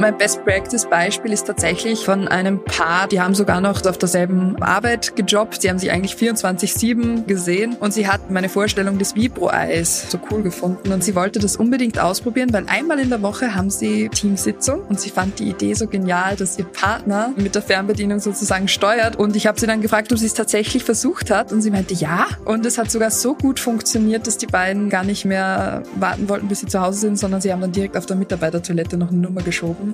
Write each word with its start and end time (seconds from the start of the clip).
Mein 0.00 0.16
Best 0.16 0.42
Practice 0.46 0.86
Beispiel 0.86 1.30
ist 1.30 1.46
tatsächlich 1.46 2.06
von 2.06 2.26
einem 2.26 2.64
Paar, 2.64 3.06
die 3.06 3.20
haben 3.20 3.34
sogar 3.34 3.60
noch 3.60 3.84
auf 3.84 3.98
derselben 3.98 4.56
Arbeit 4.62 5.14
gejobbt. 5.14 5.60
Sie 5.60 5.68
haben 5.68 5.78
sich 5.78 5.90
eigentlich 5.90 6.14
24-7 6.14 7.26
gesehen 7.26 7.76
und 7.78 7.92
sie 7.92 8.08
hat 8.08 8.30
meine 8.30 8.48
Vorstellung 8.48 8.96
des 8.96 9.14
Vibro-Eis 9.14 10.10
so 10.10 10.18
cool 10.30 10.42
gefunden 10.42 10.90
und 10.90 11.04
sie 11.04 11.14
wollte 11.14 11.38
das 11.38 11.56
unbedingt 11.56 11.98
ausprobieren, 11.98 12.50
weil 12.54 12.64
einmal 12.66 12.98
in 12.98 13.10
der 13.10 13.20
Woche 13.20 13.54
haben 13.54 13.68
sie 13.68 14.08
Teamsitzung 14.08 14.80
und 14.88 14.98
sie 14.98 15.10
fand 15.10 15.38
die 15.38 15.50
Idee 15.50 15.74
so 15.74 15.86
genial, 15.86 16.34
dass 16.34 16.58
ihr 16.58 16.64
Partner 16.64 17.34
mit 17.36 17.54
der 17.54 17.60
Fernbedienung 17.60 18.20
sozusagen 18.20 18.68
steuert 18.68 19.16
und 19.16 19.36
ich 19.36 19.46
habe 19.46 19.60
sie 19.60 19.66
dann 19.66 19.82
gefragt, 19.82 20.10
ob 20.12 20.18
sie 20.18 20.24
es 20.24 20.32
tatsächlich 20.32 20.82
versucht 20.82 21.30
hat 21.30 21.52
und 21.52 21.60
sie 21.60 21.70
meinte 21.70 21.92
ja 21.92 22.26
und 22.46 22.64
es 22.64 22.78
hat 22.78 22.90
sogar 22.90 23.10
so 23.10 23.34
gut 23.34 23.60
funktioniert, 23.60 24.26
dass 24.26 24.38
die 24.38 24.46
beiden 24.46 24.88
gar 24.88 25.04
nicht 25.04 25.26
mehr 25.26 25.82
warten 25.96 26.26
wollten, 26.30 26.48
bis 26.48 26.60
sie 26.60 26.68
zu 26.68 26.80
Hause 26.80 27.00
sind, 27.00 27.18
sondern 27.18 27.42
sie 27.42 27.52
haben 27.52 27.60
dann 27.60 27.72
direkt 27.72 27.98
auf 27.98 28.06
der 28.06 28.16
Mitarbeitertoilette 28.16 28.96
noch 28.96 29.10
eine 29.10 29.18
Nummer 29.18 29.42
geschoben. 29.42 29.89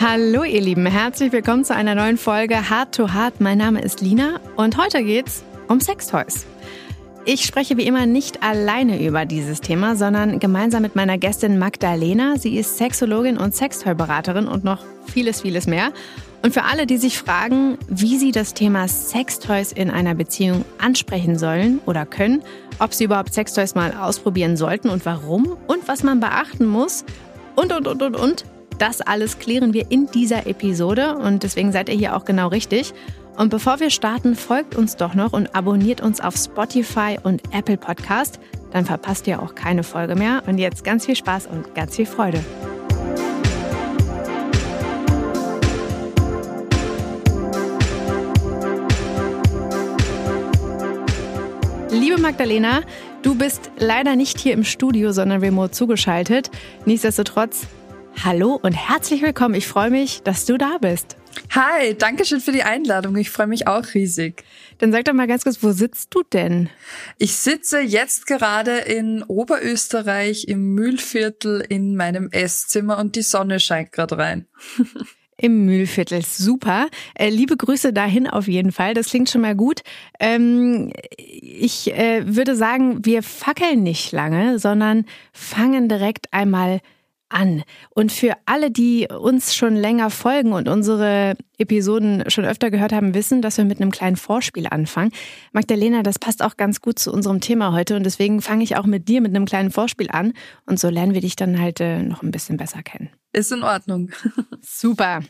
Hallo 0.00 0.44
ihr 0.44 0.60
Lieben, 0.60 0.86
herzlich 0.86 1.32
willkommen 1.32 1.64
zu 1.64 1.74
einer 1.74 1.94
neuen 1.94 2.16
Folge 2.16 2.70
Hard 2.70 2.94
to 2.94 3.12
Hard. 3.12 3.40
Mein 3.40 3.58
Name 3.58 3.82
ist 3.82 4.00
Lina 4.00 4.40
und 4.56 4.76
heute 4.76 5.02
geht's 5.02 5.44
um 5.68 5.80
Sextoys. 5.80 6.46
Ich 7.28 7.44
spreche 7.44 7.76
wie 7.76 7.86
immer 7.86 8.06
nicht 8.06 8.44
alleine 8.44 9.04
über 9.04 9.24
dieses 9.26 9.60
Thema, 9.60 9.96
sondern 9.96 10.38
gemeinsam 10.38 10.82
mit 10.82 10.94
meiner 10.94 11.18
Gästin 11.18 11.58
Magdalena. 11.58 12.38
Sie 12.38 12.56
ist 12.56 12.78
Sexologin 12.78 13.36
und 13.36 13.52
Sextoy-Beraterin 13.52 14.46
und 14.46 14.62
noch 14.62 14.84
vieles, 15.06 15.40
vieles 15.40 15.66
mehr. 15.66 15.92
Und 16.42 16.54
für 16.54 16.62
alle, 16.62 16.86
die 16.86 16.98
sich 16.98 17.18
fragen, 17.18 17.78
wie 17.88 18.16
sie 18.16 18.30
das 18.30 18.54
Thema 18.54 18.86
Sextoys 18.86 19.72
in 19.72 19.90
einer 19.90 20.14
Beziehung 20.14 20.64
ansprechen 20.78 21.36
sollen 21.36 21.80
oder 21.84 22.06
können, 22.06 22.42
ob 22.78 22.94
sie 22.94 23.04
überhaupt 23.04 23.34
Sextoys 23.34 23.74
mal 23.74 23.92
ausprobieren 23.92 24.56
sollten 24.56 24.88
und 24.90 25.04
warum 25.06 25.56
und 25.66 25.88
was 25.88 26.02
man 26.02 26.20
beachten 26.20 26.66
muss 26.66 27.04
und, 27.54 27.72
und, 27.72 27.86
und, 27.86 28.02
und, 28.02 28.16
und, 28.16 28.44
das 28.78 29.00
alles 29.00 29.38
klären 29.38 29.72
wir 29.72 29.90
in 29.90 30.06
dieser 30.06 30.46
Episode 30.46 31.16
und 31.16 31.42
deswegen 31.42 31.72
seid 31.72 31.88
ihr 31.88 31.94
hier 31.94 32.16
auch 32.16 32.24
genau 32.24 32.48
richtig. 32.48 32.92
Und 33.36 33.50
bevor 33.50 33.80
wir 33.80 33.90
starten, 33.90 34.34
folgt 34.34 34.74
uns 34.74 34.96
doch 34.96 35.14
noch 35.14 35.32
und 35.32 35.54
abonniert 35.54 36.00
uns 36.00 36.20
auf 36.20 36.36
Spotify 36.36 37.18
und 37.22 37.42
Apple 37.52 37.76
Podcast. 37.76 38.38
Dann 38.72 38.86
verpasst 38.86 39.26
ihr 39.26 39.42
auch 39.42 39.54
keine 39.54 39.82
Folge 39.82 40.14
mehr. 40.14 40.42
Und 40.46 40.58
jetzt 40.58 40.84
ganz 40.84 41.06
viel 41.06 41.16
Spaß 41.16 41.46
und 41.46 41.74
ganz 41.74 41.96
viel 41.96 42.06
Freude. 42.06 42.42
Liebe 52.06 52.20
Magdalena, 52.20 52.82
du 53.22 53.34
bist 53.34 53.72
leider 53.78 54.14
nicht 54.14 54.38
hier 54.38 54.52
im 54.52 54.62
Studio, 54.62 55.10
sondern 55.10 55.40
remote 55.40 55.72
zugeschaltet. 55.72 56.52
Nichtsdestotrotz, 56.84 57.66
hallo 58.24 58.60
und 58.62 58.74
herzlich 58.74 59.22
willkommen. 59.22 59.56
Ich 59.56 59.66
freue 59.66 59.90
mich, 59.90 60.22
dass 60.22 60.44
du 60.44 60.56
da 60.56 60.78
bist. 60.78 61.16
Hi, 61.50 61.96
danke 61.98 62.24
schön 62.24 62.40
für 62.40 62.52
die 62.52 62.62
Einladung. 62.62 63.16
Ich 63.16 63.30
freue 63.30 63.48
mich 63.48 63.66
auch 63.66 63.82
riesig. 63.92 64.44
Dann 64.78 64.92
sag 64.92 65.04
doch 65.06 65.14
mal 65.14 65.26
ganz 65.26 65.42
kurz, 65.42 65.64
wo 65.64 65.72
sitzt 65.72 66.14
du 66.14 66.22
denn? 66.22 66.70
Ich 67.18 67.34
sitze 67.34 67.80
jetzt 67.80 68.28
gerade 68.28 68.76
in 68.76 69.24
Oberösterreich 69.24 70.46
im 70.46 70.74
Mühlviertel 70.74 71.60
in 71.68 71.96
meinem 71.96 72.28
Esszimmer 72.30 72.98
und 72.98 73.16
die 73.16 73.22
Sonne 73.22 73.58
scheint 73.58 73.90
gerade 73.90 74.16
rein. 74.16 74.46
Im 75.38 75.66
Mühlviertel, 75.66 76.22
super. 76.24 76.88
Äh, 77.14 77.28
liebe 77.28 77.56
Grüße 77.56 77.92
dahin 77.92 78.26
auf 78.26 78.48
jeden 78.48 78.72
Fall. 78.72 78.94
Das 78.94 79.08
klingt 79.08 79.28
schon 79.28 79.42
mal 79.42 79.54
gut. 79.54 79.82
Ähm, 80.18 80.92
ich 81.18 81.92
äh, 81.92 82.22
würde 82.26 82.56
sagen, 82.56 83.04
wir 83.04 83.22
fackeln 83.22 83.82
nicht 83.82 84.12
lange, 84.12 84.58
sondern 84.58 85.04
fangen 85.32 85.88
direkt 85.88 86.32
einmal 86.32 86.74
an. 86.74 86.80
Und 87.90 88.12
für 88.12 88.34
alle, 88.46 88.70
die 88.70 89.08
uns 89.08 89.54
schon 89.54 89.74
länger 89.74 90.10
folgen 90.10 90.52
und 90.52 90.68
unsere 90.68 91.36
Episoden 91.58 92.24
schon 92.30 92.44
öfter 92.44 92.70
gehört 92.70 92.92
haben, 92.92 93.14
wissen, 93.14 93.42
dass 93.42 93.58
wir 93.58 93.64
mit 93.64 93.80
einem 93.80 93.90
kleinen 93.90 94.16
Vorspiel 94.16 94.68
anfangen. 94.68 95.10
Magdalena, 95.52 96.02
das 96.02 96.18
passt 96.18 96.42
auch 96.42 96.56
ganz 96.56 96.80
gut 96.80 96.98
zu 96.98 97.12
unserem 97.12 97.40
Thema 97.40 97.72
heute 97.72 97.96
und 97.96 98.04
deswegen 98.04 98.42
fange 98.42 98.62
ich 98.62 98.76
auch 98.76 98.86
mit 98.86 99.08
dir 99.08 99.20
mit 99.20 99.34
einem 99.34 99.44
kleinen 99.44 99.72
Vorspiel 99.72 100.08
an 100.10 100.34
und 100.66 100.78
so 100.78 100.88
lernen 100.88 101.14
wir 101.14 101.20
dich 101.20 101.34
dann 101.34 101.60
halt 101.60 101.80
äh, 101.80 102.02
noch 102.02 102.22
ein 102.22 102.30
bisschen 102.30 102.58
besser 102.58 102.82
kennen. 102.82 103.10
Ist 103.32 103.50
in 103.50 103.64
Ordnung. 103.64 104.10
Super. 104.62 105.22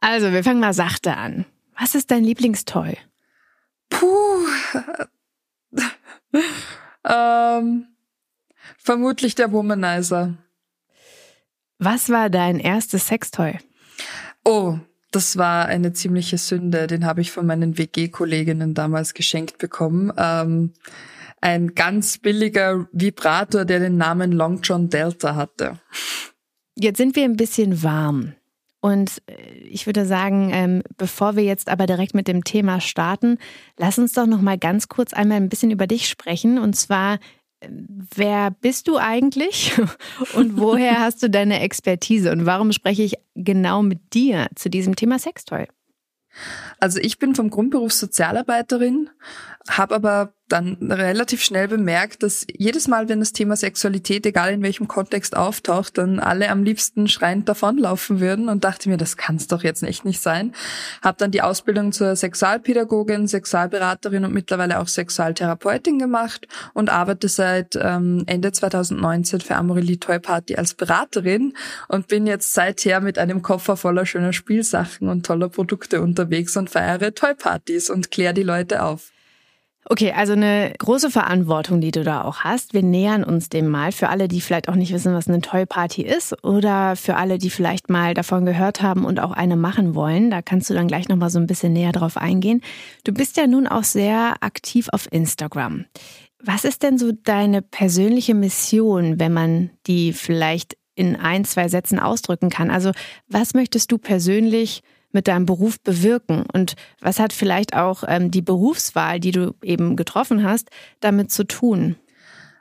Also, 0.00 0.32
wir 0.32 0.42
fangen 0.42 0.60
mal 0.60 0.74
sachte 0.74 1.16
an. 1.16 1.46
Was 1.78 1.94
ist 1.94 2.10
dein 2.10 2.24
Lieblingstoy? 2.24 2.96
Puh. 3.88 4.46
ähm, 7.04 7.86
vermutlich 8.78 9.34
der 9.34 9.52
Womanizer. 9.52 10.34
Was 11.78 12.08
war 12.08 12.30
dein 12.30 12.58
erstes 12.58 13.08
Sextoy? 13.08 13.58
Oh, 14.44 14.78
das 15.10 15.36
war 15.36 15.66
eine 15.66 15.92
ziemliche 15.92 16.38
Sünde. 16.38 16.86
Den 16.86 17.04
habe 17.04 17.20
ich 17.20 17.30
von 17.30 17.46
meinen 17.46 17.78
WG-Kolleginnen 17.78 18.74
damals 18.74 19.14
geschenkt 19.14 19.58
bekommen. 19.58 20.12
Ähm, 20.16 20.72
ein 21.40 21.74
ganz 21.74 22.18
billiger 22.18 22.88
Vibrator, 22.92 23.64
der 23.64 23.80
den 23.80 23.96
Namen 23.96 24.32
Long 24.32 24.60
John 24.62 24.88
Delta 24.88 25.34
hatte. 25.34 25.78
Jetzt 26.74 26.98
sind 26.98 27.16
wir 27.16 27.24
ein 27.24 27.36
bisschen 27.36 27.82
warm. 27.82 28.34
Und 28.80 29.22
äh, 29.26 29.52
ich 29.70 29.86
würde 29.86 30.06
sagen, 30.06 30.50
ähm, 30.52 30.82
bevor 30.96 31.36
wir 31.36 31.44
jetzt 31.44 31.68
aber 31.68 31.86
direkt 31.86 32.14
mit 32.14 32.28
dem 32.28 32.44
Thema 32.44 32.80
starten, 32.80 33.38
lass 33.78 33.98
uns 33.98 34.12
doch 34.12 34.26
noch 34.26 34.40
mal 34.40 34.58
ganz 34.58 34.88
kurz 34.88 35.12
einmal 35.12 35.38
ein 35.38 35.48
bisschen 35.48 35.70
über 35.70 35.86
dich 35.86 36.08
sprechen. 36.08 36.58
Und 36.58 36.74
zwar, 36.74 37.18
wer 37.60 38.50
bist 38.50 38.88
du 38.88 38.96
eigentlich 38.96 39.72
und 40.34 40.58
woher 40.58 41.00
hast 41.00 41.22
du 41.22 41.30
deine 41.30 41.60
Expertise 41.60 42.30
und 42.32 42.46
warum 42.46 42.72
spreche 42.72 43.02
ich 43.02 43.14
genau 43.34 43.82
mit 43.82 44.14
dir 44.14 44.48
zu 44.54 44.70
diesem 44.70 44.96
Thema 44.96 45.18
Sextoy? 45.18 45.66
Also 46.78 46.98
ich 47.00 47.18
bin 47.18 47.34
vom 47.34 47.48
Grundberuf 47.48 47.92
Sozialarbeiterin, 47.92 49.08
habe 49.68 49.94
aber 49.94 50.32
dann 50.48 50.76
relativ 50.92 51.42
schnell 51.42 51.66
bemerkt, 51.66 52.22
dass 52.22 52.46
jedes 52.56 52.86
Mal, 52.86 53.08
wenn 53.08 53.18
das 53.18 53.32
Thema 53.32 53.56
Sexualität, 53.56 54.24
egal 54.26 54.52
in 54.52 54.62
welchem 54.62 54.86
Kontext 54.86 55.36
auftaucht, 55.36 55.98
dann 55.98 56.20
alle 56.20 56.50
am 56.50 56.62
liebsten 56.62 57.08
schreiend 57.08 57.48
davonlaufen 57.48 58.20
würden 58.20 58.48
und 58.48 58.62
dachte 58.62 58.88
mir, 58.88 58.96
das 58.96 59.16
kann 59.16 59.36
es 59.36 59.48
doch 59.48 59.64
jetzt 59.64 59.82
echt 59.82 60.04
nicht 60.04 60.20
sein. 60.20 60.54
Habe 61.02 61.18
dann 61.18 61.32
die 61.32 61.42
Ausbildung 61.42 61.90
zur 61.90 62.14
Sexualpädagogin, 62.14 63.26
Sexualberaterin 63.26 64.24
und 64.24 64.32
mittlerweile 64.32 64.78
auch 64.78 64.86
Sexualtherapeutin 64.86 65.98
gemacht 65.98 66.46
und 66.74 66.90
arbeite 66.90 67.28
seit 67.28 67.76
ähm, 67.80 68.22
Ende 68.26 68.52
2019 68.52 69.40
für 69.40 69.56
Amorelie 69.56 69.98
Toy 69.98 70.20
Party 70.20 70.54
als 70.54 70.74
Beraterin 70.74 71.54
und 71.88 72.06
bin 72.06 72.26
jetzt 72.26 72.52
seither 72.52 73.00
mit 73.00 73.18
einem 73.18 73.42
Koffer 73.42 73.76
voller 73.76 74.06
schöner 74.06 74.32
Spielsachen 74.32 75.08
und 75.08 75.26
toller 75.26 75.48
Produkte 75.48 76.02
unterwegs 76.02 76.56
und 76.56 76.70
feiere 76.70 77.14
Toy 77.14 77.34
Partys 77.34 77.90
und 77.90 78.12
kläre 78.12 78.34
die 78.34 78.44
Leute 78.44 78.84
auf. 78.84 79.10
Okay, 79.88 80.12
also 80.12 80.32
eine 80.32 80.74
große 80.78 81.12
Verantwortung, 81.12 81.80
die 81.80 81.92
du 81.92 82.02
da 82.02 82.22
auch 82.22 82.40
hast. 82.40 82.74
Wir 82.74 82.82
nähern 82.82 83.22
uns 83.22 83.48
dem 83.48 83.68
mal 83.68 83.92
für 83.92 84.08
alle, 84.08 84.26
die 84.26 84.40
vielleicht 84.40 84.68
auch 84.68 84.74
nicht 84.74 84.92
wissen, 84.92 85.14
was 85.14 85.28
eine 85.28 85.40
Toy 85.40 85.64
Party 85.64 86.02
ist 86.02 86.42
oder 86.42 86.96
für 86.96 87.14
alle, 87.14 87.38
die 87.38 87.50
vielleicht 87.50 87.88
mal 87.88 88.12
davon 88.12 88.44
gehört 88.44 88.82
haben 88.82 89.04
und 89.04 89.20
auch 89.20 89.30
eine 89.30 89.54
machen 89.54 89.94
wollen. 89.94 90.28
Da 90.32 90.42
kannst 90.42 90.68
du 90.68 90.74
dann 90.74 90.88
gleich 90.88 91.08
noch 91.08 91.16
mal 91.16 91.30
so 91.30 91.38
ein 91.38 91.46
bisschen 91.46 91.72
näher 91.72 91.92
drauf 91.92 92.16
eingehen. 92.16 92.62
Du 93.04 93.12
bist 93.12 93.36
ja 93.36 93.46
nun 93.46 93.68
auch 93.68 93.84
sehr 93.84 94.34
aktiv 94.40 94.88
auf 94.90 95.06
Instagram. 95.12 95.84
Was 96.42 96.64
ist 96.64 96.82
denn 96.82 96.98
so 96.98 97.12
deine 97.12 97.62
persönliche 97.62 98.34
Mission, 98.34 99.20
wenn 99.20 99.32
man 99.32 99.70
die 99.86 100.12
vielleicht 100.12 100.76
in 100.96 101.14
ein, 101.14 101.44
zwei 101.44 101.68
Sätzen 101.68 102.00
ausdrücken 102.00 102.50
kann? 102.50 102.70
Also, 102.70 102.90
was 103.28 103.54
möchtest 103.54 103.92
du 103.92 103.98
persönlich 103.98 104.82
mit 105.16 105.28
deinem 105.28 105.46
Beruf 105.46 105.80
bewirken? 105.80 106.44
Und 106.52 106.76
was 107.00 107.18
hat 107.18 107.32
vielleicht 107.32 107.74
auch 107.74 108.04
ähm, 108.06 108.30
die 108.30 108.42
Berufswahl, 108.42 109.18
die 109.18 109.32
du 109.32 109.54
eben 109.62 109.96
getroffen 109.96 110.44
hast, 110.44 110.68
damit 111.00 111.32
zu 111.32 111.44
tun? 111.44 111.96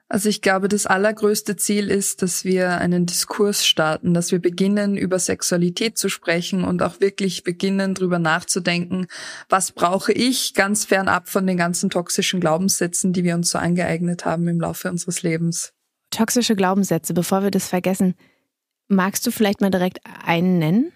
Also 0.08 0.30
ich 0.30 0.42
glaube, 0.42 0.70
das 0.70 0.86
allergrößte 0.86 1.58
Ziel 1.58 1.90
ist, 1.90 2.22
dass 2.22 2.46
wir 2.46 2.78
einen 2.78 3.06
Diskurs 3.06 3.66
starten, 3.66 4.14
dass 4.14 4.32
wir 4.32 4.40
beginnen, 4.40 4.96
über 4.96 5.20
Sexualität 5.20 5.98
zu 5.98 6.10
sprechen 6.10 6.64
und 6.64 6.82
auch 6.84 7.02
wirklich 7.02 7.44
beginnen, 7.44 7.96
darüber 7.96 8.20
nachzudenken, 8.20 9.08
was 9.50 9.72
brauche 9.72 10.14
ich 10.14 10.54
ganz 10.54 10.86
fernab 10.86 11.28
von 11.28 11.46
den 11.46 11.58
ganzen 11.58 11.90
toxischen 11.90 12.40
Glaubenssätzen, 12.40 13.14
die 13.14 13.24
wir 13.24 13.36
uns 13.36 13.50
so 13.50 13.58
angeeignet 13.58 14.26
haben 14.26 14.48
im 14.48 14.62
Laufe 14.62 14.90
unseres 14.90 15.24
Lebens. 15.24 15.74
Toxische 16.12 16.56
Glaubenssätze, 16.56 17.14
bevor 17.14 17.44
wir 17.44 17.52
das 17.52 17.68
vergessen, 17.68 18.14
magst 18.88 19.26
du 19.26 19.32
vielleicht 19.32 19.60
mal 19.60 19.72
direkt 19.72 20.00
einen 20.24 20.60
nennen? 20.60 20.92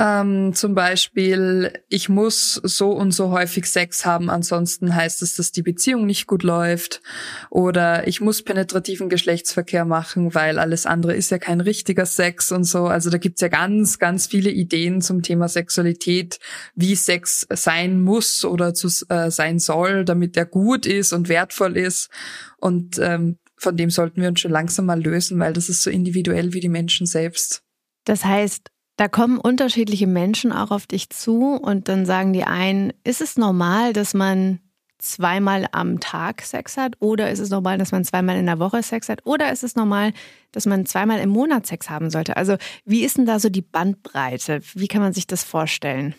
Ähm, 0.00 0.54
zum 0.54 0.74
Beispiel, 0.74 1.72
ich 1.88 2.08
muss 2.08 2.54
so 2.54 2.92
und 2.92 3.10
so 3.12 3.30
häufig 3.30 3.66
Sex 3.66 4.06
haben, 4.06 4.30
ansonsten 4.30 4.94
heißt 4.94 5.20
es, 5.20 5.36
dass 5.36 5.52
die 5.52 5.62
Beziehung 5.62 6.06
nicht 6.06 6.26
gut 6.26 6.42
läuft. 6.42 7.02
Oder 7.50 8.06
ich 8.08 8.22
muss 8.22 8.42
penetrativen 8.42 9.10
Geschlechtsverkehr 9.10 9.84
machen, 9.84 10.34
weil 10.34 10.58
alles 10.58 10.86
andere 10.86 11.14
ist 11.14 11.30
ja 11.30 11.38
kein 11.38 11.60
richtiger 11.60 12.06
Sex 12.06 12.52
und 12.52 12.64
so. 12.64 12.86
Also 12.86 13.10
da 13.10 13.18
gibt's 13.18 13.42
ja 13.42 13.48
ganz, 13.48 13.98
ganz 13.98 14.26
viele 14.26 14.50
Ideen 14.50 15.02
zum 15.02 15.22
Thema 15.22 15.48
Sexualität, 15.48 16.38
wie 16.74 16.94
Sex 16.94 17.46
sein 17.50 18.00
muss 18.00 18.46
oder 18.46 18.72
zu, 18.72 18.88
äh, 19.10 19.30
sein 19.30 19.58
soll, 19.58 20.06
damit 20.06 20.38
er 20.38 20.46
gut 20.46 20.86
ist 20.86 21.12
und 21.12 21.28
wertvoll 21.28 21.76
ist. 21.76 22.08
Und 22.56 22.98
ähm, 22.98 23.38
von 23.58 23.76
dem 23.76 23.90
sollten 23.90 24.22
wir 24.22 24.28
uns 24.28 24.40
schon 24.40 24.50
langsam 24.50 24.86
mal 24.86 25.02
lösen, 25.02 25.38
weil 25.38 25.52
das 25.52 25.68
ist 25.68 25.82
so 25.82 25.90
individuell 25.90 26.54
wie 26.54 26.60
die 26.60 26.70
Menschen 26.70 27.06
selbst. 27.06 27.62
Das 28.04 28.24
heißt, 28.24 28.70
da 28.96 29.08
kommen 29.08 29.38
unterschiedliche 29.38 30.06
Menschen 30.06 30.52
auch 30.52 30.70
auf 30.70 30.86
dich 30.86 31.10
zu 31.10 31.54
und 31.54 31.88
dann 31.88 32.06
sagen 32.06 32.32
die 32.32 32.44
einen, 32.44 32.92
ist 33.04 33.20
es 33.20 33.36
normal, 33.36 33.92
dass 33.92 34.14
man 34.14 34.60
zweimal 34.98 35.66
am 35.72 35.98
Tag 35.98 36.42
Sex 36.42 36.76
hat 36.76 36.94
oder 37.00 37.30
ist 37.30 37.40
es 37.40 37.50
normal, 37.50 37.76
dass 37.76 37.90
man 37.90 38.04
zweimal 38.04 38.36
in 38.36 38.46
der 38.46 38.60
Woche 38.60 38.82
Sex 38.82 39.08
hat 39.08 39.26
oder 39.26 39.50
ist 39.50 39.64
es 39.64 39.74
normal, 39.74 40.12
dass 40.52 40.64
man 40.64 40.86
zweimal 40.86 41.18
im 41.18 41.30
Monat 41.30 41.66
Sex 41.66 41.90
haben 41.90 42.10
sollte? 42.10 42.36
Also 42.36 42.56
wie 42.84 43.04
ist 43.04 43.18
denn 43.18 43.26
da 43.26 43.40
so 43.40 43.48
die 43.48 43.62
Bandbreite? 43.62 44.60
Wie 44.74 44.88
kann 44.88 45.02
man 45.02 45.12
sich 45.12 45.26
das 45.26 45.42
vorstellen? 45.42 46.14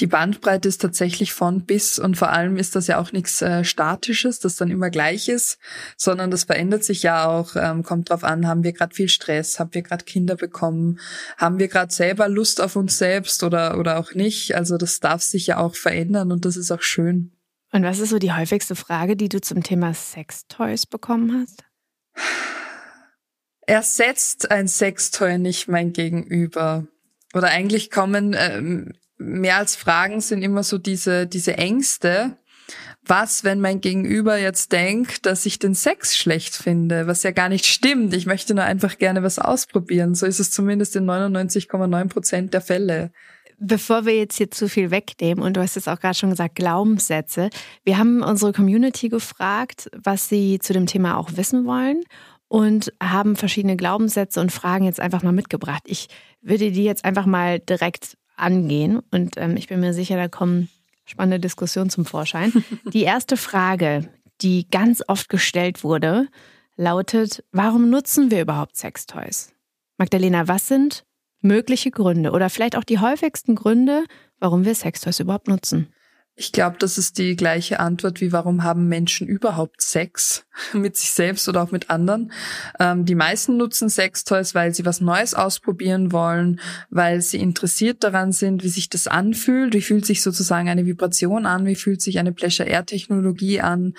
Die 0.00 0.06
Bandbreite 0.06 0.68
ist 0.68 0.80
tatsächlich 0.80 1.32
von 1.32 1.64
bis 1.64 1.98
und 1.98 2.16
vor 2.16 2.30
allem 2.30 2.56
ist 2.56 2.76
das 2.76 2.86
ja 2.86 2.98
auch 2.98 3.12
nichts 3.12 3.42
äh, 3.42 3.64
Statisches, 3.64 4.38
das 4.38 4.56
dann 4.56 4.70
immer 4.70 4.90
gleich 4.90 5.28
ist, 5.28 5.58
sondern 5.96 6.30
das 6.30 6.44
verändert 6.44 6.84
sich 6.84 7.02
ja 7.02 7.26
auch, 7.26 7.56
ähm, 7.56 7.82
kommt 7.82 8.10
drauf 8.10 8.24
an, 8.24 8.46
haben 8.46 8.62
wir 8.62 8.72
gerade 8.72 8.94
viel 8.94 9.08
Stress, 9.08 9.58
haben 9.58 9.74
wir 9.74 9.82
gerade 9.82 10.04
Kinder 10.04 10.36
bekommen, 10.36 11.00
haben 11.36 11.58
wir 11.58 11.68
gerade 11.68 11.92
selber 11.92 12.28
Lust 12.28 12.60
auf 12.60 12.76
uns 12.76 12.98
selbst 12.98 13.42
oder, 13.42 13.78
oder 13.78 13.98
auch 13.98 14.14
nicht. 14.14 14.54
Also 14.54 14.76
das 14.76 15.00
darf 15.00 15.22
sich 15.22 15.46
ja 15.48 15.58
auch 15.58 15.74
verändern 15.74 16.32
und 16.32 16.44
das 16.44 16.56
ist 16.56 16.70
auch 16.70 16.82
schön. 16.82 17.32
Und 17.72 17.82
was 17.82 17.98
ist 17.98 18.10
so 18.10 18.18
die 18.18 18.32
häufigste 18.32 18.74
Frage, 18.74 19.16
die 19.16 19.28
du 19.28 19.40
zum 19.40 19.62
Thema 19.62 19.92
Sextoys 19.92 20.86
bekommen 20.86 21.42
hast? 21.42 21.64
Ersetzt 23.66 24.50
ein 24.50 24.68
Sextoy 24.68 25.38
nicht 25.38 25.68
mein 25.68 25.92
Gegenüber? 25.92 26.86
Oder 27.34 27.48
eigentlich 27.48 27.90
kommen 27.90 28.34
ähm, 28.38 28.94
mehr 29.18 29.56
als 29.56 29.76
Fragen 29.76 30.20
sind 30.20 30.42
immer 30.42 30.62
so 30.62 30.78
diese, 30.78 31.26
diese 31.26 31.58
Ängste. 31.58 32.36
Was, 33.04 33.42
wenn 33.42 33.60
mein 33.60 33.80
Gegenüber 33.80 34.36
jetzt 34.36 34.72
denkt, 34.72 35.24
dass 35.24 35.46
ich 35.46 35.58
den 35.58 35.74
Sex 35.74 36.16
schlecht 36.16 36.54
finde, 36.54 37.06
was 37.06 37.22
ja 37.22 37.30
gar 37.30 37.48
nicht 37.48 37.64
stimmt. 37.64 38.12
Ich 38.12 38.26
möchte 38.26 38.54
nur 38.54 38.64
einfach 38.64 38.98
gerne 38.98 39.22
was 39.22 39.38
ausprobieren. 39.38 40.14
So 40.14 40.26
ist 40.26 40.40
es 40.40 40.50
zumindest 40.50 40.94
in 40.94 41.06
99,9 41.06 42.08
Prozent 42.08 42.54
der 42.54 42.60
Fälle. 42.60 43.10
Bevor 43.58 44.04
wir 44.04 44.16
jetzt 44.16 44.36
hier 44.36 44.50
zu 44.50 44.68
viel 44.68 44.90
wegnehmen, 44.90 45.42
und 45.42 45.56
du 45.56 45.62
hast 45.62 45.76
es 45.76 45.88
auch 45.88 45.98
gerade 45.98 46.16
schon 46.16 46.30
gesagt, 46.30 46.54
Glaubenssätze. 46.54 47.48
Wir 47.82 47.98
haben 47.98 48.22
unsere 48.22 48.52
Community 48.52 49.08
gefragt, 49.08 49.90
was 49.96 50.28
sie 50.28 50.58
zu 50.58 50.74
dem 50.74 50.86
Thema 50.86 51.16
auch 51.16 51.30
wissen 51.34 51.64
wollen 51.64 52.02
und 52.48 52.92
haben 53.02 53.36
verschiedene 53.36 53.76
Glaubenssätze 53.76 54.40
und 54.40 54.52
Fragen 54.52 54.84
jetzt 54.84 55.00
einfach 55.00 55.22
mal 55.22 55.32
mitgebracht. 55.32 55.82
Ich 55.86 56.08
würde 56.42 56.70
die 56.70 56.84
jetzt 56.84 57.04
einfach 57.06 57.26
mal 57.26 57.58
direkt 57.58 58.17
angehen. 58.38 59.00
Und 59.10 59.36
ähm, 59.36 59.56
ich 59.56 59.68
bin 59.68 59.80
mir 59.80 59.92
sicher, 59.92 60.16
da 60.16 60.28
kommen 60.28 60.68
spannende 61.04 61.40
Diskussionen 61.40 61.90
zum 61.90 62.04
Vorschein. 62.04 62.52
Die 62.92 63.02
erste 63.02 63.36
Frage, 63.36 64.08
die 64.40 64.68
ganz 64.70 65.02
oft 65.08 65.28
gestellt 65.28 65.82
wurde, 65.82 66.28
lautet, 66.76 67.44
warum 67.50 67.90
nutzen 67.90 68.30
wir 68.30 68.40
überhaupt 68.40 68.76
Sextoys? 68.76 69.52
Magdalena, 69.96 70.46
was 70.46 70.68
sind 70.68 71.04
mögliche 71.40 71.90
Gründe 71.90 72.30
oder 72.30 72.50
vielleicht 72.50 72.76
auch 72.76 72.84
die 72.84 72.98
häufigsten 73.00 73.54
Gründe, 73.54 74.04
warum 74.38 74.64
wir 74.64 74.74
Sextoys 74.74 75.20
überhaupt 75.20 75.48
nutzen? 75.48 75.92
Ich 76.40 76.52
glaube, 76.52 76.76
das 76.78 76.98
ist 76.98 77.18
die 77.18 77.34
gleiche 77.34 77.80
Antwort 77.80 78.20
wie 78.20 78.30
warum 78.30 78.62
haben 78.62 78.86
Menschen 78.86 79.26
überhaupt 79.26 79.82
Sex 79.82 80.46
mit 80.72 80.96
sich 80.96 81.10
selbst 81.10 81.48
oder 81.48 81.64
auch 81.64 81.72
mit 81.72 81.90
anderen. 81.90 82.30
Ähm, 82.78 83.04
die 83.04 83.16
meisten 83.16 83.56
nutzen 83.56 83.88
Sextoys, 83.88 84.54
weil 84.54 84.72
sie 84.72 84.84
was 84.84 85.00
Neues 85.00 85.34
ausprobieren 85.34 86.12
wollen, 86.12 86.60
weil 86.90 87.22
sie 87.22 87.38
interessiert 87.38 88.04
daran 88.04 88.30
sind, 88.30 88.62
wie 88.62 88.68
sich 88.68 88.88
das 88.88 89.08
anfühlt, 89.08 89.74
wie 89.74 89.80
fühlt 89.80 90.06
sich 90.06 90.22
sozusagen 90.22 90.68
eine 90.68 90.86
Vibration 90.86 91.44
an, 91.44 91.66
wie 91.66 91.74
fühlt 91.74 92.00
sich 92.00 92.20
eine 92.20 92.32
Pleasure-Air-Technologie 92.32 93.60
an. 93.60 93.94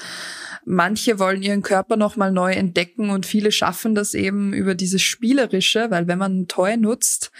Manche 0.64 1.20
wollen 1.20 1.42
ihren 1.42 1.62
Körper 1.62 1.98
nochmal 1.98 2.32
neu 2.32 2.54
entdecken 2.54 3.10
und 3.10 3.26
viele 3.26 3.52
schaffen 3.52 3.96
das 3.96 4.14
eben 4.14 4.54
über 4.54 4.76
dieses 4.76 5.02
Spielerische, 5.02 5.92
weil 5.92 6.08
wenn 6.08 6.20
man 6.20 6.40
ein 6.40 6.48
Toy 6.48 6.78
nutzt, 6.78 7.34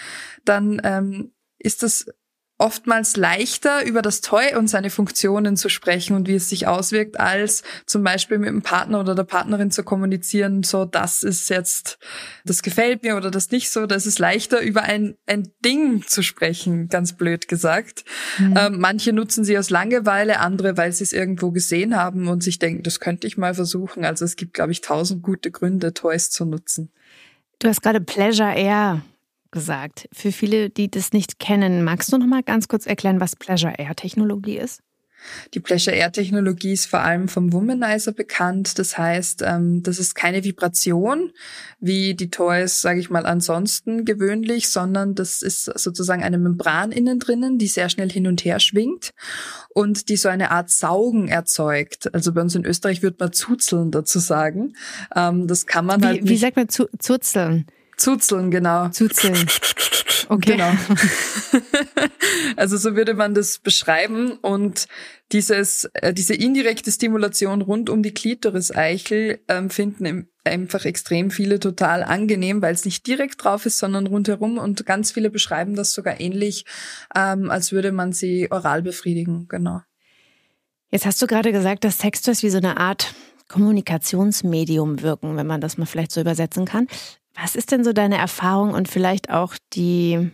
dann 0.44 0.82
ähm, 0.84 1.32
ist 1.58 1.84
das 1.84 2.08
oftmals 2.60 3.16
leichter, 3.16 3.86
über 3.86 4.02
das 4.02 4.20
Toy 4.20 4.54
und 4.56 4.70
seine 4.70 4.90
Funktionen 4.90 5.56
zu 5.56 5.70
sprechen 5.70 6.16
und 6.16 6.28
wie 6.28 6.36
es 6.36 6.50
sich 6.50 6.68
auswirkt, 6.68 7.18
als 7.18 7.64
zum 7.86 8.04
Beispiel 8.04 8.38
mit 8.38 8.50
dem 8.50 8.62
Partner 8.62 9.00
oder 9.00 9.16
der 9.16 9.24
Partnerin 9.24 9.72
zu 9.72 9.84
kommunizieren, 9.84 10.64
so 10.64 10.84
das 10.84 11.24
ist 11.24 11.50
jetzt, 11.50 11.98
das 12.44 12.62
gefällt 12.62 13.04
mir 13.04 13.16
oder 13.16 13.32
das 13.32 13.50
nicht 13.50 13.72
so. 13.72 13.86
Das 13.86 14.06
ist 14.06 14.20
leichter, 14.20 14.60
über 14.62 14.84
ein, 14.84 15.16
ein 15.26 15.52
Ding 15.64 16.04
zu 16.06 16.22
sprechen, 16.22 16.90
ganz 16.90 17.14
blöd 17.14 17.48
gesagt. 17.48 18.04
Mhm. 18.38 18.56
Ähm, 18.58 18.80
manche 18.80 19.14
nutzen 19.14 19.46
sie 19.46 19.58
aus 19.58 19.70
Langeweile, 19.70 20.42
andere, 20.42 20.76
weil 20.76 20.92
sie 20.92 21.06
es 21.06 21.14
irgendwo 21.14 21.52
gesehen 21.52 21.96
haben 21.96 22.28
und 22.28 22.44
sich 22.44 22.60
denken, 22.60 22.84
das 22.84 23.00
könnte 23.00 23.26
ich 23.26 23.38
mal 23.38 23.54
versuchen. 23.54 24.04
Also 24.04 24.26
es 24.26 24.36
gibt, 24.36 24.54
glaube 24.54 24.74
ich, 24.74 24.82
tausend 24.82 25.24
gute 25.24 25.50
Gründe, 25.50 25.94
Toys 25.94 26.30
zu 26.30 26.44
nutzen. 26.44 26.92
Du 27.60 27.70
hast 27.70 27.82
gerade 27.82 28.02
Pleasure 28.02 28.54
Air 28.54 29.02
gesagt. 29.52 30.08
Für 30.12 30.32
viele, 30.32 30.70
die 30.70 30.90
das 30.90 31.14
nicht 31.14 31.40
kennen, 31.40 31.84
magst 31.84 32.12
du 32.12 32.18
noch 32.18 32.28
mal 32.28 32.44
ganz 32.44 32.68
kurz 32.68 32.86
erklären, 32.86 33.20
was 33.20 33.36
Pleasure 33.36 33.74
Air 33.78 33.96
Technologie 33.96 34.58
ist? 34.58 34.82
Die 35.54 35.60
Pleasure 35.60 35.96
Air 35.96 36.12
Technologie 36.12 36.74
ist 36.74 36.86
vor 36.86 37.00
allem 37.00 37.28
vom 37.28 37.52
Womanizer 37.52 38.12
bekannt. 38.12 38.80
Das 38.80 38.98
heißt, 38.98 39.44
ähm, 39.46 39.84
das 39.84 40.00
ist 40.00 40.16
keine 40.16 40.44
Vibration 40.44 41.32
wie 41.80 42.14
die 42.14 42.30
Toys, 42.30 42.82
sage 42.82 43.00
ich 43.00 43.10
mal, 43.10 43.26
ansonsten 43.26 44.06
gewöhnlich, 44.06 44.70
sondern 44.70 45.16
das 45.16 45.42
ist 45.42 45.66
sozusagen 45.66 46.24
eine 46.24 46.38
Membran 46.38 46.92
innen 46.92 47.20
drinnen, 47.20 47.58
die 47.58 47.68
sehr 47.68 47.90
schnell 47.90 48.10
hin 48.10 48.28
und 48.28 48.46
her 48.46 48.60
schwingt 48.60 49.12
und 49.70 50.10
die 50.10 50.18
so 50.18 50.30
eine 50.30 50.52
Art 50.52 50.70
Saugen 50.70 51.28
erzeugt. 51.28 52.14
Also 52.14 52.34
bei 52.34 52.42
uns 52.42 52.56
in 52.56 52.66
Österreich 52.66 53.02
würde 53.02 53.18
man 53.20 53.34
zuzeln 53.34 53.92
dazu 53.92 54.20
sagen. 54.20 54.74
Ähm, 55.16 55.48
das 55.48 55.66
kann 55.66 55.86
man 55.86 56.02
wie, 56.02 56.06
halt. 56.06 56.30
Wie 56.30 56.38
sagt 56.38 56.56
man 56.56 56.70
zu, 56.70 56.88
zuzeln? 56.98 57.66
Zuzeln, 58.00 58.50
genau. 58.50 58.90
Zuzeln. 58.90 59.38
Okay. 60.30 60.52
Genau. 60.52 60.72
also 62.56 62.78
so 62.78 62.96
würde 62.96 63.16
man 63.16 63.34
das 63.34 63.58
beschreiben 63.58 64.34
und 64.34 64.88
dieses, 65.32 65.86
äh, 65.94 66.14
diese 66.14 66.36
indirekte 66.36 66.92
Stimulation 66.92 67.62
rund 67.62 67.90
um 67.90 68.04
die 68.04 68.14
Klitoris-Eichel 68.14 69.40
ähm, 69.48 69.70
finden 69.70 70.30
einfach 70.44 70.86
extrem 70.86 71.32
viele 71.32 71.60
total 71.60 72.04
angenehm, 72.04 72.62
weil 72.62 72.74
es 72.74 72.86
nicht 72.86 73.08
direkt 73.08 73.44
drauf 73.44 73.66
ist, 73.66 73.80
sondern 73.80 74.08
rundherum 74.08 74.60
und 74.60 74.86
ganz 74.86 75.12
viele 75.12 75.30
beschreiben 75.30 75.76
das 75.76 75.94
sogar 75.94 76.20
ähnlich, 76.20 76.66
ähm, 77.16 77.50
als 77.50 77.72
würde 77.72 77.92
man 77.92 78.14
sie 78.14 78.52
oral 78.52 78.82
befriedigen, 78.84 79.48
genau. 79.48 79.82
Jetzt 80.92 81.06
hast 81.06 81.22
du 81.22 81.28
gerade 81.28 81.52
gesagt, 81.52 81.84
dass 81.84 82.00
Sextoys 82.00 82.44
wie 82.44 82.50
so 82.50 82.58
eine 82.58 82.78
Art 82.78 83.14
Kommunikationsmedium 83.48 85.02
wirken, 85.02 85.36
wenn 85.36 85.48
man 85.48 85.60
das 85.60 85.78
mal 85.78 85.86
vielleicht 85.86 86.12
so 86.12 86.22
übersetzen 86.22 86.66
kann. 86.66 86.88
Was 87.42 87.56
ist 87.56 87.72
denn 87.72 87.84
so 87.84 87.94
deine 87.94 88.18
Erfahrung 88.18 88.74
und 88.74 88.90
vielleicht 88.90 89.30
auch 89.30 89.56
die 89.74 90.32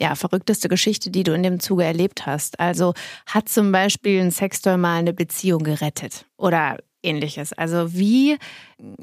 ja, 0.00 0.14
verrückteste 0.14 0.68
Geschichte, 0.68 1.10
die 1.10 1.22
du 1.22 1.34
in 1.34 1.42
dem 1.42 1.60
Zuge 1.60 1.84
erlebt 1.84 2.26
hast? 2.26 2.58
Also 2.58 2.94
hat 3.26 3.48
zum 3.48 3.70
Beispiel 3.70 4.20
ein 4.20 4.30
Sextoy 4.30 4.76
mal 4.76 4.98
eine 4.98 5.12
Beziehung 5.12 5.62
gerettet 5.62 6.26
oder 6.36 6.78
ähnliches? 7.02 7.52
Also 7.52 7.94
wie, 7.94 8.38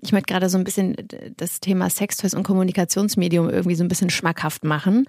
ich 0.01 0.11
möchte 0.11 0.33
gerade 0.33 0.49
so 0.49 0.57
ein 0.57 0.63
bisschen 0.63 0.95
das 1.37 1.59
Thema 1.61 1.89
Sextoys 1.89 2.33
und 2.33 2.43
Kommunikationsmedium 2.43 3.49
irgendwie 3.49 3.75
so 3.75 3.83
ein 3.83 3.89
bisschen 3.89 4.09
schmackhaft 4.09 4.63
machen. 4.65 5.05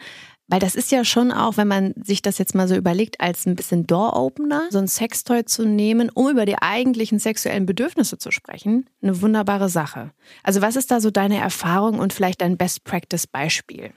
Weil 0.51 0.59
das 0.59 0.75
ist 0.75 0.91
ja 0.91 1.05
schon 1.05 1.31
auch, 1.31 1.57
wenn 1.57 1.69
man 1.69 1.95
sich 2.03 2.23
das 2.23 2.39
jetzt 2.39 2.57
mal 2.57 2.67
so 2.67 2.75
überlegt, 2.75 3.21
als 3.21 3.47
ein 3.47 3.55
bisschen 3.55 3.87
Door-Opener, 3.87 4.67
so 4.71 4.79
ein 4.79 4.89
Sextoy 4.89 5.45
zu 5.45 5.65
nehmen, 5.65 6.11
um 6.11 6.29
über 6.29 6.45
die 6.45 6.61
eigentlichen 6.61 7.21
sexuellen 7.21 7.67
Bedürfnisse 7.67 8.19
zu 8.19 8.33
sprechen, 8.33 8.91
eine 9.01 9.23
wunderbare 9.23 9.69
Sache. 9.69 10.11
Also 10.43 10.61
was 10.61 10.75
ist 10.75 10.91
da 10.91 11.01
so 11.01 11.13
deine 11.13 11.39
Erfahrung 11.39 12.01
und 12.01 12.13
vielleicht 12.13 12.41
dein 12.41 12.57
Best-Practice-Beispiel? 12.57 13.93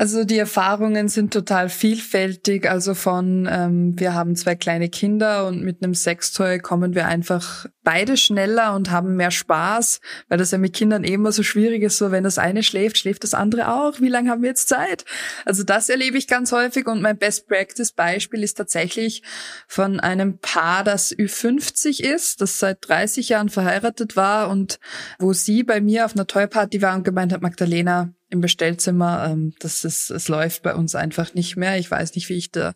Also 0.00 0.24
die 0.24 0.38
Erfahrungen 0.38 1.08
sind 1.08 1.30
total 1.30 1.68
vielfältig. 1.68 2.70
Also 2.70 2.94
von 2.94 3.46
ähm, 3.52 4.00
wir 4.00 4.14
haben 4.14 4.34
zwei 4.34 4.54
kleine 4.54 4.88
Kinder 4.88 5.46
und 5.46 5.62
mit 5.62 5.82
einem 5.82 5.92
Sextoy 5.92 6.58
kommen 6.58 6.94
wir 6.94 7.06
einfach 7.06 7.66
beide 7.82 8.16
schneller 8.16 8.74
und 8.74 8.90
haben 8.90 9.16
mehr 9.16 9.30
Spaß, 9.30 10.00
weil 10.30 10.38
das 10.38 10.52
ja 10.52 10.56
mit 10.56 10.72
Kindern 10.72 11.04
eh 11.04 11.12
immer 11.12 11.32
so 11.32 11.42
schwierig 11.42 11.82
ist. 11.82 11.98
So 11.98 12.12
wenn 12.12 12.24
das 12.24 12.38
eine 12.38 12.62
schläft, 12.62 12.96
schläft 12.96 13.24
das 13.24 13.34
andere 13.34 13.74
auch. 13.74 14.00
Wie 14.00 14.08
lange 14.08 14.30
haben 14.30 14.40
wir 14.40 14.48
jetzt 14.48 14.70
Zeit? 14.70 15.04
Also 15.44 15.64
das 15.64 15.90
erlebe 15.90 16.16
ich 16.16 16.26
ganz 16.26 16.50
häufig 16.50 16.86
und 16.86 17.02
mein 17.02 17.18
Best 17.18 17.46
Practice 17.46 17.92
Beispiel 17.92 18.42
ist 18.42 18.54
tatsächlich 18.54 19.22
von 19.68 20.00
einem 20.00 20.38
Paar, 20.38 20.82
das 20.82 21.14
Ü50 21.14 22.02
ist, 22.02 22.40
das 22.40 22.58
seit 22.58 22.88
30 22.88 23.28
Jahren 23.28 23.50
verheiratet 23.50 24.16
war 24.16 24.48
und 24.48 24.80
wo 25.18 25.34
sie 25.34 25.62
bei 25.62 25.82
mir 25.82 26.06
auf 26.06 26.14
einer 26.14 26.26
Toy-Party 26.26 26.80
war 26.80 26.96
und 26.96 27.04
gemeint 27.04 27.34
hat, 27.34 27.42
Magdalena, 27.42 28.14
im 28.30 28.40
Bestellzimmer. 28.40 29.28
Ähm, 29.30 29.52
das 29.58 29.84
ist, 29.84 30.10
es 30.10 30.28
läuft 30.28 30.62
bei 30.62 30.74
uns 30.74 30.94
einfach 30.94 31.34
nicht 31.34 31.56
mehr. 31.56 31.78
Ich 31.78 31.90
weiß 31.90 32.14
nicht, 32.14 32.28
wie 32.28 32.36
ich 32.36 32.50
da 32.50 32.74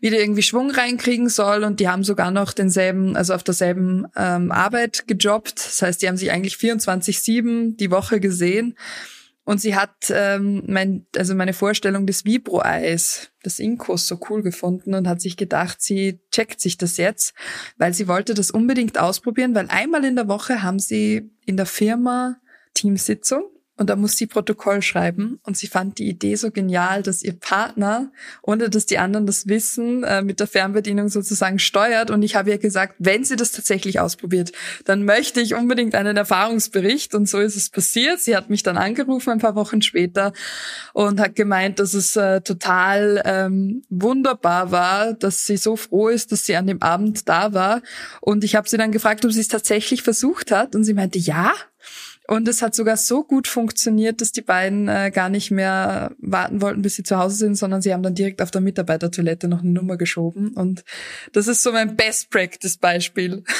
wieder 0.00 0.18
irgendwie 0.18 0.42
Schwung 0.42 0.70
reinkriegen 0.70 1.28
soll. 1.28 1.64
Und 1.64 1.80
die 1.80 1.88
haben 1.88 2.02
sogar 2.02 2.30
noch 2.30 2.52
denselben, 2.52 3.16
also 3.16 3.34
auf 3.34 3.44
derselben 3.44 4.06
ähm, 4.16 4.50
Arbeit 4.50 5.06
gejobbt. 5.06 5.58
Das 5.58 5.82
heißt, 5.82 6.02
die 6.02 6.08
haben 6.08 6.16
sich 6.16 6.30
eigentlich 6.30 6.54
24-7 6.54 7.76
die 7.76 7.90
Woche 7.90 8.20
gesehen. 8.20 8.76
Und 9.44 9.60
sie 9.60 9.76
hat 9.76 10.10
ähm, 10.10 10.64
mein, 10.66 11.06
also 11.14 11.36
meine 11.36 11.52
Vorstellung 11.52 12.04
des 12.04 12.24
Vibro-Eis, 12.24 13.30
des 13.44 13.60
Inkos 13.60 14.08
so 14.08 14.18
cool 14.28 14.42
gefunden 14.42 14.92
und 14.92 15.06
hat 15.06 15.20
sich 15.20 15.36
gedacht, 15.36 15.80
sie 15.80 16.18
checkt 16.32 16.60
sich 16.60 16.78
das 16.78 16.96
jetzt, 16.96 17.32
weil 17.76 17.94
sie 17.94 18.08
wollte 18.08 18.34
das 18.34 18.50
unbedingt 18.50 18.98
ausprobieren, 18.98 19.54
weil 19.54 19.68
einmal 19.68 20.04
in 20.04 20.16
der 20.16 20.26
Woche 20.26 20.64
haben 20.64 20.80
sie 20.80 21.30
in 21.44 21.56
der 21.56 21.66
Firma 21.66 22.40
Teamsitzung 22.74 23.44
und 23.78 23.90
da 23.90 23.96
muss 23.96 24.16
sie 24.16 24.26
Protokoll 24.26 24.80
schreiben. 24.80 25.38
Und 25.42 25.58
sie 25.58 25.66
fand 25.66 25.98
die 25.98 26.08
Idee 26.08 26.34
so 26.36 26.50
genial, 26.50 27.02
dass 27.02 27.22
ihr 27.22 27.34
Partner, 27.38 28.10
ohne 28.42 28.70
dass 28.70 28.86
die 28.86 28.96
anderen 28.96 29.26
das 29.26 29.48
wissen, 29.48 30.02
äh, 30.02 30.22
mit 30.22 30.40
der 30.40 30.46
Fernbedienung 30.46 31.10
sozusagen 31.10 31.58
steuert. 31.58 32.10
Und 32.10 32.22
ich 32.22 32.36
habe 32.36 32.50
ihr 32.50 32.58
gesagt, 32.58 32.94
wenn 32.98 33.24
sie 33.24 33.36
das 33.36 33.52
tatsächlich 33.52 34.00
ausprobiert, 34.00 34.52
dann 34.86 35.04
möchte 35.04 35.42
ich 35.42 35.54
unbedingt 35.54 35.94
einen 35.94 36.16
Erfahrungsbericht. 36.16 37.14
Und 37.14 37.28
so 37.28 37.38
ist 37.38 37.54
es 37.54 37.68
passiert. 37.68 38.20
Sie 38.20 38.34
hat 38.34 38.48
mich 38.48 38.62
dann 38.62 38.78
angerufen 38.78 39.30
ein 39.30 39.40
paar 39.40 39.56
Wochen 39.56 39.82
später 39.82 40.32
und 40.94 41.20
hat 41.20 41.36
gemeint, 41.36 41.78
dass 41.78 41.92
es 41.92 42.16
äh, 42.16 42.40
total 42.40 43.22
ähm, 43.26 43.82
wunderbar 43.90 44.70
war, 44.70 45.12
dass 45.12 45.44
sie 45.44 45.58
so 45.58 45.76
froh 45.76 46.08
ist, 46.08 46.32
dass 46.32 46.46
sie 46.46 46.56
an 46.56 46.66
dem 46.66 46.80
Abend 46.80 47.28
da 47.28 47.52
war. 47.52 47.82
Und 48.22 48.42
ich 48.42 48.56
habe 48.56 48.68
sie 48.68 48.78
dann 48.78 48.90
gefragt, 48.90 49.22
ob 49.26 49.32
sie 49.32 49.40
es 49.40 49.48
tatsächlich 49.48 50.02
versucht 50.02 50.50
hat. 50.50 50.74
Und 50.74 50.84
sie 50.84 50.94
meinte, 50.94 51.18
ja, 51.18 51.52
und 52.28 52.48
es 52.48 52.62
hat 52.62 52.74
sogar 52.74 52.96
so 52.96 53.24
gut 53.24 53.48
funktioniert, 53.48 54.20
dass 54.20 54.32
die 54.32 54.42
beiden 54.42 54.88
äh, 54.88 55.10
gar 55.12 55.28
nicht 55.28 55.50
mehr 55.50 56.14
warten 56.18 56.60
wollten, 56.60 56.82
bis 56.82 56.96
sie 56.96 57.02
zu 57.02 57.18
Hause 57.18 57.36
sind, 57.36 57.54
sondern 57.56 57.82
sie 57.82 57.92
haben 57.92 58.02
dann 58.02 58.14
direkt 58.14 58.42
auf 58.42 58.50
der 58.50 58.60
Mitarbeitertoilette 58.60 59.48
noch 59.48 59.60
eine 59.60 59.70
Nummer 59.70 59.96
geschoben. 59.96 60.52
Und 60.54 60.84
das 61.32 61.46
ist 61.48 61.62
so 61.62 61.72
mein 61.72 61.96
Best 61.96 62.30
Practice 62.30 62.76
Beispiel. 62.76 63.44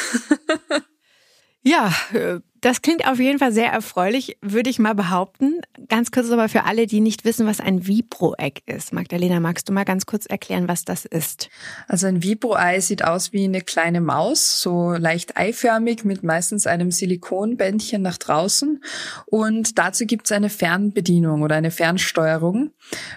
Ja, 1.66 1.92
äh, 2.12 2.38
das 2.60 2.82
klingt 2.82 3.06
auf 3.06 3.18
jeden 3.18 3.38
Fall 3.38 3.52
sehr 3.52 3.70
erfreulich, 3.70 4.38
würde 4.40 4.70
ich 4.70 4.78
mal 4.78 4.94
behaupten. 4.94 5.60
Ganz 5.88 6.10
kurz 6.10 6.30
aber 6.30 6.48
für 6.48 6.64
alle, 6.64 6.86
die 6.86 7.00
nicht 7.00 7.24
wissen, 7.24 7.46
was 7.46 7.60
ein 7.60 7.86
Vibro-Egg 7.86 8.62
ist. 8.66 8.92
Magdalena, 8.92 9.40
magst 9.40 9.68
du 9.68 9.72
mal 9.72 9.84
ganz 9.84 10.06
kurz 10.06 10.26
erklären, 10.26 10.68
was 10.68 10.84
das 10.84 11.04
ist? 11.04 11.48
Also 11.88 12.06
ein 12.06 12.22
Vibro-Ei 12.22 12.80
sieht 12.80 13.04
aus 13.04 13.32
wie 13.32 13.44
eine 13.44 13.60
kleine 13.60 14.00
Maus, 14.00 14.62
so 14.62 14.92
leicht 14.92 15.36
eiförmig 15.36 16.04
mit 16.04 16.22
meistens 16.22 16.66
einem 16.66 16.90
Silikonbändchen 16.90 18.02
nach 18.02 18.18
draußen. 18.18 18.82
Und 19.26 19.78
dazu 19.78 20.06
gibt 20.06 20.26
es 20.26 20.32
eine 20.32 20.48
Fernbedienung 20.48 21.42
oder 21.42 21.56
eine 21.56 21.70
Fernsteuerung. 21.70 22.70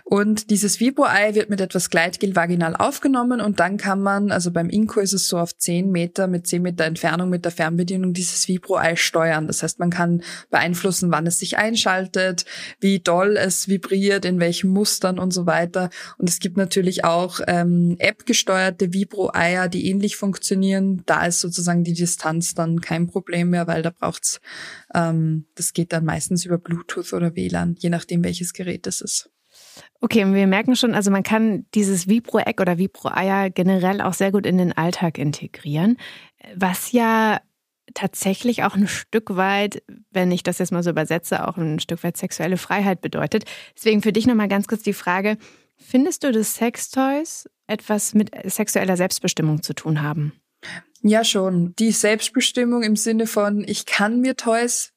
Und 0.04 0.50
dieses 0.50 0.80
Vibro-Ei 0.80 1.36
wird 1.36 1.50
mit 1.50 1.62
etwas 1.62 1.90
Gleitgel 1.90 2.36
vaginal 2.36 2.76
aufgenommen 2.76 3.42
und 3.42 3.60
dann 3.60 3.78
kann 3.78 4.02
man, 4.02 4.32
also 4.32 4.52
beim 4.52 4.70
Inko 4.70 5.00
ist 5.00 5.14
es 5.14 5.28
so 5.28 5.38
auf 5.38 5.56
10 5.58 5.92
Meter, 5.92 6.28
mit 6.28 6.48
10 6.48 6.62
Meter 6.62 6.86
Entfernung 6.86 7.30
mit 7.30 7.46
der 7.46 7.52
Fernbedienung 7.52 8.14
dieses 8.14 8.48
Vibro-Ei 8.48 8.96
steuern 8.96 9.29
steuern. 9.30 9.48
Das 9.48 9.64
heißt, 9.64 9.80
man 9.80 9.90
kann 9.90 10.24
beeinflussen, 10.50 11.12
wann 11.12 11.28
es 11.28 11.40
sich 11.40 11.58
einschaltet, 11.58 12.46
wie 12.80 13.00
doll 13.00 13.38
es 13.38 13.68
vibriert, 13.68 14.26
in 14.26 14.40
welchen 14.40 14.72
Mustern 14.72 15.20
und 15.20 15.32
so 15.32 15.46
weiter. 15.46 15.90
Und 16.18 16.30
es 16.30 16.40
gibt 16.40 16.58
natürlich 16.58 17.04
auch 17.04 17.40
ähm, 17.48 17.96
App-gesteuerte 18.00 18.94
Vibro-Eier, 18.94 19.68
die 19.68 19.90
ähnlich 19.90 20.16
funktionieren. 20.16 21.04
Da 21.06 21.26
ist 21.26 21.42
sozusagen 21.42 21.84
die 21.84 21.94
Distanz 21.94 22.54
dann 22.56 22.82
kein 22.82 23.08
Problem 23.08 23.52
mehr, 23.52 23.68
weil 23.68 23.82
da 23.82 23.92
braucht's, 23.92 24.42
ähm, 24.94 25.46
das 25.56 25.74
geht 25.74 25.94
dann 25.94 26.06
meistens 26.06 26.46
über 26.46 26.58
Bluetooth 26.58 27.14
oder 27.14 27.36
WLAN, 27.36 27.76
je 27.80 27.90
nachdem 27.90 28.24
welches 28.24 28.54
Gerät 28.54 28.88
es 28.88 29.02
ist. 29.02 29.30
Okay, 30.02 30.24
und 30.24 30.34
wir 30.34 30.48
merken 30.48 30.76
schon, 30.76 30.94
also 30.94 31.12
man 31.12 31.24
kann 31.24 31.66
dieses 31.76 32.08
Vibro-Eck 32.08 32.62
oder 32.62 32.78
Vibro-Eier 32.78 33.50
generell 33.50 34.02
auch 34.02 34.14
sehr 34.14 34.32
gut 34.32 34.46
in 34.46 34.58
den 34.58 34.72
Alltag 34.72 35.18
integrieren, 35.18 35.98
was 36.56 36.92
ja 36.92 37.42
tatsächlich 37.94 38.64
auch 38.64 38.76
ein 38.76 38.88
Stück 38.88 39.36
weit, 39.36 39.84
wenn 40.12 40.32
ich 40.32 40.44
das 40.44 40.60
jetzt 40.60 40.72
mal 40.72 40.84
so 40.84 40.90
übersetze, 40.90 41.48
auch 41.48 41.58
ein 41.58 41.80
Stück 41.80 42.04
weit 42.04 42.18
sexuelle 42.18 42.58
Freiheit 42.58 43.02
bedeutet. 43.02 43.46
Deswegen 43.76 44.02
für 44.02 44.14
dich 44.14 44.28
nochmal 44.28 44.48
ganz 44.48 44.68
kurz 44.68 44.84
die 44.84 44.94
Frage, 44.94 45.38
findest 45.78 46.24
du, 46.24 46.32
dass 46.32 46.56
Sextoys 46.56 47.50
etwas 47.68 48.14
mit 48.14 48.32
sexueller 48.46 48.98
Selbstbestimmung 48.98 49.62
zu 49.64 49.74
tun 49.74 50.02
haben? 50.02 50.34
Ja, 51.02 51.24
schon. 51.24 51.76
Die 51.78 51.92
Selbstbestimmung 51.92 52.84
im 52.84 52.96
Sinne 52.96 53.28
von, 53.28 53.64
ich 53.66 53.86
kann 53.86 54.20
mir 54.20 54.36
Toys 54.36 54.92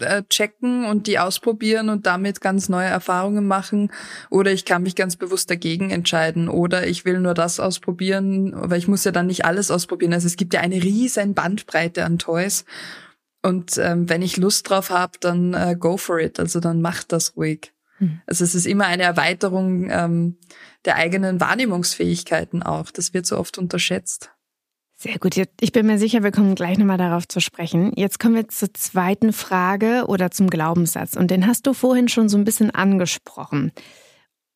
äh, 0.00 0.22
checken 0.28 0.84
und 0.84 1.06
die 1.06 1.18
ausprobieren 1.18 1.88
und 1.88 2.06
damit 2.06 2.40
ganz 2.40 2.68
neue 2.68 2.88
Erfahrungen 2.88 3.46
machen. 3.46 3.92
Oder 4.30 4.52
ich 4.52 4.64
kann 4.64 4.82
mich 4.82 4.96
ganz 4.96 5.16
bewusst 5.16 5.50
dagegen 5.50 5.90
entscheiden. 5.90 6.48
Oder 6.48 6.86
ich 6.86 7.04
will 7.04 7.20
nur 7.20 7.34
das 7.34 7.60
ausprobieren, 7.60 8.52
weil 8.54 8.78
ich 8.78 8.88
muss 8.88 9.04
ja 9.04 9.12
dann 9.12 9.26
nicht 9.26 9.44
alles 9.44 9.70
ausprobieren. 9.70 10.12
Also 10.12 10.26
es 10.26 10.36
gibt 10.36 10.54
ja 10.54 10.60
eine 10.60 10.82
riesen 10.82 11.34
Bandbreite 11.34 12.04
an 12.04 12.18
Toys. 12.18 12.64
Und 13.42 13.78
ähm, 13.78 14.08
wenn 14.08 14.22
ich 14.22 14.36
Lust 14.36 14.68
drauf 14.68 14.90
habe, 14.90 15.18
dann 15.20 15.54
äh, 15.54 15.76
go 15.78 15.96
for 15.96 16.18
it. 16.18 16.40
Also 16.40 16.60
dann 16.60 16.80
macht 16.80 17.12
das 17.12 17.36
ruhig. 17.36 17.72
Hm. 17.98 18.20
Also 18.26 18.44
es 18.44 18.54
ist 18.54 18.66
immer 18.66 18.86
eine 18.86 19.04
Erweiterung 19.04 19.88
ähm, 19.90 20.36
der 20.84 20.96
eigenen 20.96 21.40
Wahrnehmungsfähigkeiten 21.40 22.62
auch. 22.62 22.90
Das 22.90 23.14
wird 23.14 23.26
so 23.26 23.38
oft 23.38 23.58
unterschätzt. 23.58 24.31
Sehr 25.02 25.18
gut. 25.18 25.34
Ich 25.60 25.72
bin 25.72 25.86
mir 25.86 25.98
sicher, 25.98 26.22
wir 26.22 26.30
kommen 26.30 26.54
gleich 26.54 26.78
nochmal 26.78 26.96
darauf 26.96 27.26
zu 27.26 27.40
sprechen. 27.40 27.90
Jetzt 27.96 28.20
kommen 28.20 28.36
wir 28.36 28.46
zur 28.46 28.72
zweiten 28.72 29.32
Frage 29.32 30.04
oder 30.06 30.30
zum 30.30 30.48
Glaubenssatz. 30.48 31.16
Und 31.16 31.32
den 31.32 31.48
hast 31.48 31.66
du 31.66 31.72
vorhin 31.72 32.06
schon 32.06 32.28
so 32.28 32.38
ein 32.38 32.44
bisschen 32.44 32.70
angesprochen. 32.70 33.72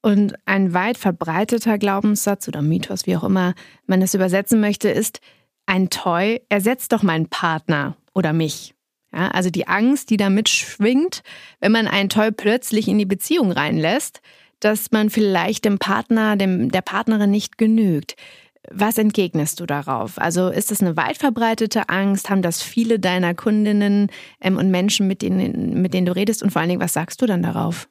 Und 0.03 0.37
ein 0.45 0.73
weit 0.73 0.99
verbreiteter 0.99 1.79
Glaubenssatz 1.79 2.47
oder 2.47 2.63
Mythos, 2.63 3.07
wie 3.07 3.17
auch 3.17 3.25
immer 3.25 3.55
man 3.87 4.01
es 4.03 4.15
übersetzen 4.15 4.61
möchte, 4.61 4.89
ist, 4.89 5.19
ein 5.67 5.91
Toy 5.91 6.41
ersetzt 6.49 6.93
doch 6.93 7.03
meinen 7.03 7.29
Partner 7.29 7.97
oder 8.15 8.33
mich. 8.33 8.73
Ja, 9.13 9.27
also 9.33 9.51
die 9.51 9.67
Angst, 9.67 10.11
die 10.11 10.17
da 10.17 10.31
mitschwingt, 10.31 11.25
wenn 11.59 11.73
man 11.73 11.89
ein 11.89 12.09
Toy 12.09 12.31
plötzlich 12.31 12.87
in 12.87 12.99
die 12.99 13.05
Beziehung 13.05 13.51
reinlässt, 13.51 14.21
dass 14.61 14.93
man 14.93 15.11
vielleicht 15.11 15.65
dem 15.65 15.81
Partner, 15.81 16.37
dem, 16.37 16.71
der 16.71 16.83
Partnerin 16.83 17.33
nicht 17.33 17.59
genügt. 17.59 18.15
Was 18.73 18.99
entgegnest 18.99 19.61
du 19.61 19.67
darauf? 19.67 20.19
Also 20.19 20.49
ist 20.49 20.71
das 20.71 20.81
eine 20.81 20.97
weit 20.97 21.19
verbreitete 21.19 21.89
Angst? 21.89 22.31
Haben 22.31 22.43
das 22.43 22.63
viele 22.63 22.99
deiner 22.99 23.35
Kundinnen 23.35 24.11
ähm, 24.41 24.57
und 24.57 24.71
Menschen, 24.71 25.07
mit 25.07 25.23
denen, 25.23 25.81
mit 25.81 25.95
denen 25.95 26.07
du 26.07 26.15
redest? 26.15 26.43
Und 26.43 26.51
vor 26.51 26.61
allen 26.61 26.69
Dingen, 26.69 26.81
was 26.81 26.93
sagst 26.93 27.23
du 27.23 27.27
dann 27.27 27.43
darauf? 27.43 27.89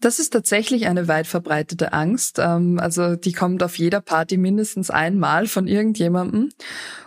Das 0.00 0.18
ist 0.18 0.30
tatsächlich 0.30 0.86
eine 0.86 1.08
weit 1.08 1.26
verbreitete 1.26 1.92
Angst. 1.92 2.38
Ähm, 2.38 2.80
also 2.80 3.16
die 3.16 3.32
kommt 3.32 3.62
auf 3.62 3.78
jeder 3.78 4.00
Party 4.00 4.38
mindestens 4.38 4.90
einmal 4.90 5.46
von 5.46 5.66
irgendjemandem. 5.66 6.50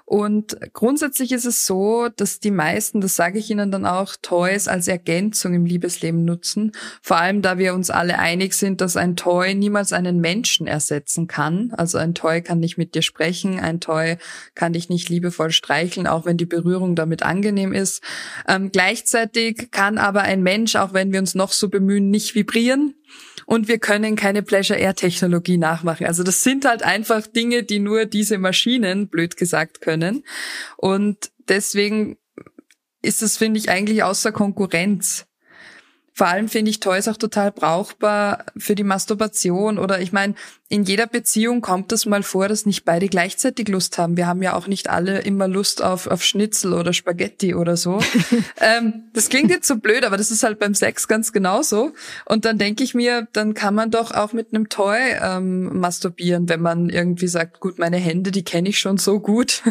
Und 0.06 0.58
grundsätzlich 0.74 1.32
ist 1.32 1.46
es 1.46 1.66
so, 1.66 2.10
dass 2.14 2.40
die 2.40 2.52
meisten, 2.52 3.00
das 3.00 3.16
sage 3.16 3.40
ich 3.40 3.50
Ihnen 3.50 3.72
dann 3.72 3.86
auch, 3.86 4.16
Toys 4.22 4.68
als 4.68 4.88
Ergänzung 4.90 5.54
im 5.54 5.66
Liebesleben 5.66 6.26
nutzen. 6.26 6.74
Vor 7.02 7.18
allem, 7.18 7.42
da 7.42 7.58
wir 7.58 7.74
uns 7.74 7.90
alle 7.90 8.20
einig 8.20 8.54
sind, 8.54 8.82
dass 8.82 8.98
ein 8.98 9.16
Toy 9.16 9.56
niemals 9.56 9.94
einen 9.94 10.20
Menschen 10.20 10.68
ersetzen 10.68 11.28
kann. 11.28 11.74
Also 11.78 11.98
ein 11.98 12.14
Toy 12.14 12.42
kann 12.42 12.60
nicht 12.60 12.78
mit 12.78 12.96
dir 12.96 13.02
sprechen, 13.02 13.60
ein 13.60 13.80
Toy 13.80 14.18
kann 14.56 14.74
dich 14.74 14.90
nicht 14.90 15.08
liebevoll 15.08 15.52
streicheln, 15.52 16.06
auch 16.06 16.26
wenn 16.26 16.38
die 16.38 16.46
Berührung 16.46 16.96
damit 16.96 17.24
angenehm 17.24 17.72
ist. 17.72 18.04
Ähm, 18.48 18.72
gleichzeitig 18.72 19.72
kann 19.72 19.98
aber 19.98 20.24
ein 20.24 20.44
Mensch, 20.44 20.76
auch 20.76 20.94
wenn 20.94 21.14
wir 21.14 21.20
uns 21.20 21.34
noch 21.34 21.54
so 21.54 21.70
bemühen, 21.70 22.10
nicht 22.10 22.36
vibrieren 22.36 22.94
und 23.46 23.68
wir 23.68 23.80
können 23.80 24.16
keine 24.16 24.44
Pleasure-Air-Technologie 24.44 25.58
nachmachen. 25.58 26.06
Also 26.08 26.24
das 26.24 26.44
sind 26.44 26.66
halt 26.66 26.84
einfach 26.84 27.28
Dinge, 27.28 27.64
die 27.64 27.80
nur 27.80 28.06
diese 28.06 28.38
Maschinen, 28.38 29.10
blöd 29.10 29.38
gesagt, 29.38 29.82
können. 29.82 30.24
Und 30.78 31.32
deswegen 31.48 32.18
ist 33.02 33.22
es, 33.22 33.38
finde 33.38 33.60
ich, 33.60 33.70
eigentlich 33.70 34.04
außer 34.04 34.32
Konkurrenz. 34.32 35.26
Vor 36.16 36.28
allem 36.28 36.48
finde 36.48 36.70
ich 36.70 36.80
Toys 36.80 37.08
auch 37.08 37.18
total 37.18 37.52
brauchbar 37.52 38.46
für 38.56 38.76
die 38.76 38.84
Masturbation 38.84 39.80
oder 39.80 40.00
ich 40.00 40.12
meine, 40.12 40.36
in 40.74 40.86
jeder 40.86 41.06
Beziehung 41.06 41.62
kommt 41.62 41.92
es 41.92 42.08
mal 42.08 42.24
vor, 42.24 42.48
dass 42.48 42.66
nicht 42.66 42.84
beide 42.84 43.08
gleichzeitig 43.08 43.68
Lust 43.68 44.00
haben. 44.00 44.18
Wir 44.18 44.26
haben 44.26 44.42
ja 44.42 44.56
auch 44.56 44.66
nicht 44.66 44.90
alle 44.90 45.20
immer 45.20 45.48
Lust 45.48 45.84
auf, 45.84 46.08
auf 46.08 46.24
Schnitzel 46.24 46.74
oder 46.74 46.94
Spaghetti 46.94 47.54
oder 47.54 47.78
so. 47.78 48.00
ähm, 48.60 49.04
das 49.14 49.30
klingt 49.30 49.52
jetzt 49.52 49.68
so 49.68 49.76
blöd, 49.76 50.04
aber 50.04 50.18
das 50.18 50.32
ist 50.32 50.42
halt 50.42 50.58
beim 50.58 50.74
Sex 50.74 51.08
ganz 51.08 51.32
genauso. 51.32 51.94
Und 52.26 52.46
dann 52.46 52.58
denke 52.58 52.84
ich 52.84 52.96
mir, 52.96 53.28
dann 53.34 53.54
kann 53.54 53.76
man 53.76 53.92
doch 53.92 54.12
auch 54.12 54.34
mit 54.34 54.48
einem 54.52 54.68
Toy 54.68 54.98
ähm, 55.22 55.80
masturbieren, 55.80 56.50
wenn 56.50 56.62
man 56.62 56.90
irgendwie 56.90 57.28
sagt, 57.28 57.60
gut, 57.60 57.78
meine 57.78 57.98
Hände, 57.98 58.32
die 58.32 58.44
kenne 58.44 58.70
ich 58.70 58.80
schon 58.80 58.98
so 58.98 59.20
gut. 59.20 59.62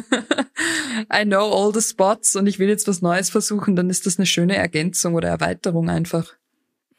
I 1.12 1.24
know 1.24 1.50
all 1.50 1.74
the 1.74 1.80
spots 1.80 2.36
und 2.36 2.46
ich 2.46 2.60
will 2.60 2.68
jetzt 2.68 2.86
was 2.86 3.02
Neues 3.02 3.30
versuchen, 3.30 3.74
dann 3.74 3.90
ist 3.90 4.06
das 4.06 4.18
eine 4.18 4.26
schöne 4.26 4.54
Ergänzung 4.56 5.14
oder 5.14 5.28
Erweiterung 5.28 5.90
einfach. 5.90 6.31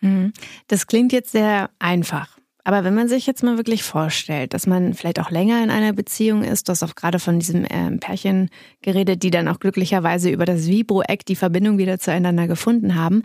Mhm. 0.03 0.33
Das 0.67 0.87
klingt 0.87 1.11
jetzt 1.13 1.31
sehr 1.31 1.69
einfach. 1.79 2.37
Aber 2.65 2.83
wenn 2.83 2.93
man 2.93 3.09
sich 3.09 3.25
jetzt 3.27 3.43
mal 3.43 3.57
wirklich 3.57 3.83
vorstellt, 3.83 4.53
dass 4.53 4.67
man 4.67 4.93
vielleicht 4.93 5.19
auch 5.19 5.31
länger 5.31 5.61
in 5.63 5.69
einer 5.69 5.91
Beziehung 5.91 6.43
ist, 6.43 6.67
du 6.67 6.71
hast 6.71 6.83
auch 6.83 6.95
gerade 6.95 7.19
von 7.19 7.39
diesem 7.39 7.65
äh, 7.65 7.97
Pärchen 7.97 8.49
geredet, 8.81 9.23
die 9.23 9.31
dann 9.31 9.49
auch 9.49 9.59
glücklicherweise 9.59 10.29
über 10.29 10.45
das 10.45 10.67
Vibro-Eck 10.67 11.25
die 11.25 11.35
Verbindung 11.35 11.77
wieder 11.77 11.99
zueinander 11.99 12.47
gefunden 12.47 12.95
haben, 12.95 13.23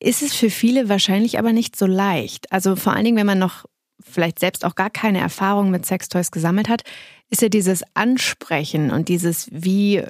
ist 0.00 0.22
es 0.22 0.34
für 0.34 0.50
viele 0.50 0.88
wahrscheinlich 0.88 1.38
aber 1.38 1.52
nicht 1.52 1.76
so 1.76 1.86
leicht. 1.86 2.50
Also 2.52 2.76
vor 2.76 2.92
allen 2.92 3.04
Dingen, 3.04 3.16
wenn 3.16 3.26
man 3.26 3.38
noch 3.38 3.66
vielleicht 4.00 4.40
selbst 4.40 4.64
auch 4.64 4.74
gar 4.74 4.90
keine 4.90 5.20
Erfahrung 5.20 5.70
mit 5.70 5.86
Sextoys 5.86 6.30
gesammelt 6.30 6.68
hat, 6.68 6.82
ist 7.30 7.42
ja 7.42 7.48
dieses 7.48 7.82
Ansprechen 7.94 8.90
und 8.90 9.08
dieses, 9.08 9.48
wie 9.50 10.02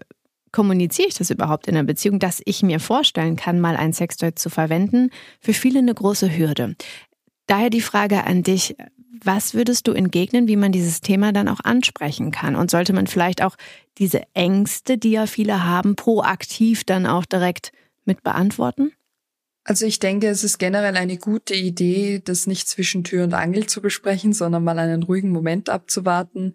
kommuniziere 0.56 1.08
ich 1.08 1.14
das 1.14 1.28
überhaupt 1.28 1.66
in 1.66 1.76
einer 1.76 1.86
Beziehung, 1.86 2.18
dass 2.18 2.40
ich 2.46 2.62
mir 2.62 2.80
vorstellen 2.80 3.36
kann, 3.36 3.60
mal 3.60 3.76
ein 3.76 3.92
Sextoy 3.92 4.34
zu 4.34 4.48
verwenden, 4.48 5.10
für 5.38 5.52
viele 5.52 5.80
eine 5.80 5.92
große 5.92 6.34
Hürde. 6.34 6.76
Daher 7.46 7.68
die 7.68 7.82
Frage 7.82 8.24
an 8.24 8.42
dich, 8.42 8.74
Was 9.22 9.54
würdest 9.54 9.86
du 9.86 9.92
entgegnen, 9.92 10.48
wie 10.48 10.56
man 10.56 10.72
dieses 10.72 11.00
Thema 11.00 11.32
dann 11.32 11.48
auch 11.48 11.60
ansprechen 11.62 12.32
kann? 12.32 12.56
Und 12.56 12.70
sollte 12.70 12.92
man 12.92 13.06
vielleicht 13.06 13.42
auch 13.42 13.56
diese 13.98 14.22
Ängste, 14.34 14.98
die 14.98 15.10
ja 15.10 15.26
viele 15.26 15.64
haben, 15.64 15.94
proaktiv 15.94 16.84
dann 16.84 17.06
auch 17.06 17.26
direkt 17.26 17.72
mit 18.04 18.22
beantworten? 18.22 18.92
Also 19.68 19.84
ich 19.84 19.98
denke, 19.98 20.28
es 20.28 20.44
ist 20.44 20.58
generell 20.58 20.96
eine 20.96 21.16
gute 21.16 21.54
Idee, 21.54 22.22
das 22.24 22.46
nicht 22.46 22.68
zwischen 22.68 23.02
Tür 23.02 23.24
und 23.24 23.34
Angel 23.34 23.66
zu 23.66 23.82
besprechen, 23.82 24.32
sondern 24.32 24.62
mal 24.62 24.78
einen 24.78 25.02
ruhigen 25.02 25.30
Moment 25.30 25.70
abzuwarten. 25.70 26.54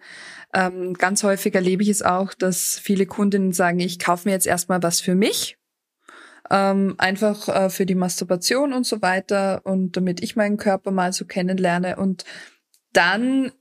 Ähm, 0.53 0.93
ganz 0.93 1.21
häufig 1.23 1.53
erlebe 1.53 1.83
ich 1.83 1.89
es 1.89 2.03
auch, 2.03 2.33
dass 2.33 2.79
viele 2.81 3.05
Kundinnen 3.05 3.51
sagen, 3.51 3.81
ich 3.81 3.99
kaufe 3.99 4.29
mir 4.29 4.33
jetzt 4.33 4.47
erstmal 4.47 4.81
was 4.81 5.01
für 5.01 5.13
mich, 5.13 5.57
ähm, 6.49 6.95
einfach 6.99 7.49
äh, 7.49 7.69
für 7.69 7.85
die 7.85 7.95
Masturbation 7.95 8.71
und 8.71 8.85
so 8.85 9.01
weiter 9.01 9.59
und 9.65 9.97
damit 9.97 10.23
ich 10.23 10.37
meinen 10.37 10.55
Körper 10.55 10.91
mal 10.91 11.11
so 11.11 11.25
kennenlerne 11.25 11.97
und 11.97 12.23
dann 12.93 13.51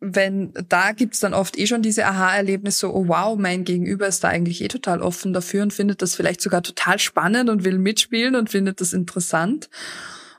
wenn 0.00 0.52
da 0.68 0.92
gibt's 0.92 1.20
dann 1.20 1.34
oft 1.34 1.58
eh 1.58 1.66
schon 1.66 1.82
diese 1.82 2.06
Aha-Erlebnisse, 2.06 2.80
so, 2.80 2.94
oh 2.94 3.08
wow, 3.08 3.38
mein 3.38 3.64
Gegenüber 3.64 4.06
ist 4.06 4.24
da 4.24 4.28
eigentlich 4.28 4.62
eh 4.62 4.68
total 4.68 5.02
offen 5.02 5.32
dafür 5.32 5.62
und 5.62 5.72
findet 5.72 6.00
das 6.00 6.14
vielleicht 6.14 6.40
sogar 6.40 6.62
total 6.62 6.98
spannend 6.98 7.50
und 7.50 7.64
will 7.64 7.78
mitspielen 7.78 8.34
und 8.34 8.48
findet 8.48 8.80
das 8.80 8.94
interessant. 8.94 9.68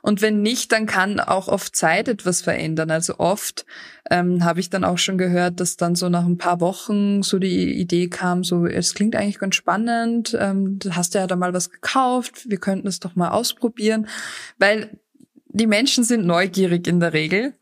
Und 0.02 0.20
wenn 0.20 0.42
nicht, 0.42 0.72
dann 0.72 0.86
kann 0.86 1.20
auch 1.20 1.46
oft 1.46 1.76
Zeit 1.76 2.08
etwas 2.08 2.42
verändern. 2.42 2.90
Also 2.90 3.18
oft 3.18 3.64
ähm, 4.10 4.44
habe 4.44 4.58
ich 4.58 4.68
dann 4.68 4.82
auch 4.82 4.98
schon 4.98 5.16
gehört, 5.16 5.60
dass 5.60 5.76
dann 5.76 5.94
so 5.94 6.08
nach 6.08 6.26
ein 6.26 6.38
paar 6.38 6.60
Wochen 6.60 7.22
so 7.22 7.38
die 7.38 7.72
Idee 7.72 8.08
kam, 8.08 8.42
so 8.42 8.66
es 8.66 8.94
klingt 8.94 9.14
eigentlich 9.14 9.38
ganz 9.38 9.54
spannend, 9.54 10.36
ähm, 10.38 10.80
du 10.80 10.96
hast 10.96 11.14
ja 11.14 11.28
da 11.28 11.36
mal 11.36 11.54
was 11.54 11.70
gekauft, 11.70 12.50
wir 12.50 12.58
könnten 12.58 12.88
es 12.88 12.98
doch 12.98 13.14
mal 13.14 13.28
ausprobieren, 13.28 14.08
weil 14.58 14.98
die 15.46 15.68
Menschen 15.68 16.02
sind 16.02 16.26
neugierig 16.26 16.88
in 16.88 16.98
der 16.98 17.12
Regel 17.12 17.54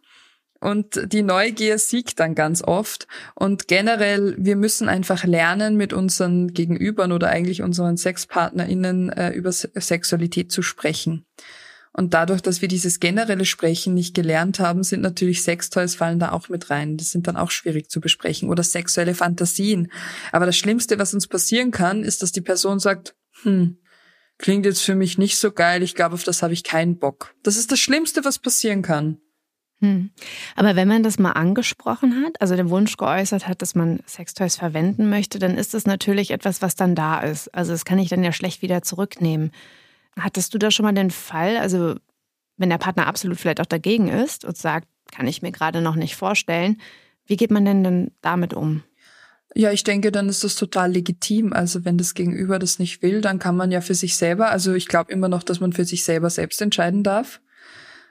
und 0.60 1.12
die 1.12 1.22
Neugier 1.22 1.78
siegt 1.78 2.20
dann 2.20 2.34
ganz 2.34 2.62
oft. 2.62 3.06
Und 3.34 3.66
generell, 3.66 4.34
wir 4.38 4.56
müssen 4.56 4.88
einfach 4.88 5.24
lernen, 5.24 5.76
mit 5.76 5.92
unseren 5.92 6.52
Gegenübern 6.52 7.12
oder 7.12 7.28
eigentlich 7.28 7.62
unseren 7.62 7.96
SexpartnerInnen 7.96 9.10
äh, 9.10 9.30
über 9.30 9.52
Sexualität 9.52 10.52
zu 10.52 10.62
sprechen. 10.62 11.24
Und 11.92 12.14
dadurch, 12.14 12.40
dass 12.40 12.60
wir 12.60 12.68
dieses 12.68 13.00
generelle 13.00 13.44
Sprechen 13.44 13.94
nicht 13.94 14.14
gelernt 14.14 14.60
haben, 14.60 14.84
sind 14.84 15.00
natürlich 15.00 15.42
Sextoys 15.42 15.96
fallen 15.96 16.20
da 16.20 16.30
auch 16.30 16.48
mit 16.48 16.70
rein. 16.70 16.96
Das 16.96 17.10
sind 17.10 17.26
dann 17.26 17.36
auch 17.36 17.50
schwierig 17.50 17.90
zu 17.90 18.00
besprechen. 18.00 18.48
Oder 18.48 18.62
sexuelle 18.62 19.14
Fantasien. 19.14 19.90
Aber 20.30 20.46
das 20.46 20.56
Schlimmste, 20.56 20.98
was 20.98 21.14
uns 21.14 21.26
passieren 21.26 21.72
kann, 21.72 22.04
ist, 22.04 22.22
dass 22.22 22.32
die 22.32 22.42
Person 22.42 22.78
sagt, 22.78 23.16
hm, 23.42 23.78
klingt 24.38 24.66
jetzt 24.66 24.82
für 24.82 24.94
mich 24.94 25.18
nicht 25.18 25.38
so 25.38 25.50
geil, 25.50 25.82
ich 25.82 25.94
glaube, 25.94 26.14
auf 26.14 26.22
das 26.22 26.42
habe 26.42 26.52
ich 26.52 26.64
keinen 26.64 26.98
Bock. 26.98 27.34
Das 27.42 27.56
ist 27.56 27.72
das 27.72 27.80
Schlimmste, 27.80 28.24
was 28.24 28.38
passieren 28.38 28.82
kann. 28.82 29.18
Hm. 29.80 30.10
Aber 30.56 30.76
wenn 30.76 30.88
man 30.88 31.02
das 31.02 31.18
mal 31.18 31.32
angesprochen 31.32 32.22
hat, 32.22 32.40
also 32.40 32.54
den 32.54 32.68
Wunsch 32.68 32.96
geäußert 32.98 33.48
hat, 33.48 33.62
dass 33.62 33.74
man 33.74 34.00
Sextoys 34.06 34.56
verwenden 34.56 35.08
möchte, 35.08 35.38
dann 35.38 35.56
ist 35.56 35.72
das 35.72 35.86
natürlich 35.86 36.32
etwas, 36.32 36.60
was 36.60 36.74
dann 36.76 36.94
da 36.94 37.20
ist. 37.20 37.48
Also 37.54 37.72
das 37.72 37.86
kann 37.86 37.98
ich 37.98 38.10
dann 38.10 38.22
ja 38.22 38.32
schlecht 38.32 38.60
wieder 38.60 38.82
zurücknehmen. 38.82 39.52
Hattest 40.18 40.52
du 40.52 40.58
da 40.58 40.70
schon 40.70 40.84
mal 40.84 40.92
den 40.92 41.10
Fall, 41.10 41.56
also 41.56 41.94
wenn 42.58 42.68
der 42.68 42.78
Partner 42.78 43.06
absolut 43.06 43.38
vielleicht 43.38 43.60
auch 43.60 43.66
dagegen 43.66 44.08
ist 44.08 44.44
und 44.44 44.58
sagt, 44.58 44.86
kann 45.10 45.26
ich 45.26 45.40
mir 45.40 45.50
gerade 45.50 45.80
noch 45.80 45.96
nicht 45.96 46.14
vorstellen, 46.14 46.76
wie 47.24 47.36
geht 47.36 47.50
man 47.50 47.64
denn 47.64 47.82
dann 47.82 48.10
damit 48.20 48.52
um? 48.52 48.82
Ja, 49.54 49.72
ich 49.72 49.82
denke, 49.82 50.12
dann 50.12 50.28
ist 50.28 50.44
das 50.44 50.56
total 50.56 50.92
legitim. 50.92 51.52
Also 51.52 51.84
wenn 51.84 51.96
das 51.96 52.14
Gegenüber 52.14 52.58
das 52.58 52.78
nicht 52.78 53.02
will, 53.02 53.20
dann 53.20 53.38
kann 53.38 53.56
man 53.56 53.72
ja 53.72 53.80
für 53.80 53.94
sich 53.94 54.16
selber, 54.16 54.50
also 54.50 54.74
ich 54.74 54.88
glaube 54.88 55.10
immer 55.10 55.28
noch, 55.28 55.42
dass 55.42 55.58
man 55.58 55.72
für 55.72 55.84
sich 55.84 56.04
selber 56.04 56.28
selbst 56.28 56.60
entscheiden 56.60 57.02
darf 57.02 57.40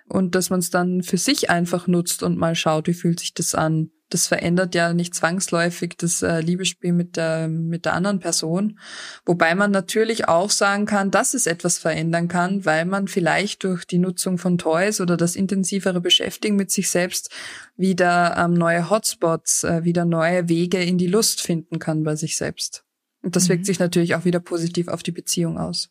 und 0.09 0.35
dass 0.35 0.49
man 0.49 0.59
es 0.59 0.69
dann 0.69 1.03
für 1.03 1.17
sich 1.17 1.49
einfach 1.49 1.87
nutzt 1.87 2.23
und 2.23 2.37
mal 2.37 2.55
schaut, 2.55 2.87
wie 2.87 2.93
fühlt 2.93 3.19
sich 3.19 3.33
das 3.33 3.55
an. 3.55 3.91
Das 4.09 4.25
verändert 4.25 4.73
ja 4.73 4.91
nicht 4.93 5.13
zwangsläufig 5.13 5.95
das 5.97 6.23
äh, 6.23 6.41
Liebesspiel 6.41 6.93
mit 6.93 7.15
der, 7.15 7.47
mit 7.47 7.85
der 7.85 7.93
anderen 7.93 8.19
Person. 8.19 8.79
Wobei 9.23 9.53
man 9.53 9.69
natürlich 9.69 10.27
auch 10.27 10.49
sagen 10.49 10.87
kann, 10.87 11.11
dass 11.11 11.35
es 11.35 11.45
etwas 11.45 11.77
verändern 11.77 12.27
kann, 12.27 12.65
weil 12.65 12.85
man 12.85 13.07
vielleicht 13.07 13.63
durch 13.63 13.85
die 13.85 13.99
Nutzung 13.99 14.39
von 14.39 14.57
Toys 14.57 14.99
oder 14.99 15.15
das 15.15 15.35
intensivere 15.35 16.01
Beschäftigen 16.01 16.55
mit 16.55 16.71
sich 16.71 16.89
selbst 16.89 17.29
wieder 17.77 18.35
ähm, 18.35 18.55
neue 18.55 18.89
Hotspots, 18.89 19.63
äh, 19.63 19.83
wieder 19.83 20.05
neue 20.05 20.49
Wege 20.49 20.81
in 20.81 20.97
die 20.97 21.07
Lust 21.07 21.41
finden 21.43 21.77
kann 21.77 22.03
bei 22.03 22.15
sich 22.15 22.35
selbst. 22.35 22.83
Und 23.21 23.35
das 23.35 23.43
mhm. 23.43 23.49
wirkt 23.49 23.67
sich 23.67 23.77
natürlich 23.77 24.15
auch 24.15 24.25
wieder 24.25 24.39
positiv 24.39 24.87
auf 24.87 25.03
die 25.03 25.11
Beziehung 25.11 25.59
aus. 25.59 25.89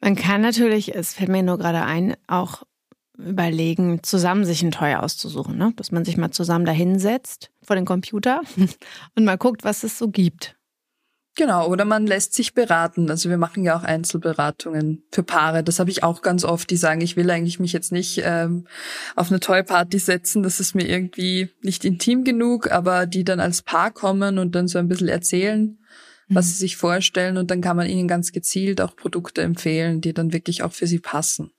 Man 0.00 0.14
kann 0.14 0.40
natürlich, 0.40 0.94
es 0.94 1.14
fällt 1.14 1.30
mir 1.30 1.42
nur 1.42 1.58
gerade 1.58 1.82
ein, 1.82 2.16
auch 2.28 2.62
überlegen, 3.18 4.02
zusammen 4.02 4.44
sich 4.44 4.62
ein 4.62 4.70
Toy 4.70 4.94
auszusuchen, 4.94 5.56
ne? 5.56 5.72
dass 5.76 5.92
man 5.92 6.04
sich 6.04 6.16
mal 6.16 6.30
zusammen 6.30 6.64
dahinsetzt 6.64 7.50
vor 7.62 7.76
den 7.76 7.84
Computer 7.84 8.42
und 9.16 9.24
mal 9.24 9.38
guckt, 9.38 9.64
was 9.64 9.84
es 9.84 9.98
so 9.98 10.08
gibt. 10.08 10.56
Genau, 11.38 11.68
oder 11.68 11.84
man 11.84 12.06
lässt 12.06 12.32
sich 12.32 12.54
beraten. 12.54 13.10
Also 13.10 13.28
wir 13.28 13.36
machen 13.36 13.62
ja 13.62 13.78
auch 13.78 13.82
Einzelberatungen 13.82 15.04
für 15.12 15.22
Paare. 15.22 15.62
Das 15.62 15.78
habe 15.78 15.90
ich 15.90 16.02
auch 16.02 16.22
ganz 16.22 16.44
oft, 16.44 16.70
die 16.70 16.78
sagen, 16.78 17.02
ich 17.02 17.16
will 17.16 17.30
eigentlich 17.30 17.60
mich 17.60 17.74
jetzt 17.74 17.92
nicht 17.92 18.22
ähm, 18.24 18.66
auf 19.16 19.30
eine 19.30 19.38
Toy-Party 19.38 19.98
setzen, 19.98 20.42
das 20.42 20.60
ist 20.60 20.74
mir 20.74 20.88
irgendwie 20.88 21.50
nicht 21.60 21.84
intim 21.84 22.24
genug, 22.24 22.72
aber 22.72 23.04
die 23.04 23.22
dann 23.22 23.38
als 23.38 23.60
Paar 23.60 23.90
kommen 23.90 24.38
und 24.38 24.54
dann 24.54 24.66
so 24.66 24.78
ein 24.78 24.88
bisschen 24.88 25.08
erzählen, 25.08 25.78
was 26.28 26.46
mhm. 26.46 26.50
sie 26.50 26.56
sich 26.56 26.76
vorstellen 26.78 27.36
und 27.36 27.50
dann 27.50 27.60
kann 27.60 27.76
man 27.76 27.86
ihnen 27.86 28.08
ganz 28.08 28.32
gezielt 28.32 28.80
auch 28.80 28.96
Produkte 28.96 29.42
empfehlen, 29.42 30.00
die 30.00 30.14
dann 30.14 30.32
wirklich 30.32 30.62
auch 30.62 30.72
für 30.72 30.86
sie 30.86 31.00
passen. 31.00 31.50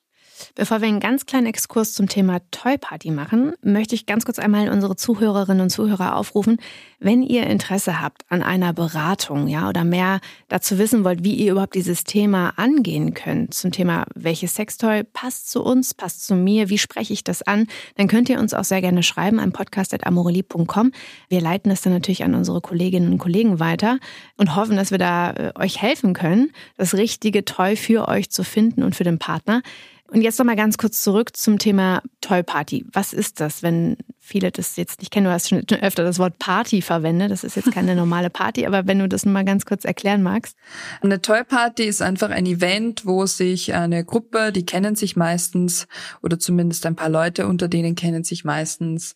Bevor 0.55 0.81
wir 0.81 0.87
einen 0.87 0.99
ganz 0.99 1.25
kleinen 1.25 1.47
Exkurs 1.47 1.93
zum 1.93 2.07
Thema 2.07 2.39
Toy 2.51 2.77
Party 2.77 3.11
machen, 3.11 3.53
möchte 3.61 3.95
ich 3.95 4.05
ganz 4.05 4.25
kurz 4.25 4.39
einmal 4.39 4.69
unsere 4.69 4.95
Zuhörerinnen 4.95 5.61
und 5.61 5.69
Zuhörer 5.69 6.15
aufrufen, 6.15 6.57
wenn 6.99 7.21
ihr 7.21 7.47
Interesse 7.47 8.01
habt 8.01 8.23
an 8.29 8.41
einer 8.41 8.73
Beratung, 8.73 9.47
ja, 9.47 9.69
oder 9.69 9.83
mehr 9.83 10.19
dazu 10.47 10.77
wissen 10.77 11.03
wollt, 11.03 11.23
wie 11.23 11.35
ihr 11.35 11.51
überhaupt 11.51 11.75
dieses 11.75 12.03
Thema 12.03 12.53
angehen 12.55 13.13
könnt, 13.13 13.53
zum 13.53 13.71
Thema, 13.71 14.05
welches 14.15 14.55
Sextoy 14.55 15.03
passt 15.03 15.49
zu 15.51 15.63
uns, 15.63 15.93
passt 15.93 16.25
zu 16.25 16.35
mir, 16.35 16.69
wie 16.69 16.77
spreche 16.77 17.13
ich 17.13 17.23
das 17.23 17.41
an, 17.41 17.67
dann 17.95 18.07
könnt 18.07 18.29
ihr 18.29 18.39
uns 18.39 18.53
auch 18.53 18.63
sehr 18.63 18.81
gerne 18.81 19.03
schreiben 19.03 19.39
an 19.39 19.51
podcast.amorelie.com. 19.51 20.91
Wir 21.29 21.41
leiten 21.41 21.69
das 21.69 21.81
dann 21.81 21.93
natürlich 21.93 22.23
an 22.23 22.33
unsere 22.33 22.61
Kolleginnen 22.61 23.11
und 23.13 23.17
Kollegen 23.17 23.59
weiter 23.59 23.99
und 24.37 24.55
hoffen, 24.55 24.75
dass 24.75 24.91
wir 24.91 24.97
da 24.97 25.31
äh, 25.31 25.51
euch 25.55 25.81
helfen 25.81 26.13
können, 26.13 26.51
das 26.77 26.93
richtige 26.93 27.45
Toy 27.45 27.75
für 27.75 28.07
euch 28.07 28.29
zu 28.29 28.43
finden 28.43 28.83
und 28.83 28.95
für 28.95 29.03
den 29.03 29.19
Partner. 29.19 29.61
Und 30.09 30.21
jetzt 30.21 30.39
nochmal 30.39 30.55
ganz 30.55 30.77
kurz 30.77 31.03
zurück 31.03 31.35
zum 31.35 31.59
Thema 31.59 32.01
Toy 32.21 32.41
Party. 32.41 32.85
Was 32.93 33.11
ist 33.11 33.41
das, 33.41 33.61
wenn 33.61 33.97
viele 34.19 34.51
das 34.51 34.77
jetzt 34.77 35.01
nicht 35.01 35.11
kennen? 35.11 35.25
Du 35.25 35.31
hast 35.31 35.49
schon 35.49 35.65
öfter 35.81 36.03
das 36.03 36.17
Wort 36.17 36.39
Party 36.39 36.81
verwendet. 36.81 37.29
Das 37.29 37.43
ist 37.43 37.55
jetzt 37.55 37.73
keine 37.73 37.93
normale 37.95 38.29
Party, 38.29 38.65
aber 38.65 38.87
wenn 38.87 38.99
du 38.99 39.09
das 39.09 39.25
nochmal 39.25 39.43
ganz 39.43 39.65
kurz 39.65 39.83
erklären 39.83 40.23
magst. 40.23 40.55
Eine 41.01 41.21
Toy 41.21 41.43
Party 41.43 41.83
ist 41.83 42.01
einfach 42.01 42.29
ein 42.29 42.45
Event, 42.45 43.05
wo 43.05 43.25
sich 43.25 43.73
eine 43.73 44.05
Gruppe, 44.05 44.53
die 44.53 44.65
kennen 44.65 44.95
sich 44.95 45.17
meistens, 45.17 45.87
oder 46.23 46.39
zumindest 46.39 46.85
ein 46.85 46.95
paar 46.95 47.09
Leute 47.09 47.45
unter 47.45 47.67
denen 47.67 47.95
kennen 47.95 48.23
sich 48.23 48.45
meistens, 48.45 49.13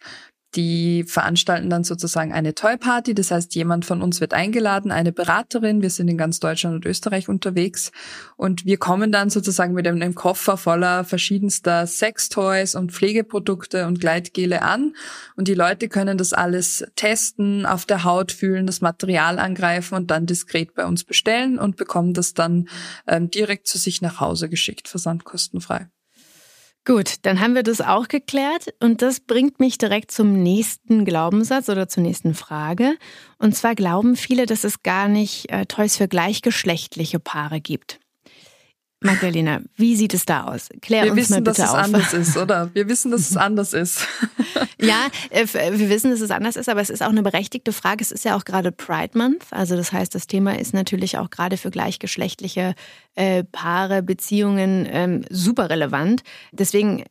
die 0.55 1.03
veranstalten 1.05 1.69
dann 1.69 1.83
sozusagen 1.83 2.33
eine 2.33 2.53
Toy 2.53 2.77
Party. 2.77 3.13
Das 3.13 3.31
heißt, 3.31 3.55
jemand 3.55 3.85
von 3.85 4.01
uns 4.01 4.19
wird 4.19 4.33
eingeladen, 4.33 4.91
eine 4.91 5.11
Beraterin. 5.11 5.81
Wir 5.81 5.89
sind 5.89 6.07
in 6.09 6.17
ganz 6.17 6.39
Deutschland 6.39 6.75
und 6.75 6.85
Österreich 6.85 7.29
unterwegs. 7.29 7.91
Und 8.35 8.65
wir 8.65 8.77
kommen 8.77 9.11
dann 9.11 9.29
sozusagen 9.29 9.73
mit 9.73 9.87
einem 9.87 10.15
Koffer 10.15 10.57
voller 10.57 11.05
verschiedenster 11.05 11.87
Sextoys 11.87 12.75
und 12.75 12.91
Pflegeprodukte 12.91 13.87
und 13.87 14.01
Gleitgele 14.01 14.61
an. 14.61 14.93
Und 15.35 15.47
die 15.47 15.53
Leute 15.53 15.87
können 15.87 16.17
das 16.17 16.33
alles 16.33 16.85
testen, 16.95 17.65
auf 17.65 17.85
der 17.85 18.03
Haut 18.03 18.31
fühlen, 18.31 18.65
das 18.65 18.81
Material 18.81 19.39
angreifen 19.39 19.95
und 19.95 20.11
dann 20.11 20.25
diskret 20.25 20.73
bei 20.73 20.85
uns 20.85 21.03
bestellen 21.03 21.59
und 21.59 21.77
bekommen 21.77 22.13
das 22.13 22.33
dann 22.33 22.67
ähm, 23.07 23.31
direkt 23.31 23.67
zu 23.67 23.77
sich 23.77 24.01
nach 24.01 24.19
Hause 24.19 24.49
geschickt, 24.49 24.87
versandkostenfrei. 24.87 25.87
Gut, 26.83 27.17
dann 27.21 27.39
haben 27.39 27.53
wir 27.53 27.61
das 27.61 27.79
auch 27.79 28.07
geklärt 28.07 28.73
und 28.79 29.03
das 29.03 29.19
bringt 29.19 29.59
mich 29.59 29.77
direkt 29.77 30.09
zum 30.09 30.41
nächsten 30.41 31.05
Glaubenssatz 31.05 31.69
oder 31.69 31.87
zur 31.87 32.01
nächsten 32.01 32.33
Frage. 32.33 32.97
Und 33.37 33.55
zwar 33.55 33.75
glauben 33.75 34.15
viele, 34.15 34.47
dass 34.47 34.63
es 34.63 34.81
gar 34.81 35.07
nicht 35.07 35.51
äh, 35.51 35.67
Toys 35.67 35.97
für 35.97 36.07
gleichgeschlechtliche 36.07 37.19
Paare 37.19 37.61
gibt. 37.61 37.99
Magdalena, 39.03 39.61
wie 39.75 39.95
sieht 39.95 40.13
es 40.13 40.25
da 40.25 40.43
aus? 40.43 40.69
Klär 40.79 41.05
wir 41.05 41.11
uns 41.11 41.21
wissen, 41.21 41.33
mal 41.33 41.41
bitte 41.41 41.61
dass 41.61 41.69
es 41.69 41.75
anders 41.75 42.13
ist, 42.13 42.37
oder? 42.37 42.69
Wir 42.73 42.87
wissen, 42.87 43.09
dass 43.09 43.31
es 43.31 43.37
anders 43.37 43.73
ist. 43.73 44.07
ja, 44.79 45.07
äh, 45.31 45.47
wir 45.51 45.89
wissen, 45.89 46.11
dass 46.11 46.21
es 46.21 46.29
anders 46.29 46.55
ist, 46.55 46.69
aber 46.69 46.81
es 46.81 46.91
ist 46.91 47.01
auch 47.01 47.09
eine 47.09 47.23
berechtigte 47.23 47.73
Frage. 47.73 48.03
Es 48.03 48.11
ist 48.11 48.25
ja 48.25 48.37
auch 48.37 48.45
gerade 48.45 48.71
Pride 48.71 49.17
Month. 49.17 49.45
Also 49.49 49.75
das 49.75 49.91
heißt, 49.91 50.13
das 50.13 50.27
Thema 50.27 50.59
ist 50.59 50.75
natürlich 50.75 51.17
auch 51.17 51.31
gerade 51.31 51.57
für 51.57 51.71
gleichgeschlechtliche 51.71 52.75
äh, 53.15 53.43
Paare, 53.43 54.03
Beziehungen 54.03 54.87
ähm, 54.87 55.25
super 55.31 55.71
relevant. 55.71 56.21
Deswegen 56.51 57.03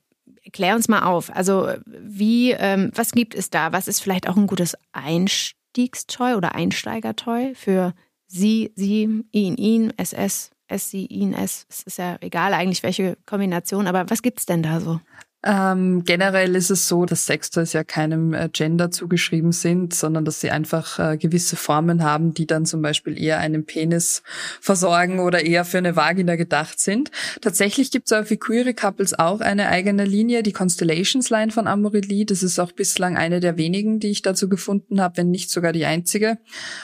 klär 0.53 0.77
uns 0.77 0.87
mal 0.87 1.03
auf. 1.03 1.35
Also 1.35 1.71
wie, 1.87 2.53
ähm, 2.53 2.93
was 2.95 3.11
gibt 3.11 3.35
es 3.35 3.51
da? 3.51 3.73
Was 3.73 3.89
ist 3.89 4.01
vielleicht 4.01 4.29
auch 4.29 4.37
ein 4.37 4.47
gutes 4.47 4.77
Einstiegstoy 4.93 6.35
oder 6.35 6.55
Einsteigertoy 6.55 7.55
für 7.57 7.95
Sie, 8.29 8.73
Sie, 8.77 9.25
ihn, 9.33 9.57
ihn, 9.57 9.93
SS? 9.97 10.53
S, 10.71 10.91
Sie, 10.91 11.07
ihn, 11.07 11.35
S. 11.35 11.67
Es 11.69 11.83
ist 11.83 11.99
ja 11.99 12.17
egal 12.21 12.55
eigentlich, 12.55 12.83
welche 12.83 13.17
Kombination, 13.27 13.87
aber 13.87 14.09
was 14.09 14.23
gibt's 14.23 14.47
denn 14.47 14.63
da 14.63 14.81
so? 14.81 15.01
Ähm, 15.43 16.05
generell 16.05 16.55
ist 16.55 16.71
es 16.71 16.87
so, 16.87 17.07
dass 17.07 17.25
Sextoys 17.25 17.73
ja 17.73 17.83
keinem 17.83 18.35
äh, 18.35 18.51
Gender 18.53 18.91
zugeschrieben 18.91 19.53
sind, 19.53 19.95
sondern 19.95 20.27
dass 20.27 20.41
sie 20.41 20.51
einfach 20.51 20.99
äh, 20.99 21.17
gewisse 21.17 21.57
Formen 21.57 22.05
haben, 22.05 22.35
die 22.35 22.47
dann 22.47 22.67
zum 22.67 22.83
Beispiel 22.83 23.19
eher 23.19 23.39
einen 23.39 23.65
Penis 23.65 24.23
versorgen 24.61 25.19
oder 25.19 25.43
eher 25.43 25.65
für 25.65 25.79
eine 25.79 25.97
Vagina 25.97 26.37
gedacht 26.37 26.79
sind. 26.79 27.11
Tatsächlich 27.41 27.91
gibt 27.91 28.11
es 28.11 28.13
auch 28.13 28.27
für 28.27 28.37
queere 28.37 28.75
Couples 28.75 29.19
auch 29.19 29.41
eine 29.41 29.69
eigene 29.69 30.05
Linie, 30.05 30.43
die 30.43 30.53
Constellations 30.53 31.31
Line 31.31 31.53
von 31.53 31.67
Amorelie. 31.67 32.27
Das 32.27 32.43
ist 32.43 32.59
auch 32.59 32.73
bislang 32.73 33.17
eine 33.17 33.41
der 33.41 33.57
wenigen, 33.57 33.99
die 33.99 34.11
ich 34.11 34.21
dazu 34.21 34.47
gefunden 34.47 35.01
habe, 35.01 35.17
wenn 35.17 35.31
nicht 35.31 35.51
sogar 35.51 35.73
die 35.73 35.87
einzige. 35.87 36.37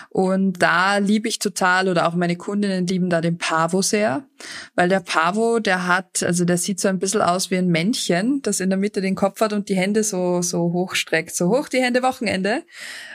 Und 0.09 0.63
da 0.63 0.97
liebe 0.97 1.29
ich 1.29 1.41
total 1.41 1.91
oder 1.91 2.09
auch 2.09 2.15
meine 2.15 2.37
Kundinnen 2.37 2.87
lieben 2.87 3.11
da 3.11 3.21
den 3.21 3.37
Pavo 3.37 3.83
sehr, 3.83 4.25
weil 4.75 4.89
der 4.89 5.01
Pavo, 5.01 5.59
der 5.59 5.87
hat, 5.87 6.23
also 6.23 6.47
der 6.47 6.57
sieht 6.57 6.81
so 6.81 6.89
ein 6.89 6.99
bisschen 6.99 7.21
aus 7.21 7.51
wie 7.51 7.57
ein 7.57 7.69
Männchen 7.69 8.41
das 8.47 8.61
in 8.61 8.71
der 8.71 8.79
Mitte 8.79 9.01
den 9.01 9.15
Kopf 9.15 9.41
hat 9.41 9.53
und 9.53 9.69
die 9.69 9.77
Hände 9.77 10.03
so, 10.03 10.43
so 10.43 10.73
hochstreckt. 10.73 11.35
So 11.35 11.49
hoch 11.49 11.69
die 11.69 11.83
Hände 11.83 12.03
Wochenende. 12.03 12.63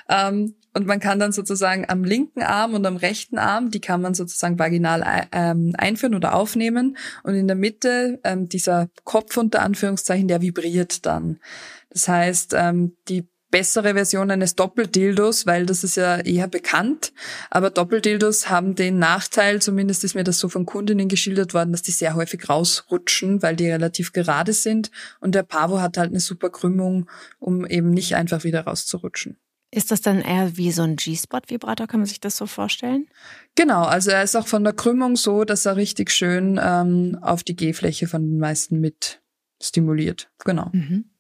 Ähm, 0.09 0.55
und 0.73 0.87
man 0.87 0.99
kann 0.99 1.19
dann 1.19 1.33
sozusagen 1.33 1.85
am 1.89 2.03
linken 2.03 2.41
Arm 2.41 2.73
und 2.73 2.85
am 2.85 2.95
rechten 2.95 3.37
Arm, 3.37 3.71
die 3.71 3.81
kann 3.81 4.01
man 4.01 4.13
sozusagen 4.13 4.57
vaginal 4.57 5.27
ähm, 5.33 5.73
einführen 5.77 6.15
oder 6.15 6.33
aufnehmen. 6.33 6.97
Und 7.23 7.35
in 7.35 7.47
der 7.47 7.57
Mitte 7.57 8.19
ähm, 8.23 8.47
dieser 8.47 8.89
Kopf 9.03 9.35
unter 9.37 9.61
Anführungszeichen, 9.61 10.27
der 10.27 10.41
vibriert 10.41 11.05
dann. 11.05 11.39
Das 11.89 12.07
heißt, 12.07 12.53
ähm, 12.57 12.95
die 13.09 13.27
bessere 13.51 13.93
Version 13.93 14.31
eines 14.31 14.55
Doppeldildos, 14.55 15.45
weil 15.45 15.65
das 15.65 15.83
ist 15.83 15.97
ja 15.97 16.17
eher 16.17 16.47
bekannt. 16.47 17.13
Aber 17.49 17.69
Doppeldildos 17.69 18.49
haben 18.49 18.75
den 18.75 18.97
Nachteil, 18.97 19.61
zumindest 19.61 20.03
ist 20.03 20.15
mir 20.15 20.23
das 20.23 20.39
so 20.39 20.49
von 20.49 20.65
Kundinnen 20.65 21.09
geschildert 21.09 21.53
worden, 21.53 21.71
dass 21.71 21.81
die 21.81 21.91
sehr 21.91 22.15
häufig 22.15 22.49
rausrutschen, 22.49 23.41
weil 23.43 23.55
die 23.55 23.69
relativ 23.69 24.13
gerade 24.13 24.53
sind. 24.53 24.89
Und 25.19 25.35
der 25.35 25.43
Pavo 25.43 25.79
hat 25.81 25.97
halt 25.97 26.09
eine 26.09 26.21
super 26.21 26.49
Krümmung, 26.49 27.09
um 27.39 27.65
eben 27.65 27.91
nicht 27.91 28.15
einfach 28.15 28.43
wieder 28.43 28.61
rauszurutschen. 28.61 29.37
Ist 29.73 29.91
das 29.91 30.01
dann 30.01 30.19
eher 30.19 30.57
wie 30.57 30.71
so 30.71 30.81
ein 30.81 30.97
G-Spot-Vibrator? 30.97 31.87
Kann 31.87 32.01
man 32.01 32.07
sich 32.07 32.19
das 32.19 32.35
so 32.35 32.45
vorstellen? 32.45 33.07
Genau, 33.55 33.83
also 33.83 34.11
er 34.11 34.21
ist 34.21 34.35
auch 34.35 34.47
von 34.47 34.65
der 34.65 34.73
Krümmung 34.73 35.15
so, 35.15 35.45
dass 35.45 35.65
er 35.65 35.77
richtig 35.77 36.11
schön 36.11 36.59
ähm, 36.61 37.17
auf 37.21 37.43
die 37.43 37.55
G-Fläche 37.55 38.07
von 38.07 38.21
den 38.21 38.37
meisten 38.37 38.81
mit 38.81 39.21
stimuliert. 39.61 40.29
Genau. 40.43 40.69
Mhm. 40.73 41.10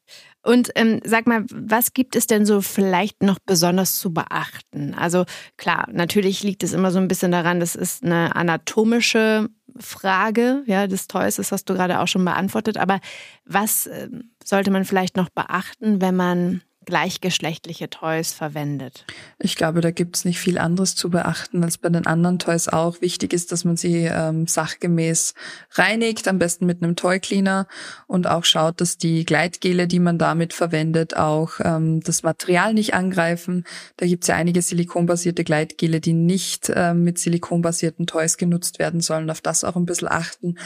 Und 0.43 0.71
ähm, 0.75 0.99
sag 1.03 1.27
mal, 1.27 1.45
was 1.51 1.93
gibt 1.93 2.15
es 2.15 2.25
denn 2.25 2.45
so 2.45 2.61
vielleicht 2.61 3.21
noch 3.21 3.37
besonders 3.45 3.99
zu 3.99 4.13
beachten? 4.13 4.93
Also 4.95 5.25
klar, 5.57 5.87
natürlich 5.91 6.43
liegt 6.43 6.63
es 6.63 6.73
immer 6.73 6.91
so 6.91 6.99
ein 6.99 7.07
bisschen 7.07 7.31
daran, 7.31 7.59
das 7.59 7.75
ist 7.75 8.03
eine 8.03 8.35
anatomische 8.35 9.49
Frage, 9.77 10.63
ja, 10.65 10.87
des 10.87 11.07
Toys, 11.07 11.35
das 11.35 11.51
hast 11.51 11.65
du 11.69 11.73
gerade 11.73 11.99
auch 11.99 12.07
schon 12.07 12.25
beantwortet. 12.25 12.77
Aber 12.77 12.99
was 13.45 13.85
äh, 13.87 14.09
sollte 14.43 14.71
man 14.71 14.85
vielleicht 14.85 15.15
noch 15.15 15.29
beachten, 15.29 16.01
wenn 16.01 16.15
man 16.15 16.61
gleichgeschlechtliche 16.85 17.89
Toys 17.89 18.33
verwendet? 18.33 19.05
Ich 19.39 19.55
glaube, 19.55 19.81
da 19.81 19.91
gibt 19.91 20.15
es 20.15 20.25
nicht 20.25 20.39
viel 20.39 20.57
anderes 20.57 20.95
zu 20.95 21.09
beachten 21.09 21.63
als 21.63 21.77
bei 21.77 21.89
den 21.89 22.07
anderen 22.07 22.39
Toys 22.39 22.67
auch. 22.67 23.01
Wichtig 23.01 23.33
ist, 23.33 23.51
dass 23.51 23.65
man 23.65 23.77
sie 23.77 24.05
ähm, 24.05 24.47
sachgemäß 24.47 25.33
reinigt, 25.71 26.27
am 26.27 26.39
besten 26.39 26.65
mit 26.65 26.81
einem 26.81 26.95
Toy 26.95 27.19
Cleaner 27.19 27.67
und 28.07 28.27
auch 28.27 28.45
schaut, 28.45 28.81
dass 28.81 28.97
die 28.97 29.25
Gleitgele, 29.25 29.87
die 29.87 29.99
man 29.99 30.17
damit 30.17 30.53
verwendet, 30.53 31.15
auch 31.15 31.53
ähm, 31.63 32.01
das 32.01 32.23
Material 32.23 32.73
nicht 32.73 32.93
angreifen. 32.93 33.65
Da 33.97 34.07
gibt 34.07 34.23
es 34.23 34.27
ja 34.27 34.35
einige 34.35 34.61
silikonbasierte 34.61 35.43
Gleitgele, 35.43 36.01
die 36.01 36.13
nicht 36.13 36.71
ähm, 36.75 37.03
mit 37.03 37.19
silikonbasierten 37.19 38.07
Toys 38.07 38.37
genutzt 38.37 38.79
werden 38.79 39.01
sollen. 39.01 39.29
Auf 39.29 39.41
das 39.41 39.63
auch 39.63 39.75
ein 39.75 39.85
bisschen 39.85 40.07
achten. 40.07 40.57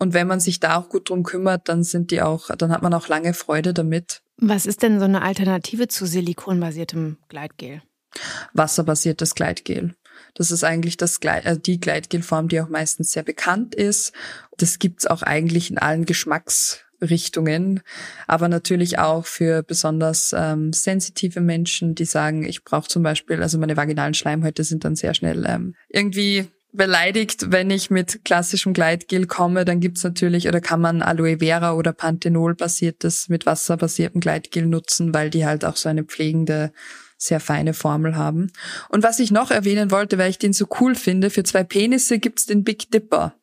Und 0.00 0.14
wenn 0.14 0.26
man 0.26 0.40
sich 0.40 0.60
da 0.60 0.78
auch 0.78 0.88
gut 0.88 1.10
drum 1.10 1.24
kümmert, 1.24 1.68
dann 1.68 1.84
sind 1.84 2.10
die 2.10 2.22
auch, 2.22 2.48
dann 2.56 2.72
hat 2.72 2.80
man 2.80 2.94
auch 2.94 3.08
lange 3.08 3.34
Freude 3.34 3.74
damit. 3.74 4.22
Was 4.40 4.64
ist 4.64 4.82
denn 4.82 4.98
so 4.98 5.04
eine 5.04 5.22
Alternative 5.22 5.86
zu 5.88 6.06
silikonbasiertem 6.06 7.18
Gleitgel? 7.28 7.82
Wasserbasiertes 8.54 9.34
Gleitgel. 9.34 9.94
Das 10.34 10.50
ist 10.50 10.64
eigentlich 10.64 10.96
das 10.96 11.20
Gleit, 11.20 11.46
also 11.46 11.60
die 11.60 11.78
Gleitgelform, 11.78 12.48
die 12.48 12.60
auch 12.60 12.68
meistens 12.68 13.12
sehr 13.12 13.22
bekannt 13.22 13.74
ist. 13.74 14.12
Das 14.56 14.78
gibt's 14.78 15.06
auch 15.06 15.22
eigentlich 15.22 15.70
in 15.70 15.78
allen 15.78 16.06
Geschmacksrichtungen, 16.06 17.80
aber 18.26 18.48
natürlich 18.48 18.98
auch 18.98 19.26
für 19.26 19.62
besonders 19.62 20.34
ähm, 20.36 20.72
sensitive 20.72 21.40
Menschen, 21.40 21.94
die 21.94 22.04
sagen, 22.04 22.44
ich 22.44 22.64
brauche 22.64 22.88
zum 22.88 23.02
Beispiel, 23.02 23.42
also 23.42 23.58
meine 23.58 23.76
vaginalen 23.76 24.14
Schleimhäute 24.14 24.64
sind 24.64 24.84
dann 24.84 24.96
sehr 24.96 25.14
schnell 25.14 25.44
ähm, 25.46 25.74
irgendwie 25.88 26.48
beleidigt, 26.72 27.50
wenn 27.50 27.70
ich 27.70 27.90
mit 27.90 28.24
klassischem 28.24 28.72
Gleitgel 28.72 29.26
komme, 29.26 29.64
dann 29.64 29.80
gibt's 29.80 30.04
natürlich 30.04 30.48
oder 30.48 30.60
kann 30.60 30.80
man 30.80 31.02
Aloe 31.02 31.38
Vera 31.38 31.72
oder 31.72 31.92
Panthenol 31.92 32.54
basiertes 32.54 33.28
mit 33.28 33.46
wasserbasiertem 33.46 34.20
Gleitgel 34.20 34.66
nutzen, 34.66 35.12
weil 35.12 35.30
die 35.30 35.46
halt 35.46 35.64
auch 35.64 35.76
so 35.76 35.88
eine 35.88 36.04
pflegende 36.04 36.72
sehr 37.18 37.40
feine 37.40 37.74
Formel 37.74 38.16
haben. 38.16 38.50
Und 38.88 39.02
was 39.02 39.18
ich 39.18 39.30
noch 39.30 39.50
erwähnen 39.50 39.90
wollte, 39.90 40.16
weil 40.16 40.30
ich 40.30 40.38
den 40.38 40.52
so 40.52 40.66
cool 40.80 40.94
finde, 40.94 41.30
für 41.30 41.44
zwei 41.44 41.64
Penisse 41.64 42.18
gibt's 42.18 42.46
den 42.46 42.64
Big 42.64 42.90
Dipper. 42.90 43.34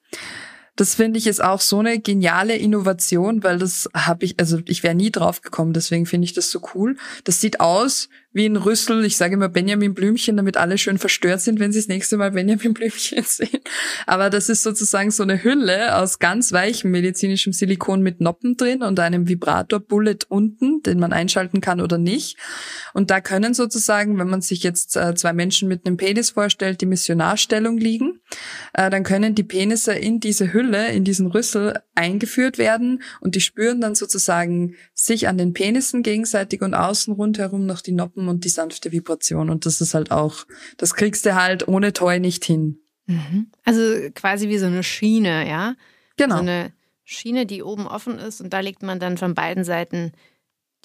Das 0.78 0.94
finde 0.94 1.18
ich 1.18 1.26
ist 1.26 1.44
auch 1.44 1.60
so 1.60 1.80
eine 1.80 2.00
geniale 2.00 2.56
Innovation, 2.56 3.44
weil 3.44 3.58
das 3.58 3.90
habe 3.96 4.26
ich, 4.26 4.40
also 4.40 4.60
ich 4.66 4.84
wäre 4.84 4.94
nie 4.94 5.12
drauf 5.12 5.42
gekommen, 5.42 5.74
deswegen 5.74 6.06
finde 6.06 6.26
ich 6.26 6.34
das 6.34 6.52
so 6.52 6.62
cool. 6.76 6.98
Das 7.24 7.42
sieht 7.42 7.60
aus 7.60 8.10
wie 8.38 8.46
ein 8.46 8.56
Rüssel. 8.56 9.04
Ich 9.04 9.18
sage 9.18 9.34
immer 9.34 9.50
Benjamin 9.50 9.94
Blümchen, 9.94 10.38
damit 10.38 10.56
alle 10.56 10.78
schön 10.78 10.98
verstört 10.98 11.42
sind, 11.42 11.60
wenn 11.60 11.74
sie 11.74 11.80
das 11.80 11.88
nächste 11.90 12.16
Mal 12.16 12.32
Benjamin 12.32 12.74
Blümchen 12.74 13.24
sehen. 13.26 13.60
Aber 14.06 14.30
das 14.30 14.48
ist 14.48 14.64
sozusagen 14.64 15.12
so 15.12 15.24
eine 15.24 15.44
Hülle 15.44 15.98
aus 15.98 16.20
ganz 16.20 16.54
weichem 16.54 16.92
medizinischem 16.92 17.52
Silikon 17.52 18.02
mit 18.02 18.22
Noppen 18.22 18.56
drin 18.56 18.84
und 18.84 19.00
einem 19.00 19.28
Vibrator-Bullet 19.28 20.20
unten, 20.30 20.82
den 20.84 21.00
man 21.00 21.12
einschalten 21.12 21.60
kann 21.60 21.82
oder 21.82 21.98
nicht. 21.98 22.38
Und 22.94 23.10
da 23.10 23.20
können 23.20 23.54
sozusagen, 23.54 24.18
wenn 24.20 24.30
man 24.30 24.42
sich 24.42 24.64
jetzt 24.64 24.96
äh, 24.96 25.16
zwei 25.16 25.34
Menschen 25.34 25.68
mit 25.68 25.86
einem 25.86 25.98
Penis 25.98 26.30
vorstellt, 26.30 26.80
die 26.80 26.86
Missionarstellung 26.86 27.78
liegen, 27.78 28.22
äh, 28.74 28.90
dann 28.90 29.04
können 29.04 29.36
die 29.36 29.44
Penisse 29.44 29.94
in 29.94 30.20
diese 30.20 30.54
Hülle, 30.54 30.92
in 30.92 31.04
diesen 31.04 31.28
Rüssel 31.28 31.82
eingeführt 31.96 32.60
werden 32.60 33.02
und 33.20 33.34
die 33.34 33.42
spüren 33.42 33.82
dann 33.82 33.96
sozusagen 33.96 34.76
sich 34.94 35.28
an 35.28 35.40
den 35.40 35.54
Penissen 35.54 36.04
gegenseitig 36.04 36.62
und 36.62 36.76
außen 36.76 37.14
rundherum 37.14 37.66
noch 37.66 37.82
die 37.82 37.92
Noppen 37.92 38.27
und 38.30 38.46
die 38.46 38.50
sanfte 38.50 38.92
Vibration. 38.92 39.50
Und 39.50 39.66
das 39.66 39.82
ist 39.82 39.94
halt 39.94 40.12
auch, 40.12 40.46
das 40.78 40.94
kriegst 40.94 41.26
du 41.26 41.36
halt 41.36 41.68
ohne 41.68 41.94
Toy 41.94 42.20
nicht 42.20 42.46
hin. 42.46 42.80
Mhm. 43.08 43.52
Also 43.64 43.82
quasi 44.14 44.50
wie 44.50 44.58
so 44.58 44.66
eine 44.66 44.84
Schiene, 44.84 45.48
ja? 45.48 45.76
Genau. 46.18 46.36
So 46.36 46.42
eine 46.42 46.74
Schiene, 47.04 47.46
die 47.46 47.64
oben 47.64 47.88
offen 47.88 48.20
ist 48.20 48.42
und 48.42 48.52
da 48.52 48.60
legt 48.60 48.84
man 48.84 49.00
dann 49.00 49.18
von 49.18 49.34
beiden 49.34 49.64
Seiten 49.64 50.12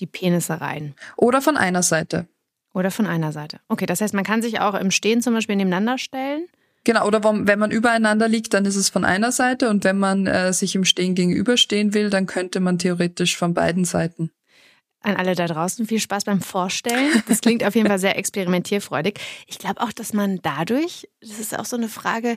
die 0.00 0.06
Penisse 0.06 0.60
rein. 0.60 0.94
Oder 1.16 1.42
von 1.42 1.56
einer 1.56 1.82
Seite. 1.82 2.28
Oder 2.72 2.90
von 2.90 3.06
einer 3.06 3.32
Seite. 3.32 3.60
Okay, 3.68 3.86
das 3.86 4.00
heißt, 4.00 4.14
man 4.14 4.24
kann 4.24 4.40
sich 4.40 4.60
auch 4.60 4.74
im 4.74 4.90
Stehen 4.90 5.20
zum 5.20 5.34
Beispiel 5.34 5.56
nebeneinander 5.56 5.98
stellen. 5.98 6.46
Genau, 6.84 7.06
oder 7.06 7.22
wenn 7.22 7.58
man 7.58 7.70
übereinander 7.70 8.28
liegt, 8.28 8.54
dann 8.54 8.64
ist 8.64 8.76
es 8.76 8.88
von 8.88 9.04
einer 9.04 9.30
Seite 9.30 9.68
und 9.68 9.84
wenn 9.84 9.98
man 9.98 10.26
äh, 10.26 10.52
sich 10.52 10.74
im 10.74 10.84
Stehen 10.84 11.14
gegenüberstehen 11.14 11.94
will, 11.94 12.10
dann 12.10 12.26
könnte 12.26 12.58
man 12.60 12.78
theoretisch 12.78 13.36
von 13.36 13.54
beiden 13.54 13.84
Seiten. 13.84 14.32
An 15.02 15.16
alle 15.16 15.34
da 15.34 15.46
draußen 15.46 15.86
viel 15.86 16.00
Spaß 16.00 16.24
beim 16.24 16.40
Vorstellen. 16.40 17.22
Das 17.28 17.40
klingt 17.40 17.64
auf 17.64 17.74
jeden 17.74 17.88
Fall 17.88 17.98
sehr 17.98 18.16
experimentierfreudig. 18.16 19.18
Ich 19.46 19.58
glaube 19.58 19.80
auch, 19.80 19.92
dass 19.92 20.12
man 20.12 20.40
dadurch, 20.42 21.08
das 21.20 21.38
ist 21.38 21.58
auch 21.58 21.64
so 21.64 21.76
eine 21.76 21.88
Frage, 21.88 22.36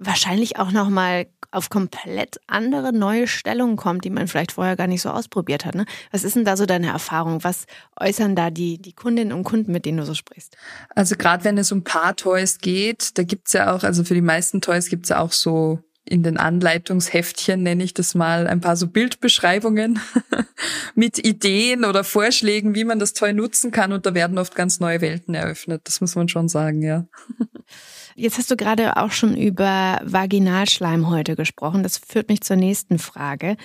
wahrscheinlich 0.00 0.58
auch 0.58 0.72
noch 0.72 0.88
mal 0.88 1.26
auf 1.52 1.68
komplett 1.68 2.40
andere 2.46 2.92
neue 2.92 3.26
Stellungen 3.26 3.76
kommt, 3.76 4.04
die 4.04 4.10
man 4.10 4.28
vielleicht 4.28 4.52
vorher 4.52 4.76
gar 4.76 4.86
nicht 4.86 5.02
so 5.02 5.10
ausprobiert 5.10 5.64
hat. 5.64 5.74
Ne? 5.74 5.84
Was 6.10 6.24
ist 6.24 6.36
denn 6.36 6.44
da 6.44 6.56
so 6.56 6.64
deine 6.64 6.88
Erfahrung? 6.88 7.44
Was 7.44 7.66
äußern 7.98 8.34
da 8.34 8.50
die, 8.50 8.80
die 8.80 8.94
Kundinnen 8.94 9.32
und 9.32 9.44
Kunden, 9.44 9.72
mit 9.72 9.84
denen 9.84 9.98
du 9.98 10.06
so 10.06 10.14
sprichst? 10.14 10.56
Also 10.94 11.16
gerade 11.16 11.44
wenn 11.44 11.58
es 11.58 11.70
um 11.70 11.84
Paar-Toys 11.84 12.58
geht, 12.58 13.18
da 13.18 13.24
gibt's 13.24 13.52
ja 13.52 13.74
auch, 13.74 13.82
also 13.82 14.02
für 14.04 14.14
die 14.14 14.20
meisten 14.22 14.60
Toys 14.60 14.88
gibt's 14.88 15.10
ja 15.10 15.20
auch 15.20 15.32
so 15.32 15.80
in 16.10 16.22
den 16.24 16.36
Anleitungsheftchen 16.36 17.62
nenne 17.62 17.84
ich 17.84 17.94
das 17.94 18.14
mal 18.14 18.46
ein 18.48 18.60
paar 18.60 18.76
so 18.76 18.88
Bildbeschreibungen 18.88 20.00
mit 20.94 21.24
Ideen 21.24 21.84
oder 21.84 22.02
Vorschlägen, 22.02 22.74
wie 22.74 22.84
man 22.84 22.98
das 22.98 23.12
Toy 23.12 23.32
nutzen 23.32 23.70
kann 23.70 23.92
und 23.92 24.04
da 24.06 24.14
werden 24.14 24.36
oft 24.36 24.56
ganz 24.56 24.80
neue 24.80 25.00
Welten 25.00 25.34
eröffnet. 25.34 25.82
Das 25.84 26.00
muss 26.00 26.16
man 26.16 26.28
schon 26.28 26.48
sagen, 26.48 26.82
ja. 26.82 27.06
Jetzt 28.16 28.38
hast 28.38 28.50
du 28.50 28.56
gerade 28.56 28.96
auch 28.96 29.12
schon 29.12 29.36
über 29.36 30.00
Vaginalschleim 30.04 31.08
heute 31.08 31.36
gesprochen. 31.36 31.82
Das 31.84 31.96
führt 31.96 32.28
mich 32.28 32.42
zur 32.42 32.56
nächsten 32.56 32.98
Frage. 32.98 33.56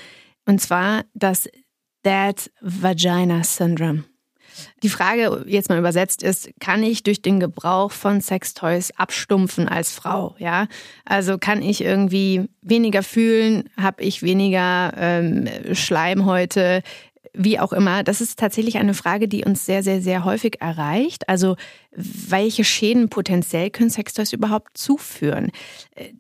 Und 0.46 0.62
zwar 0.62 1.04
das 1.14 1.50
Dead 2.06 2.52
Vagina 2.62 3.44
Syndrome. 3.44 4.04
Die 4.84 4.90
Frage 4.90 5.44
jetzt 5.48 5.70
mal 5.70 5.80
übersetzt 5.80 6.24
ist, 6.24 6.50
kann 6.60 6.84
ich 6.84 7.04
durch 7.04 7.22
den 7.22 7.40
Gebrauch 7.40 7.92
von 7.92 8.22
Sextoys 8.22 8.92
abstumpfen 8.92 9.68
als 9.68 9.92
Frau? 9.92 10.36
Ja, 10.40 10.68
also 11.06 11.38
kann 11.38 11.62
ich 11.62 11.82
irgendwie 11.82 12.50
weniger 12.62 13.04
fühlen, 13.04 13.70
habe 13.78 14.04
ich 14.04 14.22
weniger 14.24 14.94
ähm, 14.98 15.48
Schleimhäute, 15.74 16.82
wie 17.38 17.60
auch 17.60 17.74
immer, 17.74 18.04
das 18.04 18.22
ist 18.22 18.40
tatsächlich 18.40 18.78
eine 18.78 18.94
Frage, 18.94 19.28
die 19.28 19.44
uns 19.44 19.66
sehr, 19.66 19.84
sehr, 19.84 20.02
sehr 20.02 20.24
häufig 20.24 20.62
erreicht. 20.62 21.28
Also, 21.30 21.56
welche 21.92 22.64
Schäden 22.64 23.10
potenziell 23.10 23.70
können 23.70 23.90
Sextoys 23.90 24.34
überhaupt 24.34 24.78
zuführen? 24.78 25.52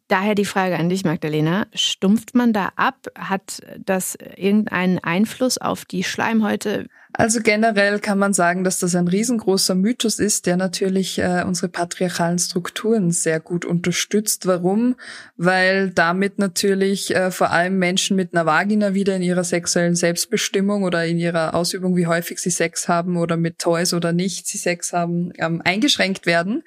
Daher 0.07 0.35
die 0.35 0.45
Frage 0.45 0.77
an 0.77 0.87
dich, 0.87 1.03
Magdalena. 1.03 1.67
Stumpft 1.73 2.33
man 2.33 2.53
da 2.53 2.71
ab? 2.77 3.07
Hat 3.17 3.61
das 3.77 4.17
irgendeinen 4.37 4.99
Einfluss 4.99 5.57
auf 5.57 5.83
die 5.83 6.03
Schleimhäute? 6.03 6.87
Also 7.17 7.39
generell 7.41 7.99
kann 7.99 8.19
man 8.19 8.33
sagen, 8.33 8.65
dass 8.65 8.79
das 8.79 8.93
ein 8.93 9.07
riesengroßer 9.07 9.73
Mythos 9.73 10.19
ist, 10.19 10.45
der 10.45 10.57
natürlich 10.57 11.17
äh, 11.17 11.43
unsere 11.47 11.69
patriarchalen 11.69 12.39
Strukturen 12.39 13.11
sehr 13.11 13.39
gut 13.39 13.63
unterstützt. 13.63 14.47
Warum? 14.47 14.95
Weil 15.37 15.91
damit 15.91 16.39
natürlich 16.39 17.15
äh, 17.15 17.31
vor 17.31 17.51
allem 17.51 17.79
Menschen 17.79 18.17
mit 18.17 18.33
einer 18.33 18.45
Vagina 18.45 18.93
wieder 18.93 19.15
in 19.15 19.21
ihrer 19.21 19.45
sexuellen 19.45 19.95
Selbstbestimmung 19.95 20.83
oder 20.83 21.05
in 21.05 21.17
ihrer 21.17 21.55
Ausübung, 21.55 21.95
wie 21.95 22.07
häufig 22.07 22.39
sie 22.39 22.49
Sex 22.49 22.89
haben 22.89 23.15
oder 23.15 23.37
mit 23.37 23.59
Toys 23.59 23.93
oder 23.93 24.11
nicht 24.11 24.47
sie 24.47 24.57
Sex 24.57 24.91
haben, 24.91 25.31
ähm, 25.37 25.61
eingeschränkt 25.63 26.25
werden 26.25 26.63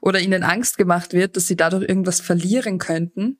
oder 0.00 0.18
ihnen 0.18 0.42
Angst 0.42 0.78
gemacht 0.78 1.12
wird, 1.12 1.36
dass 1.36 1.46
sie 1.46 1.56
dadurch 1.56 1.88
irgendwas 1.88 2.20
verlieren 2.20 2.51
könnten. 2.60 3.38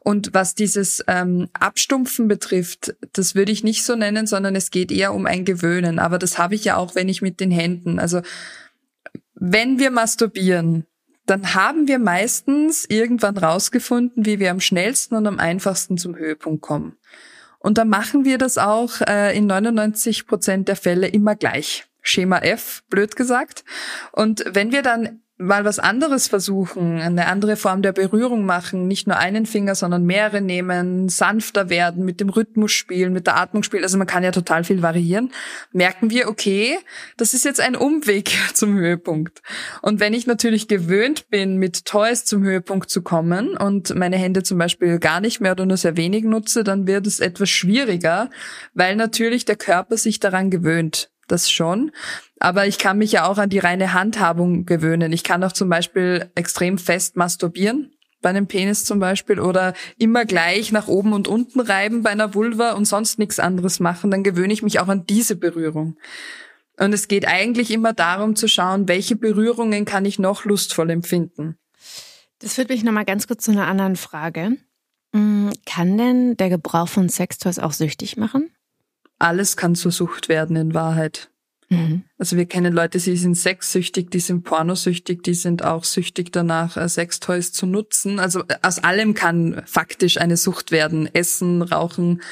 Und 0.00 0.32
was 0.32 0.54
dieses 0.54 1.04
ähm, 1.08 1.48
Abstumpfen 1.52 2.28
betrifft, 2.28 2.94
das 3.12 3.34
würde 3.34 3.52
ich 3.52 3.64
nicht 3.64 3.84
so 3.84 3.96
nennen, 3.96 4.26
sondern 4.26 4.56
es 4.56 4.70
geht 4.70 4.90
eher 4.90 5.12
um 5.12 5.26
ein 5.26 5.44
Gewöhnen. 5.44 5.98
Aber 5.98 6.18
das 6.18 6.38
habe 6.38 6.54
ich 6.54 6.64
ja 6.64 6.76
auch, 6.76 6.94
wenn 6.94 7.08
ich 7.08 7.22
mit 7.22 7.40
den 7.40 7.50
Händen. 7.50 7.98
Also 7.98 8.22
wenn 9.34 9.78
wir 9.78 9.90
masturbieren, 9.90 10.86
dann 11.26 11.54
haben 11.54 11.88
wir 11.88 11.98
meistens 11.98 12.84
irgendwann 12.88 13.36
rausgefunden, 13.36 14.24
wie 14.24 14.38
wir 14.38 14.50
am 14.50 14.60
schnellsten 14.60 15.16
und 15.16 15.26
am 15.26 15.38
einfachsten 15.38 15.98
zum 15.98 16.16
Höhepunkt 16.16 16.62
kommen. 16.62 16.96
Und 17.58 17.78
dann 17.78 17.88
machen 17.88 18.24
wir 18.24 18.38
das 18.38 18.58
auch 18.58 19.00
äh, 19.00 19.36
in 19.36 19.46
99 19.46 20.26
Prozent 20.26 20.68
der 20.68 20.76
Fälle 20.76 21.08
immer 21.08 21.34
gleich. 21.34 21.86
Schema 22.00 22.38
F, 22.38 22.84
blöd 22.88 23.16
gesagt. 23.16 23.64
Und 24.12 24.44
wenn 24.48 24.70
wir 24.70 24.82
dann 24.82 25.20
mal 25.38 25.66
was 25.66 25.78
anderes 25.78 26.28
versuchen, 26.28 26.98
eine 26.98 27.26
andere 27.26 27.56
Form 27.56 27.82
der 27.82 27.92
Berührung 27.92 28.46
machen, 28.46 28.88
nicht 28.88 29.06
nur 29.06 29.18
einen 29.18 29.44
Finger, 29.44 29.74
sondern 29.74 30.04
mehrere 30.04 30.40
nehmen, 30.40 31.10
sanfter 31.10 31.68
werden, 31.68 32.04
mit 32.06 32.20
dem 32.20 32.30
Rhythmus 32.30 32.72
spielen, 32.72 33.12
mit 33.12 33.26
der 33.26 33.36
Atmung 33.36 33.62
spielen, 33.62 33.82
also 33.82 33.98
man 33.98 34.06
kann 34.06 34.24
ja 34.24 34.30
total 34.30 34.64
viel 34.64 34.80
variieren, 34.80 35.30
merken 35.72 36.08
wir, 36.08 36.28
okay, 36.28 36.78
das 37.18 37.34
ist 37.34 37.44
jetzt 37.44 37.60
ein 37.60 37.76
Umweg 37.76 38.30
zum 38.54 38.74
Höhepunkt. 38.76 39.42
Und 39.82 40.00
wenn 40.00 40.14
ich 40.14 40.26
natürlich 40.26 40.68
gewöhnt 40.68 41.28
bin, 41.28 41.58
mit 41.58 41.84
Toys 41.84 42.24
zum 42.24 42.42
Höhepunkt 42.42 42.88
zu 42.88 43.02
kommen 43.02 43.56
und 43.58 43.94
meine 43.94 44.16
Hände 44.16 44.42
zum 44.42 44.56
Beispiel 44.56 44.98
gar 44.98 45.20
nicht 45.20 45.40
mehr 45.40 45.52
oder 45.52 45.66
nur 45.66 45.76
sehr 45.76 45.98
wenig 45.98 46.24
nutze, 46.24 46.64
dann 46.64 46.86
wird 46.86 47.06
es 47.06 47.20
etwas 47.20 47.50
schwieriger, 47.50 48.30
weil 48.72 48.96
natürlich 48.96 49.44
der 49.44 49.56
Körper 49.56 49.98
sich 49.98 50.18
daran 50.18 50.50
gewöhnt 50.50 51.10
das 51.28 51.50
schon. 51.50 51.90
Aber 52.38 52.66
ich 52.66 52.78
kann 52.78 52.98
mich 52.98 53.12
ja 53.12 53.26
auch 53.28 53.38
an 53.38 53.50
die 53.50 53.58
reine 53.58 53.92
Handhabung 53.92 54.66
gewöhnen. 54.66 55.12
Ich 55.12 55.24
kann 55.24 55.42
auch 55.44 55.52
zum 55.52 55.68
Beispiel 55.68 56.30
extrem 56.34 56.78
fest 56.78 57.16
masturbieren 57.16 57.92
bei 58.22 58.30
einem 58.30 58.46
Penis 58.46 58.84
zum 58.84 58.98
Beispiel 58.98 59.38
oder 59.38 59.72
immer 59.98 60.24
gleich 60.24 60.72
nach 60.72 60.88
oben 60.88 61.12
und 61.12 61.28
unten 61.28 61.60
reiben 61.60 62.02
bei 62.02 62.10
einer 62.10 62.34
Vulva 62.34 62.72
und 62.72 62.84
sonst 62.84 63.18
nichts 63.18 63.38
anderes 63.38 63.78
machen. 63.78 64.10
Dann 64.10 64.24
gewöhne 64.24 64.52
ich 64.52 64.62
mich 64.62 64.80
auch 64.80 64.88
an 64.88 65.06
diese 65.06 65.36
Berührung. 65.36 65.96
Und 66.78 66.92
es 66.92 67.08
geht 67.08 67.26
eigentlich 67.26 67.70
immer 67.70 67.92
darum 67.92 68.36
zu 68.36 68.48
schauen, 68.48 68.88
welche 68.88 69.16
Berührungen 69.16 69.84
kann 69.84 70.04
ich 70.04 70.18
noch 70.18 70.44
lustvoll 70.44 70.90
empfinden. 70.90 71.56
Das 72.40 72.54
führt 72.54 72.68
mich 72.68 72.84
nochmal 72.84 73.04
ganz 73.04 73.26
kurz 73.26 73.44
zu 73.44 73.52
einer 73.52 73.66
anderen 73.66 73.96
Frage. 73.96 74.56
Mm, 75.12 75.50
kann 75.64 75.96
denn 75.96 76.36
der 76.36 76.50
Gebrauch 76.50 76.88
von 76.88 77.08
Sextoys 77.08 77.58
auch 77.58 77.72
süchtig 77.72 78.16
machen? 78.16 78.50
Alles 79.18 79.56
kann 79.56 79.74
zur 79.74 79.92
Sucht 79.92 80.28
werden 80.28 80.56
in 80.56 80.74
Wahrheit. 80.74 81.30
Mhm. 81.68 82.04
Also 82.18 82.36
wir 82.36 82.46
kennen 82.46 82.72
Leute, 82.72 82.98
die 82.98 83.16
sind 83.16 83.34
sexsüchtig, 83.34 84.10
die 84.10 84.20
sind 84.20 84.44
pornosüchtig, 84.44 85.22
die 85.22 85.34
sind 85.34 85.64
auch 85.64 85.84
süchtig 85.84 86.32
danach, 86.32 86.76
äh, 86.76 86.88
Sextoys 86.88 87.52
zu 87.52 87.66
nutzen. 87.66 88.20
Also 88.20 88.44
äh, 88.48 88.56
aus 88.62 88.78
allem 88.78 89.14
kann 89.14 89.62
faktisch 89.66 90.18
eine 90.18 90.36
Sucht 90.36 90.70
werden. 90.70 91.08
Essen, 91.12 91.62
Rauchen. 91.62 92.22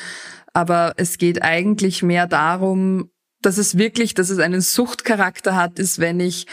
Aber 0.52 0.94
es 0.96 1.18
geht 1.18 1.42
eigentlich 1.42 2.02
mehr 2.02 2.26
darum, 2.26 3.10
dass 3.42 3.58
es 3.58 3.76
wirklich, 3.76 4.14
dass 4.14 4.30
es 4.30 4.38
einen 4.38 4.60
Suchtcharakter 4.60 5.56
hat, 5.56 5.78
ist, 5.78 5.98
wenn 5.98 6.20
ich 6.20 6.46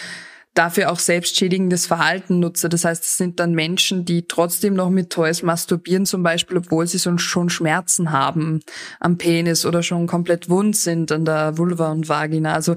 dafür 0.54 0.92
auch 0.92 1.00
selbstschädigendes 1.00 1.88
Verhalten 1.88 2.40
nutze. 2.40 2.68
Das 2.68 2.84
heißt, 2.84 3.04
es 3.04 3.18
sind 3.18 3.40
dann 3.40 3.54
Menschen, 3.54 4.04
die 4.04 4.28
trotzdem 4.28 4.74
noch 4.74 4.90
mit 4.90 5.10
Toys 5.10 5.44
masturbieren, 5.44 6.06
zum 6.06 6.24
Beispiel, 6.24 6.58
obwohl 6.58 6.88
sie 6.88 7.00
schon 7.00 7.50
Schmerzen 7.50 8.12
haben 8.12 8.60
am 9.00 9.18
Penis 9.18 9.66
oder 9.66 9.82
schon 9.82 10.08
komplett 10.08 10.50
wund 10.50 10.76
sind 10.76 11.12
an 11.12 11.26
der 11.26 11.58
Vulva 11.58 11.92
und 11.92 12.10
Vagina. 12.10 12.54
Also 12.54 12.76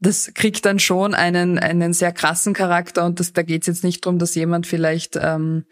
das 0.00 0.32
kriegt 0.34 0.66
dann 0.66 0.78
schon 0.78 1.14
einen, 1.14 1.58
einen 1.58 1.92
sehr 1.92 2.12
krassen 2.12 2.52
Charakter 2.52 3.04
und 3.04 3.20
das, 3.20 3.32
da 3.32 3.42
geht 3.42 3.62
es 3.62 3.68
jetzt 3.68 3.84
nicht 3.84 4.04
drum, 4.04 4.18
dass 4.18 4.34
jemand 4.34 4.66
vielleicht, 4.66 5.16
ähm, 5.16 5.64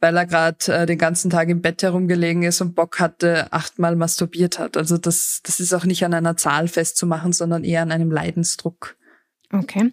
weil 0.00 0.16
er 0.16 0.26
gerade 0.26 0.72
äh, 0.72 0.86
den 0.86 0.98
ganzen 0.98 1.30
Tag 1.30 1.48
im 1.50 1.60
Bett 1.60 1.82
herumgelegen 1.82 2.42
ist 2.42 2.60
und 2.62 2.74
Bock 2.74 2.98
hatte, 2.98 3.52
achtmal 3.52 3.96
masturbiert 3.96 4.58
hat. 4.58 4.76
Also 4.76 4.96
das, 4.96 5.40
das 5.44 5.60
ist 5.60 5.74
auch 5.74 5.84
nicht 5.84 6.04
an 6.04 6.14
einer 6.14 6.36
Zahl 6.36 6.68
festzumachen, 6.68 7.32
sondern 7.32 7.64
eher 7.64 7.82
an 7.82 7.92
einem 7.92 8.10
Leidensdruck. 8.10 8.96
Okay, 9.60 9.90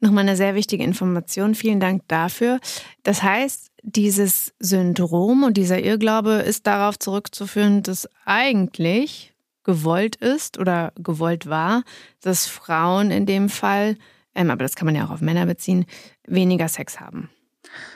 nochmal 0.00 0.22
eine 0.22 0.36
sehr 0.36 0.54
wichtige 0.54 0.82
Information. 0.82 1.54
Vielen 1.54 1.80
Dank 1.80 2.02
dafür. 2.08 2.58
Das 3.02 3.22
heißt, 3.22 3.70
dieses 3.82 4.54
Syndrom 4.58 5.44
und 5.44 5.56
dieser 5.56 5.82
Irrglaube 5.82 6.32
ist 6.32 6.66
darauf 6.66 6.98
zurückzuführen, 6.98 7.82
dass 7.82 8.08
eigentlich 8.24 9.34
gewollt 9.62 10.16
ist 10.16 10.58
oder 10.58 10.92
gewollt 10.96 11.48
war, 11.48 11.84
dass 12.20 12.46
Frauen 12.46 13.10
in 13.10 13.26
dem 13.26 13.48
Fall, 13.48 13.96
ähm, 14.34 14.50
aber 14.50 14.62
das 14.64 14.74
kann 14.74 14.86
man 14.86 14.94
ja 14.94 15.06
auch 15.06 15.10
auf 15.10 15.20
Männer 15.20 15.46
beziehen, 15.46 15.86
weniger 16.26 16.68
Sex 16.68 17.00
haben. 17.00 17.30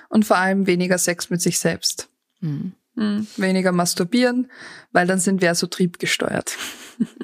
Und 0.09 0.25
vor 0.25 0.39
allem 0.39 0.67
weniger 0.67 0.99
Sex 0.99 1.31
mit 1.31 1.43
sich 1.43 1.59
selbst. 1.59 2.09
Mhm. 2.41 2.73
Mhm. 2.99 3.27
Weniger 3.37 3.71
masturbieren, 3.71 4.51
weil 4.91 5.07
dann 5.07 5.21
sind 5.21 5.41
wir 5.41 5.55
so 5.55 5.69
triebgesteuert. 5.69 6.57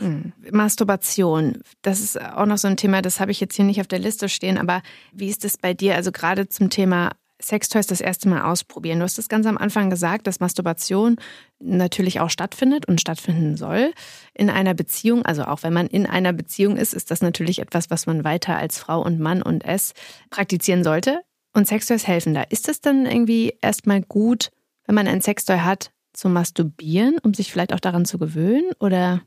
Mhm. 0.01 0.33
Masturbation, 0.53 1.63
das 1.83 2.01
ist 2.01 2.21
auch 2.21 2.47
noch 2.47 2.59
so 2.59 2.69
ein 2.69 2.77
Thema, 2.77 3.03
das 3.03 3.19
habe 3.19 3.33
ich 3.33 3.41
jetzt 3.41 3.57
hier 3.57 3.65
nicht 3.65 3.81
auf 3.81 3.89
der 3.89 3.99
Liste 3.99 4.29
stehen, 4.29 4.57
aber 4.57 4.83
wie 5.13 5.29
ist 5.29 5.45
es 5.45 5.57
bei 5.57 5.75
dir, 5.75 5.97
also 5.97 6.13
gerade 6.13 6.49
zum 6.49 6.71
Thema 6.71 7.11
Sextoys 7.43 7.89
das 7.89 8.01
erste 8.01 8.29
Mal 8.29 8.43
ausprobieren? 8.43 9.01
Du 9.01 9.05
hast 9.05 9.19
es 9.19 9.29
ganz 9.29 9.47
am 9.47 9.59
Anfang 9.59 9.91
gesagt, 9.91 10.29
dass 10.29 10.39
Masturbation 10.39 11.17
natürlich 11.59 12.21
auch 12.21 12.31
stattfindet 12.31 12.87
und 12.87 13.01
stattfinden 13.01 13.57
soll 13.57 13.93
in 14.33 14.51
einer 14.51 14.75
Beziehung. 14.75 15.25
Also 15.25 15.43
auch 15.43 15.65
wenn 15.65 15.73
man 15.73 15.89
in 15.89 16.07
einer 16.07 16.33
Beziehung 16.33 16.77
ist, 16.77 16.95
ist 16.95 17.11
das 17.11 17.21
natürlich 17.21 17.59
etwas, 17.59 17.91
was 17.91 18.07
man 18.07 18.23
weiter 18.23 18.57
als 18.57 18.79
Frau 18.79 19.03
und 19.03 19.19
Mann 19.19 19.43
und 19.43 19.65
es 19.65 19.93
praktizieren 20.31 20.85
sollte. 20.85 21.23
Und 21.53 21.67
Sextoys 21.67 22.07
helfen 22.07 22.33
da. 22.33 22.43
Ist 22.43 22.69
es 22.69 22.81
dann 22.81 23.07
irgendwie 23.07 23.57
erstmal 23.61 24.03
gut, 24.03 24.51
wenn 24.87 24.95
man 24.95 25.07
ein 25.07 25.21
Sextoy 25.21 25.59
hat, 25.59 25.91
zu 26.13 26.29
masturbieren, 26.29 27.19
um 27.23 27.35
sich 27.35 27.51
vielleicht 27.51 27.73
auch 27.73 27.81
daran 27.81 28.05
zu 28.05 28.19
gewöhnen? 28.19 28.71
Oder? 28.79 29.23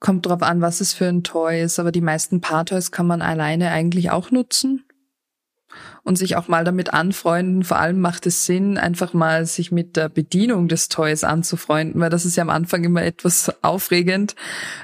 Kommt 0.00 0.26
drauf 0.26 0.42
an, 0.42 0.60
was 0.60 0.80
es 0.80 0.92
für 0.92 1.06
ein 1.06 1.24
Toy 1.24 1.60
ist, 1.62 1.78
aber 1.78 1.90
die 1.90 2.00
meisten 2.00 2.40
Paar-Toys 2.40 2.92
kann 2.92 3.06
man 3.06 3.22
alleine 3.22 3.70
eigentlich 3.70 4.10
auch 4.10 4.30
nutzen 4.30 4.84
und 6.02 6.16
sich 6.16 6.36
auch 6.36 6.48
mal 6.48 6.64
damit 6.64 6.92
anfreunden. 6.92 7.62
Vor 7.62 7.78
allem 7.78 8.00
macht 8.00 8.26
es 8.26 8.46
Sinn, 8.46 8.78
einfach 8.78 9.12
mal 9.12 9.46
sich 9.46 9.72
mit 9.72 9.96
der 9.96 10.08
Bedienung 10.08 10.68
des 10.68 10.88
Toys 10.88 11.24
anzufreunden, 11.24 12.00
weil 12.00 12.10
das 12.10 12.24
ist 12.24 12.36
ja 12.36 12.42
am 12.42 12.50
Anfang 12.50 12.84
immer 12.84 13.02
etwas 13.02 13.52
aufregend. 13.62 14.34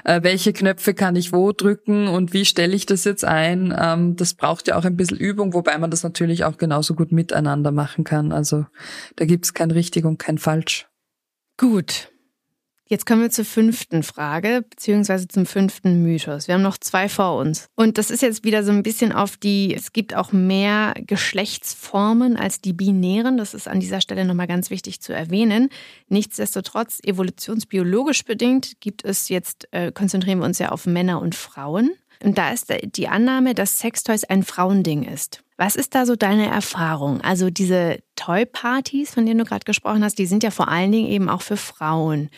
Äh, 0.03 0.23
welche 0.23 0.53
Knöpfe 0.53 0.93
kann 0.93 1.15
ich 1.15 1.33
wo 1.33 1.51
drücken 1.51 2.07
und 2.07 2.33
wie 2.33 2.45
stelle 2.45 2.75
ich 2.75 2.85
das 2.85 3.03
jetzt 3.03 3.25
ein? 3.25 3.73
Ähm, 3.77 4.15
das 4.15 4.33
braucht 4.33 4.67
ja 4.67 4.77
auch 4.77 4.85
ein 4.85 4.97
bisschen 4.97 5.17
Übung, 5.17 5.53
wobei 5.53 5.77
man 5.77 5.91
das 5.91 6.03
natürlich 6.03 6.43
auch 6.43 6.57
genauso 6.57 6.95
gut 6.95 7.11
miteinander 7.11 7.71
machen 7.71 8.03
kann. 8.03 8.31
Also 8.31 8.65
da 9.15 9.25
gibt's 9.25 9.53
kein 9.53 9.71
richtig 9.71 10.05
und 10.05 10.17
kein 10.17 10.37
falsch. 10.37 10.87
Gut, 11.57 12.09
Jetzt 12.87 13.07
kommen 13.07 13.23
wir 13.23 13.31
zur 13.31 13.45
fünften 13.45 14.03
Frage, 14.03 14.63
beziehungsweise 14.69 15.27
zum 15.27 15.47
fünften 15.47 16.03
Mythos. 16.03 16.47
Wir 16.47 16.53
haben 16.53 16.61
noch 16.61 16.77
zwei 16.77 17.09
vor 17.09 17.37
uns. 17.37 17.67
Und 17.75 17.97
das 17.97 18.11
ist 18.11 18.21
jetzt 18.21 18.43
wieder 18.43 18.63
so 18.63 18.71
ein 18.71 18.83
bisschen 18.83 19.11
auf 19.11 19.37
die, 19.37 19.73
es 19.73 19.91
gibt 19.91 20.15
auch 20.15 20.31
mehr 20.31 20.93
Geschlechtsformen 20.99 22.37
als 22.37 22.61
die 22.61 22.73
binären. 22.73 23.37
Das 23.37 23.55
ist 23.55 23.67
an 23.67 23.79
dieser 23.79 24.01
Stelle 24.01 24.23
nochmal 24.23 24.45
ganz 24.45 24.69
wichtig 24.69 25.01
zu 25.01 25.13
erwähnen. 25.13 25.69
Nichtsdestotrotz, 26.09 26.99
evolutionsbiologisch 27.03 28.23
bedingt, 28.23 28.79
gibt 28.81 29.03
es 29.03 29.29
jetzt, 29.29 29.67
äh, 29.71 29.91
konzentrieren 29.91 30.37
wir 30.37 30.45
uns 30.45 30.59
ja 30.59 30.69
auf 30.69 30.85
Männer 30.85 31.19
und 31.23 31.33
Frauen. 31.33 31.89
Und 32.23 32.37
da 32.37 32.51
ist 32.51 32.71
die 32.95 33.07
Annahme, 33.07 33.55
dass 33.55 33.79
Sextoys 33.79 34.25
ein 34.25 34.43
Frauending 34.43 35.03
ist. 35.03 35.43
Was 35.57 35.75
ist 35.75 35.95
da 35.95 36.05
so 36.05 36.15
deine 36.15 36.47
Erfahrung? 36.47 37.21
Also 37.21 37.49
diese 37.49 37.97
Toy-Partys, 38.15 39.13
von 39.15 39.25
denen 39.25 39.39
du 39.39 39.45
gerade 39.45 39.65
gesprochen 39.65 40.03
hast, 40.03 40.19
die 40.19 40.25
sind 40.27 40.43
ja 40.43 40.51
vor 40.51 40.67
allen 40.67 40.91
Dingen 40.91 41.09
eben 41.09 41.29
auch 41.29 41.41
für 41.41 41.57
Frauen 41.57 42.29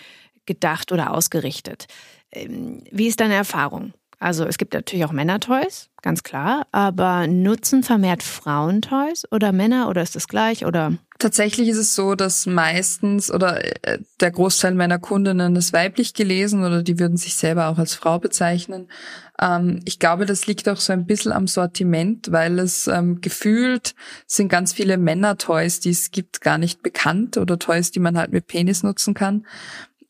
gedacht 0.47 0.91
oder 0.91 1.13
ausgerichtet. 1.13 1.86
Ähm, 2.31 2.83
wie 2.91 3.07
ist 3.07 3.19
deine 3.19 3.36
Erfahrung? 3.36 3.93
Also 4.19 4.45
es 4.45 4.57
gibt 4.57 4.73
natürlich 4.73 5.05
auch 5.05 5.12
Männer-Toys, 5.12 5.89
ganz 6.01 6.23
klar, 6.23 6.65
aber 6.71 7.27
nutzen 7.27 7.83
vermehrt 7.83 8.23
Frauen-Toys 8.23 9.25
oder 9.31 9.51
Männer 9.51 9.89
oder 9.89 10.01
ist 10.01 10.15
das 10.15 10.27
gleich 10.27 10.65
oder? 10.65 10.93
Tatsächlich 11.19 11.69
ist 11.69 11.77
es 11.77 11.93
so, 11.93 12.15
dass 12.15 12.47
meistens 12.47 13.31
oder 13.31 13.63
äh, 13.86 13.99
der 14.19 14.31
Großteil 14.31 14.73
meiner 14.73 14.97
Kundinnen 14.97 15.55
ist 15.55 15.71
weiblich 15.71 16.15
gelesen 16.15 16.63
oder 16.63 16.81
die 16.81 16.99
würden 16.99 17.17
sich 17.17 17.36
selber 17.36 17.67
auch 17.67 17.77
als 17.77 17.93
Frau 17.93 18.17
bezeichnen. 18.17 18.88
Ähm, 19.39 19.81
ich 19.86 19.99
glaube, 19.99 20.25
das 20.25 20.47
liegt 20.47 20.67
auch 20.67 20.77
so 20.77 20.93
ein 20.93 21.05
bisschen 21.05 21.31
am 21.31 21.45
Sortiment, 21.45 22.31
weil 22.31 22.57
es 22.57 22.88
ähm, 22.88 23.21
gefühlt 23.21 23.93
sind 24.25 24.49
ganz 24.49 24.73
viele 24.73 24.97
Männer-Toys, 24.97 25.79
die 25.79 25.91
es 25.91 26.10
gibt, 26.10 26.41
gar 26.41 26.57
nicht 26.57 26.81
bekannt 26.81 27.38
oder 27.38 27.60
Toys, 27.60 27.91
die 27.91 27.99
man 27.99 28.17
halt 28.17 28.31
mit 28.31 28.47
Penis 28.47 28.81
nutzen 28.81 29.13
kann. 29.13 29.45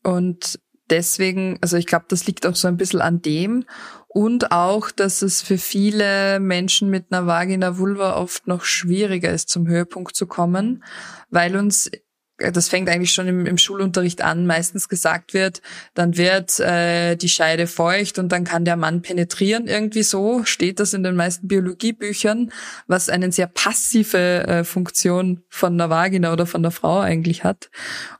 Und 0.02 0.58
deswegen, 0.90 1.58
also 1.60 1.76
ich 1.76 1.86
glaube, 1.86 2.06
das 2.08 2.26
liegt 2.26 2.46
auch 2.46 2.56
so 2.56 2.68
ein 2.68 2.76
bisschen 2.76 3.00
an 3.00 3.20
dem 3.22 3.64
und 4.08 4.52
auch, 4.52 4.90
dass 4.90 5.22
es 5.22 5.42
für 5.42 5.58
viele 5.58 6.40
Menschen 6.40 6.88
mit 6.88 7.06
einer 7.10 7.26
Vagina 7.26 7.78
Vulva 7.78 8.16
oft 8.16 8.46
noch 8.46 8.64
schwieriger 8.64 9.30
ist, 9.30 9.48
zum 9.48 9.66
Höhepunkt 9.68 10.16
zu 10.16 10.26
kommen, 10.26 10.82
weil 11.30 11.56
uns 11.56 11.90
das 12.38 12.68
fängt 12.68 12.88
eigentlich 12.88 13.12
schon 13.12 13.26
im, 13.26 13.46
im 13.46 13.58
Schulunterricht 13.58 14.22
an, 14.22 14.46
meistens 14.46 14.88
gesagt 14.88 15.34
wird, 15.34 15.60
dann 15.94 16.16
wird 16.16 16.60
äh, 16.60 17.16
die 17.16 17.28
Scheide 17.28 17.66
feucht 17.66 18.18
und 18.18 18.30
dann 18.30 18.44
kann 18.44 18.64
der 18.64 18.76
Mann 18.76 19.02
penetrieren. 19.02 19.66
Irgendwie 19.66 20.04
so 20.04 20.44
steht 20.44 20.78
das 20.78 20.94
in 20.94 21.02
den 21.02 21.16
meisten 21.16 21.48
Biologiebüchern, 21.48 22.52
was 22.86 23.08
eine 23.08 23.32
sehr 23.32 23.48
passive 23.48 24.46
äh, 24.46 24.64
Funktion 24.64 25.42
von 25.48 25.76
der 25.76 25.90
Vagina 25.90 26.32
oder 26.32 26.46
von 26.46 26.62
der 26.62 26.70
Frau 26.70 27.00
eigentlich 27.00 27.42
hat. 27.42 27.70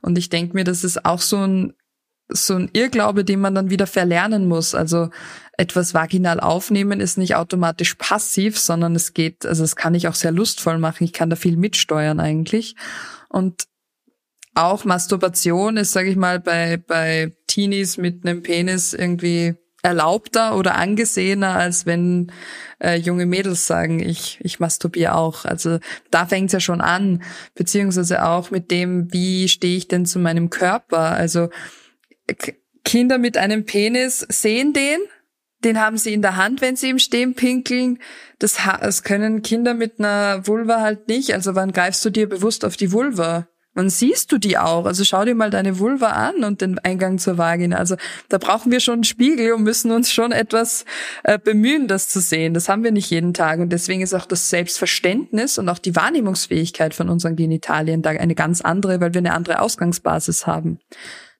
Und 0.01 0.17
ich 0.17 0.29
denke 0.29 0.53
mir, 0.53 0.65
das 0.65 0.83
ist 0.83 1.05
auch 1.05 1.21
so 1.21 1.37
ein 1.37 1.73
so 2.31 2.53
ein 2.53 2.69
Irrglaube, 2.73 3.25
den 3.25 3.39
man 3.39 3.55
dann 3.55 3.71
wieder 3.71 3.87
verlernen 3.87 4.47
muss. 4.47 4.75
Also 4.75 5.09
etwas 5.57 5.95
vaginal 5.95 6.39
aufnehmen 6.39 6.99
ist 6.99 7.17
nicht 7.17 7.35
automatisch 7.35 7.95
passiv, 7.95 8.59
sondern 8.59 8.95
es 8.95 9.15
geht, 9.15 9.47
also 9.47 9.63
es 9.63 9.75
kann 9.75 9.95
ich 9.95 10.07
auch 10.07 10.13
sehr 10.13 10.31
lustvoll 10.31 10.77
machen. 10.77 11.05
Ich 11.05 11.13
kann 11.13 11.31
da 11.31 11.35
viel 11.35 11.57
mitsteuern 11.57 12.19
eigentlich. 12.19 12.75
Und 13.29 13.68
auch 14.59 14.85
Masturbation 14.85 15.77
ist, 15.77 15.91
sage 15.91 16.09
ich 16.09 16.15
mal, 16.15 16.39
bei, 16.39 16.77
bei 16.77 17.31
Teenies 17.47 17.97
mit 17.97 18.25
einem 18.25 18.43
Penis 18.43 18.93
irgendwie 18.93 19.55
erlaubter 19.81 20.57
oder 20.57 20.75
angesehener, 20.75 21.55
als 21.55 21.85
wenn 21.85 22.31
äh, 22.79 22.95
junge 22.95 23.25
Mädels 23.25 23.65
sagen, 23.65 23.99
ich, 23.99 24.39
ich 24.41 24.59
masturbiere 24.59 25.15
auch. 25.15 25.45
Also 25.45 25.79
da 26.11 26.25
fängt's 26.25 26.53
ja 26.53 26.59
schon 26.59 26.81
an, 26.81 27.23
beziehungsweise 27.55 28.25
auch 28.25 28.51
mit 28.51 28.71
dem, 28.71 29.11
wie 29.13 29.47
stehe 29.47 29.77
ich 29.77 29.87
denn 29.87 30.05
zu 30.05 30.19
meinem 30.19 30.49
Körper. 30.49 30.99
Also 30.99 31.49
Kinder 32.83 33.17
mit 33.17 33.37
einem 33.37 33.65
Penis 33.65 34.19
sehen 34.29 34.73
den, 34.73 34.99
den 35.63 35.79
haben 35.79 35.97
sie 35.97 36.13
in 36.13 36.21
der 36.21 36.35
Hand, 36.37 36.61
wenn 36.61 36.75
sie 36.75 36.89
im 36.89 36.99
Stehen 36.99 37.35
pinkeln. 37.35 37.99
Das, 38.39 38.57
das 38.81 39.03
können 39.03 39.41
Kinder 39.41 39.73
mit 39.73 39.99
einer 39.99 40.47
Vulva 40.47 40.81
halt 40.81 41.07
nicht. 41.07 41.33
Also 41.33 41.55
wann 41.55 41.73
greifst 41.73 42.03
du 42.03 42.09
dir 42.09 42.27
bewusst 42.27 42.63
auf 42.63 42.77
die 42.77 42.91
Vulva? 42.91 43.47
Wann 43.75 43.89
siehst 43.89 44.31
du 44.31 44.39
die 44.39 44.57
auch? 44.57 44.85
Also 44.85 45.03
schau 45.03 45.23
dir 45.25 45.35
mal 45.35 45.51
deine 45.51 45.77
Vulva 45.79 46.07
an 46.07 46.43
und 46.43 46.61
den 46.61 46.79
Eingang 46.79 47.19
zur 47.19 47.37
Vagina. 47.37 47.77
Also 47.77 47.95
da 48.27 48.39
brauchen 48.39 48.71
wir 48.71 48.79
schon 48.79 48.95
einen 48.95 49.03
Spiegel 49.03 49.53
und 49.53 49.63
müssen 49.63 49.91
uns 49.91 50.11
schon 50.11 50.31
etwas 50.31 50.85
äh, 51.23 51.37
bemühen, 51.37 51.87
das 51.87 52.09
zu 52.09 52.19
sehen. 52.19 52.53
Das 52.53 52.67
haben 52.67 52.83
wir 52.83 52.91
nicht 52.91 53.09
jeden 53.11 53.33
Tag. 53.33 53.59
Und 53.59 53.69
deswegen 53.69 54.01
ist 54.01 54.15
auch 54.15 54.25
das 54.25 54.49
Selbstverständnis 54.49 55.59
und 55.59 55.69
auch 55.69 55.79
die 55.79 55.95
Wahrnehmungsfähigkeit 55.95 56.93
von 56.93 57.09
unseren 57.09 57.35
Genitalien 57.35 58.01
da 58.01 58.09
eine 58.09 58.35
ganz 58.35 58.61
andere, 58.61 58.99
weil 59.01 59.13
wir 59.13 59.19
eine 59.19 59.33
andere 59.33 59.61
Ausgangsbasis 59.61 60.47
haben. 60.47 60.79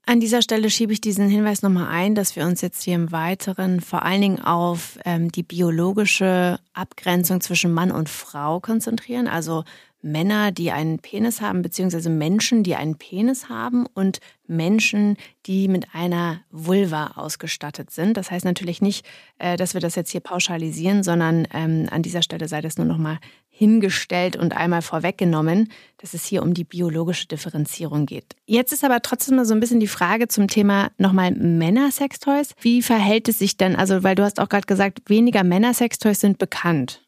An 0.06 0.20
dieser 0.20 0.42
Stelle 0.42 0.72
schiebe 0.72 0.92
ich 0.92 1.02
diesen 1.02 1.30
Hinweis 1.30 1.62
nochmal 1.62 1.88
ein, 1.90 2.16
dass 2.16 2.36
wir 2.36 2.46
uns 2.46 2.62
jetzt 2.62 2.82
hier 2.82 2.96
im 2.96 3.12
Weiteren 3.12 3.80
vor 3.80 4.04
allen 4.04 4.22
Dingen 4.22 4.42
auf 4.42 4.98
ähm, 5.06 5.32
die 5.32 5.44
biologische 5.44 6.60
Abgrenzung 6.74 7.42
zwischen 7.42 7.72
Mann 7.72 7.92
und 7.92 8.10
Frau 8.10 8.60
konzentrieren. 8.60 9.28
Also 9.28 9.66
Männer, 10.02 10.52
die 10.52 10.72
einen 10.72 11.00
Penis 11.00 11.42
haben, 11.42 11.62
beziehungsweise 11.62 12.10
Menschen, 12.10 12.64
die 12.64 12.76
einen 12.76 12.96
Penis 12.96 13.50
haben 13.50 13.86
und 13.94 14.20
Menschen, 14.48 15.18
die 15.46 15.68
mit 15.68 15.94
einer 15.94 16.42
Vulva 16.52 17.14
ausgestattet 17.16 17.92
sind. 17.92 18.18
Das 18.18 18.32
heißt 18.32 18.46
natürlich 18.46 18.82
nicht, 18.82 19.06
äh, 19.38 19.58
dass 19.58 19.74
wir 19.74 19.82
das 19.82 19.96
jetzt 19.96 20.12
hier 20.12 20.22
pauschalisieren, 20.22 21.04
sondern 21.04 21.48
ähm, 21.54 21.88
an 21.92 22.02
dieser 22.02 22.22
Stelle 22.22 22.48
sei 22.48 22.62
das 22.62 22.78
nur 22.78 22.88
nochmal 22.88 23.20
hingestellt 23.50 24.38
und 24.38 24.56
einmal 24.56 24.82
vorweggenommen, 24.82 25.70
dass 25.98 26.14
es 26.14 26.24
hier 26.26 26.44
um 26.44 26.54
die 26.54 26.64
biologische 26.64 27.28
Differenzierung 27.28 28.06
geht. 28.06 28.38
Jetzt 28.46 28.72
ist 28.72 28.86
aber 28.86 29.02
trotzdem 29.02 29.36
mal 29.36 29.46
so 29.46 29.54
ein 29.54 29.60
bisschen 29.60 29.82
die 29.82 29.88
Frage 29.88 30.30
zum 30.30 30.48
Thema 30.48 30.92
nochmal 30.98 31.32
Männer-Sextoys. 31.32 32.56
Wie 32.62 32.82
verhält 32.82 33.28
es 33.28 33.40
sich 33.40 33.58
denn, 33.58 33.76
also 33.76 34.02
weil 34.02 34.16
du 34.16 34.24
hast 34.24 34.40
auch 34.40 34.48
gerade 34.48 34.66
gesagt, 34.66 35.10
weniger 35.10 35.44
Männer-Sextoys 35.44 36.22
sind 36.22 36.38
bekannt. 36.38 37.02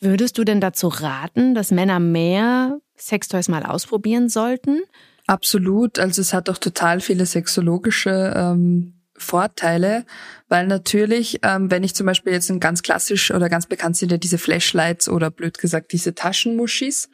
Würdest 0.00 0.38
du 0.38 0.44
denn 0.44 0.60
dazu 0.60 0.88
raten, 0.88 1.54
dass 1.54 1.70
Männer 1.70 2.00
mehr 2.00 2.78
Sextoys 2.96 3.48
mal 3.48 3.64
ausprobieren 3.64 4.28
sollten? 4.28 4.82
Absolut. 5.26 5.98
Also 5.98 6.20
es 6.20 6.34
hat 6.34 6.50
auch 6.50 6.58
total 6.58 7.00
viele 7.00 7.26
sexologische 7.26 8.34
ähm, 8.36 8.93
Vorteile, 9.16 10.04
weil 10.48 10.66
natürlich, 10.66 11.38
ähm, 11.42 11.70
wenn 11.70 11.84
ich 11.84 11.94
zum 11.94 12.06
Beispiel 12.06 12.32
jetzt 12.32 12.50
ein 12.50 12.58
ganz 12.58 12.82
klassisch 12.82 13.30
oder 13.30 13.48
ganz 13.48 13.66
bekannt 13.66 13.96
sind 13.96 14.10
ja 14.10 14.18
diese 14.18 14.38
Flashlights 14.38 15.08
oder 15.08 15.30
blöd 15.30 15.58
gesagt 15.58 15.92
diese 15.92 16.14
Taschenmuschis. 16.14 17.08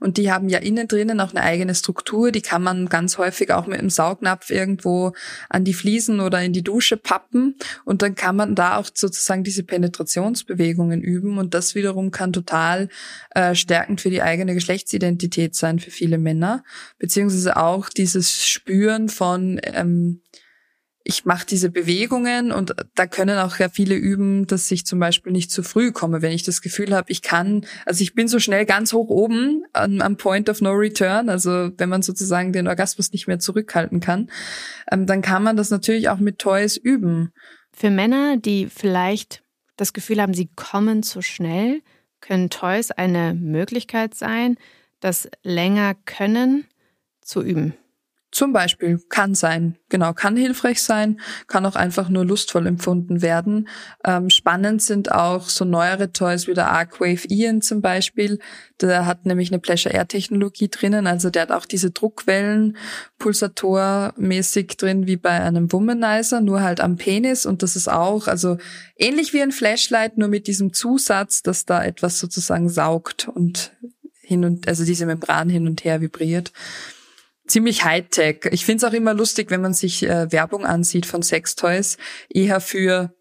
Und 0.00 0.16
die 0.16 0.32
haben 0.32 0.48
ja 0.48 0.58
innen 0.58 0.88
drinnen 0.88 1.20
auch 1.20 1.30
eine 1.30 1.42
eigene 1.42 1.74
Struktur, 1.74 2.32
die 2.32 2.42
kann 2.42 2.62
man 2.62 2.88
ganz 2.88 3.18
häufig 3.18 3.52
auch 3.52 3.66
mit 3.66 3.78
einem 3.78 3.90
Saugnapf 3.90 4.50
irgendwo 4.50 5.12
an 5.48 5.64
die 5.64 5.74
Fliesen 5.74 6.20
oder 6.20 6.42
in 6.42 6.52
die 6.52 6.64
Dusche 6.64 6.96
pappen. 6.96 7.56
Und 7.84 8.02
dann 8.02 8.16
kann 8.16 8.34
man 8.34 8.56
da 8.56 8.76
auch 8.76 8.88
sozusagen 8.92 9.44
diese 9.44 9.62
Penetrationsbewegungen 9.62 11.02
üben. 11.02 11.38
Und 11.38 11.54
das 11.54 11.76
wiederum 11.76 12.10
kann 12.10 12.32
total 12.32 12.88
äh, 13.30 13.54
stärkend 13.54 14.00
für 14.00 14.10
die 14.10 14.22
eigene 14.22 14.54
Geschlechtsidentität 14.54 15.54
sein 15.54 15.78
für 15.78 15.92
viele 15.92 16.18
Männer, 16.18 16.64
beziehungsweise 16.98 17.56
auch 17.56 17.88
dieses 17.88 18.44
Spüren 18.44 19.08
von 19.08 19.60
ähm, 19.62 20.20
ich 21.06 21.26
mache 21.26 21.46
diese 21.46 21.70
Bewegungen 21.70 22.50
und 22.50 22.74
da 22.94 23.06
können 23.06 23.38
auch 23.38 23.58
ja 23.58 23.68
viele 23.68 23.94
üben, 23.94 24.46
dass 24.46 24.70
ich 24.70 24.86
zum 24.86 24.98
Beispiel 24.98 25.32
nicht 25.32 25.50
zu 25.50 25.62
früh 25.62 25.92
komme, 25.92 26.22
wenn 26.22 26.32
ich 26.32 26.44
das 26.44 26.62
Gefühl 26.62 26.94
habe, 26.94 27.12
ich 27.12 27.20
kann, 27.20 27.66
also 27.84 28.02
ich 28.02 28.14
bin 28.14 28.26
so 28.26 28.38
schnell 28.38 28.64
ganz 28.64 28.94
hoch 28.94 29.10
oben 29.10 29.64
am, 29.74 30.00
am 30.00 30.16
Point 30.16 30.48
of 30.48 30.62
No 30.62 30.70
Return, 30.70 31.28
also 31.28 31.70
wenn 31.76 31.90
man 31.90 32.00
sozusagen 32.00 32.54
den 32.54 32.66
Orgasmus 32.66 33.12
nicht 33.12 33.26
mehr 33.26 33.38
zurückhalten 33.38 34.00
kann, 34.00 34.30
ähm, 34.90 35.06
dann 35.06 35.20
kann 35.20 35.42
man 35.42 35.58
das 35.58 35.68
natürlich 35.68 36.08
auch 36.08 36.18
mit 36.18 36.38
Toys 36.38 36.78
üben. 36.78 37.32
Für 37.70 37.90
Männer, 37.90 38.38
die 38.38 38.68
vielleicht 38.74 39.42
das 39.76 39.92
Gefühl 39.92 40.22
haben, 40.22 40.32
sie 40.32 40.48
kommen 40.56 41.02
zu 41.02 41.20
schnell, 41.20 41.82
können 42.22 42.48
Toys 42.48 42.90
eine 42.90 43.34
Möglichkeit 43.34 44.14
sein, 44.14 44.56
das 45.00 45.28
länger 45.42 45.94
können 46.06 46.64
zu 47.20 47.42
üben. 47.42 47.74
Zum 48.34 48.52
Beispiel 48.52 49.00
kann 49.10 49.36
sein, 49.36 49.76
genau, 49.88 50.12
kann 50.12 50.36
hilfreich 50.36 50.82
sein, 50.82 51.20
kann 51.46 51.64
auch 51.66 51.76
einfach 51.76 52.08
nur 52.08 52.24
lustvoll 52.24 52.66
empfunden 52.66 53.22
werden. 53.22 53.68
Ähm, 54.04 54.28
spannend 54.28 54.82
sind 54.82 55.12
auch 55.12 55.48
so 55.48 55.64
neuere 55.64 56.10
Toys 56.10 56.48
wie 56.48 56.54
der 56.54 56.68
Arcwave 56.68 57.28
Ian 57.28 57.62
zum 57.62 57.80
Beispiel. 57.80 58.40
Der 58.80 59.06
hat 59.06 59.24
nämlich 59.24 59.52
eine 59.52 59.60
Pleasure 59.60 59.94
Air 59.94 60.08
Technologie 60.08 60.68
drinnen, 60.68 61.06
also 61.06 61.30
der 61.30 61.42
hat 61.42 61.52
auch 61.52 61.64
diese 61.64 61.92
Druckwellen 61.92 62.76
pulsatormäßig 63.20 64.78
drin 64.78 65.06
wie 65.06 65.16
bei 65.16 65.40
einem 65.40 65.72
Womanizer, 65.72 66.40
nur 66.40 66.60
halt 66.60 66.80
am 66.80 66.96
Penis 66.96 67.46
und 67.46 67.62
das 67.62 67.76
ist 67.76 67.86
auch, 67.86 68.26
also 68.26 68.58
ähnlich 68.96 69.32
wie 69.32 69.42
ein 69.42 69.52
Flashlight, 69.52 70.18
nur 70.18 70.26
mit 70.26 70.48
diesem 70.48 70.72
Zusatz, 70.72 71.42
dass 71.42 71.66
da 71.66 71.84
etwas 71.84 72.18
sozusagen 72.18 72.68
saugt 72.68 73.28
und 73.28 73.70
hin 74.22 74.44
und, 74.44 74.66
also 74.66 74.84
diese 74.84 75.06
Membran 75.06 75.48
hin 75.48 75.68
und 75.68 75.84
her 75.84 76.00
vibriert 76.00 76.52
ziemlich 77.46 77.84
Hightech. 77.84 78.46
Ich 78.50 78.64
finde 78.64 78.86
es 78.86 78.90
auch 78.90 78.94
immer 78.94 79.14
lustig, 79.14 79.50
wenn 79.50 79.60
man 79.60 79.74
sich 79.74 80.02
äh, 80.04 80.30
Werbung 80.32 80.64
ansieht 80.64 81.06
von 81.06 81.22
Sextoys, 81.22 81.98
eher 82.28 82.60
für 82.60 83.14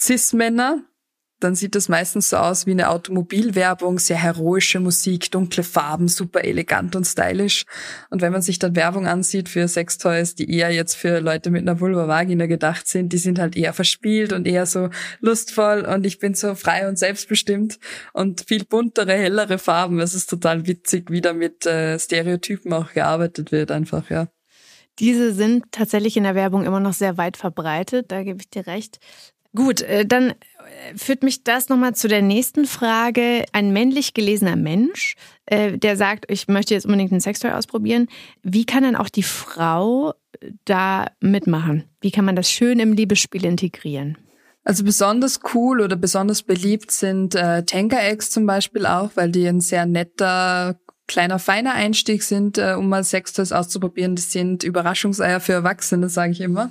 Cis-Männer, 0.00 0.84
dann 1.40 1.54
sieht 1.54 1.74
das 1.74 1.88
meistens 1.88 2.30
so 2.30 2.36
aus 2.36 2.66
wie 2.66 2.72
eine 2.72 2.90
Automobilwerbung, 2.90 3.98
sehr 3.98 4.18
heroische 4.18 4.78
Musik, 4.78 5.30
dunkle 5.30 5.62
Farben, 5.62 6.08
super 6.08 6.44
elegant 6.44 6.94
und 6.94 7.04
stylisch. 7.04 7.64
Und 8.10 8.22
wenn 8.22 8.32
man 8.32 8.42
sich 8.42 8.58
dann 8.58 8.76
Werbung 8.76 9.06
ansieht 9.06 9.48
für 9.48 9.66
Sextoys, 9.66 10.34
die 10.34 10.54
eher 10.54 10.70
jetzt 10.70 10.94
für 10.94 11.20
Leute 11.20 11.50
mit 11.50 11.62
einer 11.62 11.80
Vulva-Vagina 11.80 12.46
gedacht 12.46 12.86
sind, 12.86 13.12
die 13.12 13.18
sind 13.18 13.38
halt 13.38 13.56
eher 13.56 13.72
verspielt 13.72 14.32
und 14.32 14.46
eher 14.46 14.66
so 14.66 14.90
lustvoll 15.20 15.80
und 15.80 16.06
ich 16.06 16.18
bin 16.18 16.34
so 16.34 16.54
frei 16.54 16.88
und 16.88 16.98
selbstbestimmt 16.98 17.78
und 18.12 18.44
viel 18.46 18.64
buntere, 18.64 19.14
hellere 19.14 19.58
Farben. 19.58 19.98
Es 20.00 20.14
ist 20.14 20.28
total 20.28 20.66
witzig, 20.66 21.10
wie 21.10 21.20
da 21.20 21.32
mit 21.32 21.66
äh, 21.66 21.98
Stereotypen 21.98 22.72
auch 22.72 22.92
gearbeitet 22.92 23.50
wird 23.52 23.70
einfach, 23.70 24.10
ja. 24.10 24.28
Diese 24.98 25.32
sind 25.32 25.64
tatsächlich 25.72 26.18
in 26.18 26.24
der 26.24 26.34
Werbung 26.34 26.64
immer 26.64 26.80
noch 26.80 26.92
sehr 26.92 27.16
weit 27.16 27.38
verbreitet, 27.38 28.12
da 28.12 28.22
gebe 28.22 28.40
ich 28.40 28.50
dir 28.50 28.66
recht. 28.66 28.98
Gut, 29.54 29.80
äh, 29.80 30.06
dann 30.06 30.34
führt 30.96 31.22
mich 31.22 31.44
das 31.44 31.68
nochmal 31.68 31.94
zu 31.94 32.08
der 32.08 32.22
nächsten 32.22 32.66
Frage. 32.66 33.44
Ein 33.52 33.72
männlich 33.72 34.14
gelesener 34.14 34.56
Mensch, 34.56 35.14
äh, 35.46 35.78
der 35.78 35.96
sagt, 35.96 36.30
ich 36.30 36.48
möchte 36.48 36.74
jetzt 36.74 36.86
unbedingt 36.86 37.12
ein 37.12 37.20
Sextoy 37.20 37.50
ausprobieren. 37.50 38.08
Wie 38.42 38.64
kann 38.64 38.82
dann 38.82 38.96
auch 38.96 39.08
die 39.08 39.22
Frau 39.22 40.14
da 40.64 41.06
mitmachen? 41.20 41.84
Wie 42.00 42.10
kann 42.10 42.24
man 42.24 42.36
das 42.36 42.50
schön 42.50 42.80
im 42.80 42.92
Liebesspiel 42.92 43.44
integrieren? 43.44 44.16
Also 44.64 44.84
besonders 44.84 45.40
cool 45.54 45.80
oder 45.80 45.96
besonders 45.96 46.42
beliebt 46.42 46.90
sind 46.90 47.34
äh, 47.34 47.64
Tanker 47.64 48.04
Eggs 48.04 48.30
zum 48.30 48.46
Beispiel 48.46 48.86
auch, 48.86 49.10
weil 49.14 49.30
die 49.30 49.46
ein 49.46 49.60
sehr 49.60 49.86
netter, 49.86 50.78
kleiner, 51.08 51.38
feiner 51.38 51.72
Einstieg 51.72 52.22
sind, 52.22 52.58
äh, 52.58 52.74
um 52.78 52.88
mal 52.88 53.02
Sextoys 53.02 53.52
auszuprobieren. 53.52 54.16
Das 54.16 54.32
sind 54.32 54.62
Überraschungseier 54.62 55.40
für 55.40 55.54
Erwachsene, 55.54 56.08
sage 56.08 56.32
ich 56.32 56.40
immer. 56.40 56.70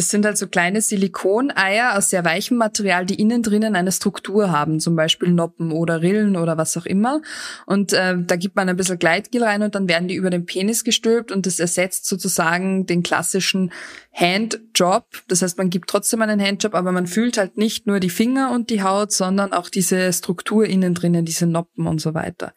Das 0.00 0.08
sind 0.08 0.24
also 0.24 0.46
kleine 0.46 0.80
Silikoneier 0.80 1.94
aus 1.94 2.08
sehr 2.08 2.24
weichem 2.24 2.56
Material, 2.56 3.04
die 3.04 3.20
innen 3.20 3.42
drinnen 3.42 3.76
eine 3.76 3.92
Struktur 3.92 4.50
haben, 4.50 4.80
zum 4.80 4.96
Beispiel 4.96 5.28
Noppen 5.28 5.72
oder 5.72 6.00
Rillen 6.00 6.38
oder 6.38 6.56
was 6.56 6.74
auch 6.78 6.86
immer. 6.86 7.20
Und 7.66 7.92
äh, 7.92 8.16
da 8.18 8.36
gibt 8.36 8.56
man 8.56 8.70
ein 8.70 8.78
bisschen 8.78 8.98
Gleitgel 8.98 9.44
rein 9.44 9.62
und 9.62 9.74
dann 9.74 9.90
werden 9.90 10.08
die 10.08 10.14
über 10.14 10.30
den 10.30 10.46
Penis 10.46 10.84
gestülpt 10.84 11.30
und 11.30 11.44
das 11.44 11.60
ersetzt 11.60 12.06
sozusagen 12.06 12.86
den 12.86 13.02
klassischen 13.02 13.72
Handjob. 14.12 15.04
Das 15.28 15.42
heißt, 15.42 15.56
man 15.56 15.70
gibt 15.70 15.88
trotzdem 15.88 16.20
einen 16.22 16.40
Handjob, 16.40 16.74
aber 16.74 16.92
man 16.92 17.06
fühlt 17.06 17.38
halt 17.38 17.56
nicht 17.56 17.86
nur 17.86 18.00
die 18.00 18.10
Finger 18.10 18.52
und 18.52 18.70
die 18.70 18.82
Haut, 18.82 19.12
sondern 19.12 19.52
auch 19.52 19.68
diese 19.68 20.12
Struktur 20.12 20.64
innen 20.64 20.94
drinnen, 20.94 21.24
diese 21.24 21.46
Noppen 21.46 21.86
und 21.86 22.00
so 22.00 22.12
weiter. 22.14 22.52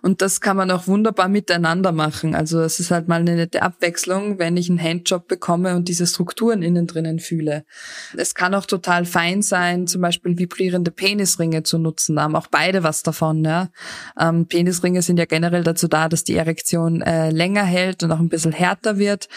Und 0.00 0.22
das 0.22 0.40
kann 0.40 0.56
man 0.56 0.70
auch 0.70 0.86
wunderbar 0.86 1.28
miteinander 1.28 1.92
machen. 1.92 2.34
Also 2.34 2.60
es 2.60 2.80
ist 2.80 2.90
halt 2.90 3.08
mal 3.08 3.20
eine 3.20 3.36
nette 3.36 3.62
Abwechslung, 3.62 4.38
wenn 4.38 4.56
ich 4.56 4.70
einen 4.70 4.82
Handjob 4.82 5.28
bekomme 5.28 5.76
und 5.76 5.88
diese 5.88 6.06
Strukturen 6.06 6.62
innen 6.62 6.83
innen 6.84 6.86
drinnen 6.86 7.18
fühle. 7.18 7.64
Es 8.16 8.34
kann 8.34 8.54
auch 8.54 8.66
total 8.66 9.04
fein 9.04 9.42
sein, 9.42 9.86
zum 9.86 10.00
Beispiel 10.00 10.38
vibrierende 10.38 10.90
Penisringe 10.90 11.62
zu 11.62 11.78
nutzen. 11.78 12.16
Da 12.16 12.22
haben 12.22 12.36
auch 12.36 12.48
beide 12.48 12.82
was 12.82 13.02
davon. 13.02 13.44
Ja. 13.44 13.70
Ähm, 14.18 14.46
Penisringe 14.46 15.02
sind 15.02 15.18
ja 15.18 15.24
generell 15.24 15.64
dazu 15.64 15.88
da, 15.88 16.08
dass 16.08 16.24
die 16.24 16.36
Erektion 16.36 17.02
äh, 17.02 17.30
länger 17.30 17.64
hält 17.64 18.02
und 18.02 18.12
auch 18.12 18.20
ein 18.20 18.28
bisschen 18.28 18.52
härter 18.52 18.98
wird. 18.98 19.28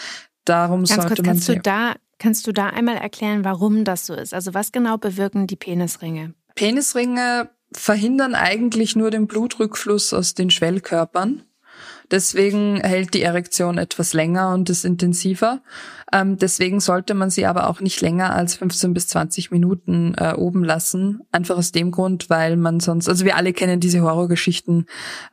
Darum 0.44 0.80
Ganz 0.80 0.94
sollte 0.94 1.08
kurz, 1.08 1.18
man 1.18 1.26
kannst 1.26 1.48
du 1.48 1.58
da 1.58 1.94
Kannst 2.20 2.48
du 2.48 2.52
da 2.52 2.66
einmal 2.66 2.96
erklären, 2.96 3.44
warum 3.44 3.84
das 3.84 4.06
so 4.06 4.12
ist? 4.12 4.34
Also 4.34 4.52
was 4.52 4.72
genau 4.72 4.98
bewirken 4.98 5.46
die 5.46 5.54
Penisringe? 5.54 6.34
Penisringe 6.56 7.50
verhindern 7.70 8.34
eigentlich 8.34 8.96
nur 8.96 9.12
den 9.12 9.28
Blutrückfluss 9.28 10.12
aus 10.12 10.34
den 10.34 10.50
Schwellkörpern. 10.50 11.44
Deswegen 12.10 12.80
hält 12.80 13.14
die 13.14 13.22
Erektion 13.22 13.78
etwas 13.78 14.14
länger 14.14 14.52
und 14.52 14.70
ist 14.70 14.84
intensiver. 14.84 15.62
Ähm, 16.12 16.38
deswegen 16.38 16.80
sollte 16.80 17.14
man 17.14 17.30
sie 17.30 17.46
aber 17.46 17.68
auch 17.68 17.80
nicht 17.80 18.00
länger 18.00 18.34
als 18.34 18.56
15 18.56 18.94
bis 18.94 19.08
20 19.08 19.50
Minuten 19.50 20.14
äh, 20.16 20.34
oben 20.34 20.64
lassen. 20.64 21.20
Einfach 21.32 21.56
aus 21.56 21.72
dem 21.72 21.90
Grund, 21.90 22.30
weil 22.30 22.56
man 22.56 22.80
sonst, 22.80 23.08
also 23.08 23.24
wir 23.24 23.36
alle 23.36 23.52
kennen 23.52 23.80
diese 23.80 24.00
Horrorgeschichten, 24.00 24.86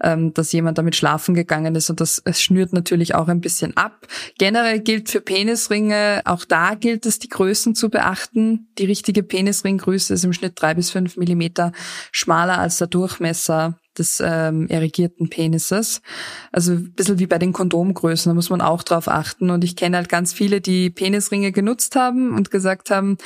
ähm, 0.03 0.33
dass 0.33 0.51
jemand 0.51 0.77
damit 0.77 0.95
schlafen 0.95 1.35
gegangen 1.35 1.75
ist 1.75 1.89
und 1.89 2.01
das 2.01 2.21
es 2.25 2.41
schnürt 2.41 2.73
natürlich 2.73 3.15
auch 3.15 3.27
ein 3.27 3.41
bisschen 3.41 3.77
ab. 3.77 4.07
Generell 4.37 4.79
gilt 4.79 5.09
für 5.09 5.21
Penisringe, 5.21 6.21
auch 6.25 6.45
da 6.45 6.75
gilt 6.75 7.05
es, 7.05 7.19
die 7.19 7.29
Größen 7.29 7.75
zu 7.75 7.89
beachten. 7.89 8.67
Die 8.77 8.85
richtige 8.85 9.23
Penisringgröße 9.23 10.13
ist 10.13 10.25
im 10.25 10.33
Schnitt 10.33 10.53
drei 10.55 10.73
bis 10.73 10.91
fünf 10.91 11.17
Millimeter 11.17 11.71
schmaler 12.11 12.59
als 12.59 12.77
der 12.77 12.87
Durchmesser 12.87 13.79
des 13.97 14.21
ähm, 14.23 14.67
erregierten 14.67 15.29
Penises. 15.29 16.01
Also 16.51 16.73
ein 16.73 16.93
bisschen 16.93 17.19
wie 17.19 17.27
bei 17.27 17.37
den 17.37 17.53
Kondomgrößen, 17.53 18.29
da 18.29 18.33
muss 18.33 18.49
man 18.49 18.61
auch 18.61 18.83
drauf 18.83 19.07
achten. 19.07 19.49
Und 19.49 19.63
ich 19.63 19.75
kenne 19.75 19.97
halt 19.97 20.09
ganz 20.09 20.33
viele, 20.33 20.61
die 20.65 20.89
Penisringe 20.89 21.51
genutzt 21.51 21.95
haben 21.95 22.33
und 22.35 22.51
gesagt 22.51 22.89
haben, 22.89 23.17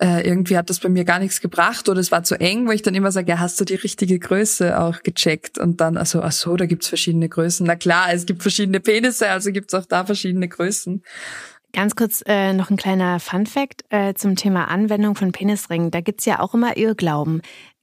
äh, 0.00 0.26
irgendwie 0.26 0.56
hat 0.56 0.70
das 0.70 0.80
bei 0.80 0.88
mir 0.88 1.04
gar 1.04 1.18
nichts 1.18 1.40
gebracht 1.40 1.88
oder 1.88 2.00
es 2.00 2.12
war 2.12 2.22
zu 2.22 2.38
eng, 2.40 2.66
wo 2.66 2.72
ich 2.72 2.82
dann 2.82 2.94
immer 2.94 3.10
sage, 3.12 3.30
ja, 3.30 3.38
hast 3.38 3.60
du 3.60 3.64
die 3.64 3.74
richtige 3.74 4.18
Größe 4.18 4.78
auch 4.80 5.02
gecheckt? 5.02 5.58
Und 5.58 5.80
dann, 5.80 5.96
also, 5.96 6.22
ach 6.22 6.32
so, 6.32 6.56
da 6.56 6.66
gibt's 6.66 6.88
verschiedene 6.88 7.28
Größen. 7.28 7.66
Na 7.66 7.76
klar, 7.76 8.12
es 8.12 8.26
gibt 8.26 8.42
verschiedene 8.42 8.80
Penisse, 8.80 9.28
also 9.28 9.50
gibt's 9.50 9.74
auch 9.74 9.86
da 9.86 10.04
verschiedene 10.04 10.48
Größen. 10.48 11.02
Ganz 11.72 11.96
kurz 11.96 12.22
äh, 12.26 12.52
noch 12.54 12.70
ein 12.70 12.76
kleiner 12.76 13.20
Fun-Fact 13.20 13.84
äh, 13.90 14.14
zum 14.14 14.36
Thema 14.36 14.68
Anwendung 14.68 15.14
von 15.14 15.32
Penisringen. 15.32 15.90
Da 15.90 16.00
gibt's 16.00 16.24
ja 16.24 16.40
auch 16.40 16.54
immer 16.54 16.76
Irrglauben. 16.76 17.42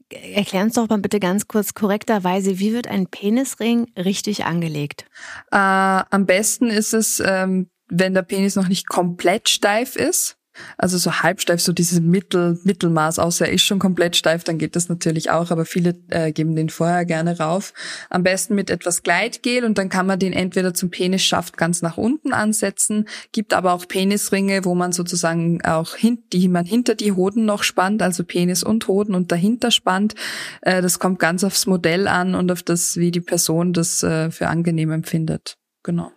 Erklär 0.10 0.64
uns 0.64 0.74
doch 0.74 0.88
mal 0.88 0.99
bitte 0.99 1.20
ganz 1.20 1.47
kurz 1.47 1.74
korrekterweise, 1.74 2.60
wie 2.60 2.74
wird 2.74 2.88
ein 2.88 3.08
Penisring 3.08 3.91
richtig 3.97 4.45
angelegt? 4.45 5.06
Äh, 5.51 5.58
am 5.58 6.26
besten 6.26 6.70
ist 6.70 6.93
es, 6.93 7.22
ähm, 7.26 7.70
wenn 7.88 8.14
der 8.14 8.24
Penis 8.24 8.56
noch 8.56 8.68
nicht 8.68 8.88
komplett 8.88 9.50
steif 9.50 9.96
ist. 9.96 10.38
Also 10.78 10.98
so 10.98 11.12
halbsteif, 11.12 11.60
so 11.60 11.74
dieses 11.74 12.00
Mittel, 12.00 12.60
Mittelmaß, 12.64 13.20
außer 13.20 13.46
er 13.46 13.54
ist 13.54 13.64
schon 13.64 13.80
komplett 13.80 14.16
steif, 14.16 14.44
dann 14.44 14.58
geht 14.58 14.76
das 14.76 14.90
natürlich 14.90 15.30
auch, 15.30 15.52
aber 15.52 15.66
viele 15.66 15.96
äh, 16.10 16.32
geben 16.32 16.56
den 16.56 16.70
vorher 16.70 17.06
gerne 17.06 17.38
rauf. 17.38 17.74
Am 18.10 18.24
besten 18.24 18.56
mit 18.56 18.70
etwas 18.70 19.04
Gleitgel 19.04 19.66
und 19.66 19.78
dann 19.78 19.90
kann 19.90 20.08
man 20.08 20.18
den 20.18 20.34
entweder 20.34 20.74
zum 20.74 20.92
Penisschaft 20.92 21.58
ganz 21.58 21.82
nach 21.82 21.98
unten 21.98 22.32
ansetzen, 22.32 23.08
gibt 23.32 23.54
aber 23.54 23.74
auch 23.74 23.88
Penisringe, 23.88 24.64
wo 24.64 24.76
man 24.76 24.94
sozusagen 24.94 25.62
auch 25.66 25.96
hin, 25.96 26.24
die 26.32 26.48
man 26.48 26.66
hinter 26.66 26.96
die 26.96 27.12
Hoden 27.12 27.46
noch 27.46 27.64
spannt, 27.64 28.02
also 28.02 28.24
Penis 28.24 28.64
und 28.64 28.88
Hoden 28.88 29.14
und 29.14 29.32
dahinter 29.32 29.72
spannt. 29.72 30.16
Äh, 30.62 30.82
das 30.82 31.00
kommt 31.00 31.20
ganz 31.20 31.44
aufs 31.44 31.66
Modell 31.66 32.08
an 32.08 32.34
und 32.34 32.52
auf 32.52 32.64
das, 32.64 32.96
wie 32.96 33.12
die 33.12 33.22
Person 33.22 33.74
das 33.74 34.04
äh, 34.04 34.32
für 34.32 34.48
angenehm 34.48 34.92
empfindet. 34.92 35.58
Genau. 35.84 36.12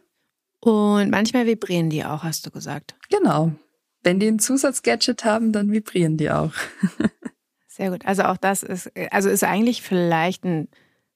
Und 0.61 1.11
manchmal 1.11 1.47
vibrieren 1.47 1.91
die 1.91 2.05
auch, 2.05 2.25
hast 2.25 2.47
du 2.47 2.51
gesagt. 2.51 2.97
Genau. 3.11 3.53
Wenn 4.03 4.21
die 4.21 4.29
ein 4.29 4.39
Zusatzgadget 4.39 5.25
haben, 5.25 5.53
dann 5.53 5.71
vibrieren 5.71 6.17
die 6.17 6.31
auch. 6.31 6.53
Sehr 7.69 7.91
gut. 7.91 8.07
Also 8.07 8.25
auch 8.25 8.37
das 8.37 8.63
ist, 8.63 8.91
also 9.11 9.29
ist 9.29 9.45
eigentlich 9.45 9.83
vielleicht 9.83 10.45
ein, 10.45 10.69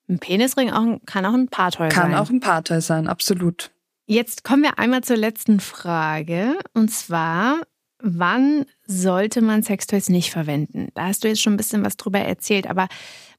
ein 0.09 0.19
Penisring 0.19 0.71
auch, 0.71 1.01
kann 1.07 1.27
auch 1.27 1.35
ein 1.35 1.49
Paartoy 1.49 1.91
sein. 1.91 2.01
Kann 2.01 2.15
auch 2.15 2.31
ein 2.31 2.41
Paartoy 2.41 2.81
sein, 2.81 3.09
absolut. 3.09 3.73
Jetzt 4.07 4.45
kommen 4.45 4.63
wir 4.63 4.79
einmal 4.79 5.03
zur 5.03 5.17
letzten 5.17 5.59
Frage. 5.59 6.59
Und 6.75 6.91
zwar, 6.91 7.63
wann 7.99 8.67
sollte 8.87 9.41
man 9.41 9.63
Sextoys 9.63 10.09
nicht 10.09 10.31
verwenden? 10.31 10.89
Da 10.95 11.07
hast 11.07 11.25
du 11.25 11.29
jetzt 11.29 11.41
schon 11.41 11.55
ein 11.55 11.57
bisschen 11.57 11.85
was 11.85 11.97
drüber 11.97 12.21
erzählt, 12.21 12.69
aber 12.69 12.89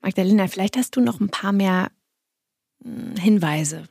Magdalena, 0.02 0.48
vielleicht 0.48 0.78
hast 0.78 0.96
du 0.96 1.02
noch 1.02 1.20
ein 1.20 1.30
paar 1.30 1.54
mehr 1.54 1.92
hm, 2.84 3.16
Hinweise. 3.18 3.88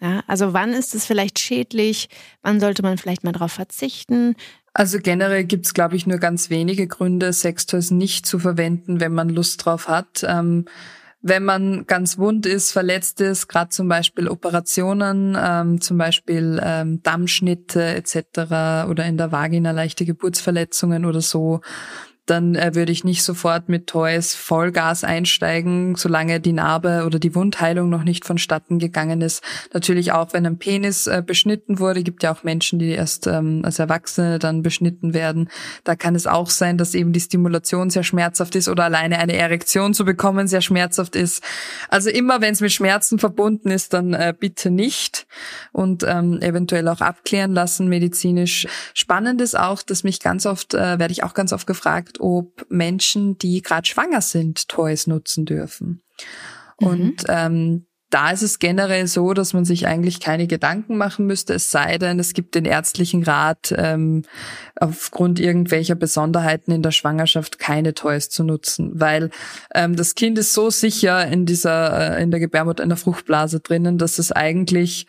Ja, 0.00 0.22
also 0.26 0.52
wann 0.54 0.72
ist 0.72 0.94
es 0.94 1.04
vielleicht 1.04 1.38
schädlich? 1.38 2.08
Wann 2.42 2.58
sollte 2.58 2.82
man 2.82 2.96
vielleicht 2.96 3.22
mal 3.22 3.32
darauf 3.32 3.52
verzichten? 3.52 4.34
Also 4.72 4.98
generell 4.98 5.44
gibt's, 5.44 5.74
glaube 5.74 5.96
ich, 5.96 6.06
nur 6.06 6.18
ganz 6.18 6.48
wenige 6.48 6.86
Gründe, 6.86 7.32
Sextoys 7.32 7.90
nicht 7.90 8.24
zu 8.24 8.38
verwenden, 8.38 9.00
wenn 9.00 9.12
man 9.12 9.28
Lust 9.28 9.64
drauf 9.64 9.88
hat. 9.88 10.24
Ähm, 10.26 10.64
wenn 11.22 11.44
man 11.44 11.86
ganz 11.86 12.16
wund 12.16 12.46
ist, 12.46 12.72
verletzt 12.72 13.20
ist, 13.20 13.46
gerade 13.48 13.68
zum 13.68 13.88
Beispiel 13.88 14.26
Operationen, 14.26 15.36
ähm, 15.38 15.80
zum 15.80 15.98
Beispiel 15.98 16.58
ähm, 16.64 17.02
Dammschnitte 17.02 17.84
etc. 17.84 18.88
oder 18.88 19.04
in 19.04 19.18
der 19.18 19.30
Vagina 19.30 19.72
leichte 19.72 20.06
Geburtsverletzungen 20.06 21.04
oder 21.04 21.20
so, 21.20 21.60
dann 22.30 22.54
äh, 22.54 22.74
würde 22.74 22.92
ich 22.92 23.02
nicht 23.02 23.24
sofort 23.24 23.68
mit 23.68 23.88
Toys 23.88 24.34
Vollgas 24.34 25.02
einsteigen, 25.02 25.96
solange 25.96 26.38
die 26.38 26.52
Narbe 26.52 27.02
oder 27.04 27.18
die 27.18 27.34
Wundheilung 27.34 27.90
noch 27.90 28.04
nicht 28.04 28.24
vonstatten 28.24 28.78
gegangen 28.78 29.20
ist. 29.20 29.42
Natürlich 29.74 30.12
auch, 30.12 30.32
wenn 30.32 30.46
ein 30.46 30.58
Penis 30.58 31.08
äh, 31.08 31.22
beschnitten 31.26 31.80
wurde, 31.80 32.04
gibt 32.04 32.22
ja 32.22 32.32
auch 32.32 32.44
Menschen, 32.44 32.78
die 32.78 32.90
erst 32.90 33.26
ähm, 33.26 33.62
als 33.64 33.80
Erwachsene 33.80 34.38
dann 34.38 34.62
beschnitten 34.62 35.12
werden. 35.12 35.48
Da 35.82 35.96
kann 35.96 36.14
es 36.14 36.28
auch 36.28 36.50
sein, 36.50 36.78
dass 36.78 36.94
eben 36.94 37.12
die 37.12 37.20
Stimulation 37.20 37.90
sehr 37.90 38.04
schmerzhaft 38.04 38.54
ist 38.54 38.68
oder 38.68 38.84
alleine 38.84 39.18
eine 39.18 39.34
Erektion 39.34 39.92
zu 39.92 40.04
bekommen 40.04 40.46
sehr 40.46 40.60
schmerzhaft 40.60 41.16
ist. 41.16 41.42
Also 41.88 42.10
immer, 42.10 42.40
wenn 42.40 42.52
es 42.52 42.60
mit 42.60 42.72
Schmerzen 42.72 43.18
verbunden 43.18 43.70
ist, 43.70 43.92
dann 43.92 44.14
äh, 44.14 44.32
bitte 44.38 44.70
nicht 44.70 45.26
und 45.72 46.04
ähm, 46.06 46.40
eventuell 46.40 46.86
auch 46.88 47.00
abklären 47.00 47.52
lassen 47.52 47.88
medizinisch. 47.88 48.68
Spannend 48.94 49.40
ist 49.40 49.58
auch, 49.58 49.82
dass 49.82 50.04
mich 50.04 50.20
ganz 50.20 50.46
oft, 50.46 50.74
äh, 50.74 50.98
werde 50.98 51.10
ich 51.10 51.24
auch 51.24 51.34
ganz 51.34 51.52
oft 51.52 51.66
gefragt, 51.66 52.19
ob 52.20 52.66
Menschen, 52.68 53.38
die 53.38 53.62
gerade 53.62 53.86
schwanger 53.86 54.20
sind, 54.20 54.68
Toys 54.68 55.06
nutzen 55.06 55.44
dürfen. 55.46 56.02
Mhm. 56.78 56.86
Und 56.86 57.24
ähm, 57.28 57.86
da 58.10 58.32
ist 58.32 58.42
es 58.42 58.58
generell 58.58 59.06
so, 59.06 59.34
dass 59.34 59.52
man 59.52 59.64
sich 59.64 59.86
eigentlich 59.86 60.18
keine 60.18 60.48
Gedanken 60.48 60.96
machen 60.96 61.26
müsste, 61.26 61.54
es 61.54 61.70
sei 61.70 61.96
denn, 61.96 62.18
es 62.18 62.32
gibt 62.32 62.56
den 62.56 62.64
ärztlichen 62.64 63.22
Rat, 63.22 63.72
ähm, 63.76 64.24
aufgrund 64.74 65.38
irgendwelcher 65.38 65.94
Besonderheiten 65.94 66.72
in 66.72 66.82
der 66.82 66.90
Schwangerschaft 66.90 67.60
keine 67.60 67.94
Toys 67.94 68.28
zu 68.28 68.42
nutzen, 68.42 68.90
weil 68.94 69.30
ähm, 69.74 69.94
das 69.94 70.16
Kind 70.16 70.38
ist 70.38 70.52
so 70.52 70.70
sicher 70.70 71.26
in 71.28 71.46
dieser, 71.46 72.16
äh, 72.16 72.22
in 72.22 72.32
der 72.32 72.40
Gebärmutter, 72.40 72.82
in 72.82 72.88
der 72.88 72.98
Fruchtblase 72.98 73.60
drinnen, 73.60 73.96
dass 73.96 74.18
es 74.18 74.32
eigentlich 74.32 75.06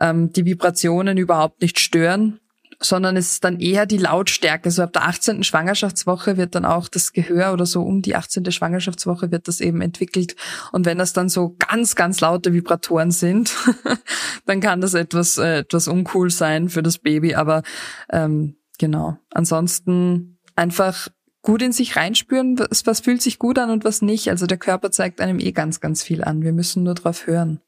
ähm, 0.00 0.30
die 0.32 0.44
Vibrationen 0.44 1.16
überhaupt 1.16 1.62
nicht 1.62 1.78
stören 1.78 2.38
sondern 2.84 3.16
es 3.16 3.32
ist 3.32 3.44
dann 3.44 3.60
eher 3.60 3.86
die 3.86 3.98
Lautstärke. 3.98 4.70
So 4.70 4.82
ab 4.82 4.92
der 4.92 5.06
18. 5.06 5.44
Schwangerschaftswoche 5.44 6.36
wird 6.36 6.54
dann 6.54 6.64
auch 6.64 6.88
das 6.88 7.12
Gehör 7.12 7.52
oder 7.52 7.66
so 7.66 7.82
um 7.82 8.02
die 8.02 8.14
18. 8.14 8.50
Schwangerschaftswoche 8.50 9.30
wird 9.30 9.48
das 9.48 9.60
eben 9.60 9.80
entwickelt. 9.80 10.36
Und 10.72 10.86
wenn 10.86 10.98
das 10.98 11.12
dann 11.12 11.28
so 11.28 11.56
ganz, 11.58 11.94
ganz 11.94 12.20
laute 12.20 12.52
Vibratoren 12.52 13.10
sind, 13.10 13.54
dann 14.46 14.60
kann 14.60 14.80
das 14.80 14.94
etwas, 14.94 15.38
äh, 15.38 15.58
etwas 15.58 15.88
uncool 15.88 16.30
sein 16.30 16.68
für 16.68 16.82
das 16.82 16.98
Baby. 16.98 17.34
Aber 17.34 17.62
ähm, 18.10 18.56
genau. 18.78 19.18
Ansonsten 19.30 20.38
einfach 20.56 21.08
gut 21.42 21.62
in 21.62 21.72
sich 21.72 21.96
reinspüren, 21.96 22.58
was, 22.58 22.86
was 22.86 23.00
fühlt 23.00 23.20
sich 23.20 23.38
gut 23.38 23.58
an 23.58 23.70
und 23.70 23.84
was 23.84 24.02
nicht. 24.02 24.28
Also 24.28 24.46
der 24.46 24.58
Körper 24.58 24.90
zeigt 24.90 25.20
einem 25.20 25.40
eh 25.40 25.52
ganz, 25.52 25.80
ganz 25.80 26.02
viel 26.02 26.22
an. 26.22 26.42
Wir 26.42 26.52
müssen 26.52 26.84
nur 26.84 26.94
drauf 26.94 27.26
hören. 27.26 27.60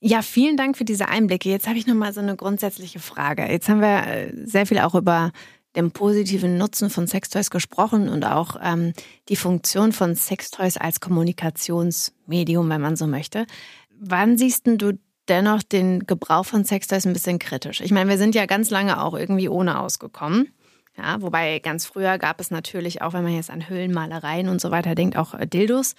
Ja, 0.00 0.22
vielen 0.22 0.56
Dank 0.56 0.78
für 0.78 0.86
diese 0.86 1.08
Einblicke. 1.08 1.50
Jetzt 1.50 1.68
habe 1.68 1.78
ich 1.78 1.86
noch 1.86 1.94
mal 1.94 2.12
so 2.14 2.20
eine 2.20 2.34
grundsätzliche 2.34 3.00
Frage. 3.00 3.44
Jetzt 3.44 3.68
haben 3.68 3.82
wir 3.82 4.06
äh, 4.06 4.32
sehr 4.46 4.64
viel 4.66 4.78
auch 4.78 4.94
über 4.94 5.30
dem 5.76 5.92
positiven 5.92 6.56
Nutzen 6.56 6.90
von 6.90 7.06
Sextoys 7.06 7.50
gesprochen 7.50 8.08
und 8.08 8.24
auch 8.24 8.56
ähm, 8.62 8.92
die 9.28 9.36
Funktion 9.36 9.92
von 9.92 10.16
Sextoys 10.16 10.78
als 10.78 11.00
Kommunikationsmedium, 11.00 12.68
wenn 12.70 12.80
man 12.80 12.96
so 12.96 13.06
möchte. 13.06 13.46
Wann 13.90 14.38
siehst 14.38 14.66
du 14.66 14.98
dennoch 15.28 15.62
den 15.62 16.06
Gebrauch 16.06 16.46
von 16.46 16.64
Sextoys 16.64 17.06
ein 17.06 17.12
bisschen 17.12 17.38
kritisch? 17.38 17.82
Ich 17.82 17.92
meine, 17.92 18.08
wir 18.08 18.18
sind 18.18 18.34
ja 18.34 18.46
ganz 18.46 18.70
lange 18.70 19.02
auch 19.02 19.14
irgendwie 19.14 19.48
ohne 19.48 19.78
ausgekommen. 19.78 20.48
Ja, 20.96 21.22
wobei 21.22 21.60
ganz 21.60 21.86
früher 21.86 22.18
gab 22.18 22.40
es 22.40 22.50
natürlich 22.50 23.00
auch, 23.00 23.12
wenn 23.12 23.22
man 23.22 23.34
jetzt 23.34 23.48
an 23.48 23.68
Höhlenmalereien 23.68 24.48
und 24.48 24.60
so 24.60 24.70
weiter 24.70 24.94
denkt, 24.94 25.16
auch 25.16 25.34
äh, 25.34 25.46
Dildos. 25.46 25.94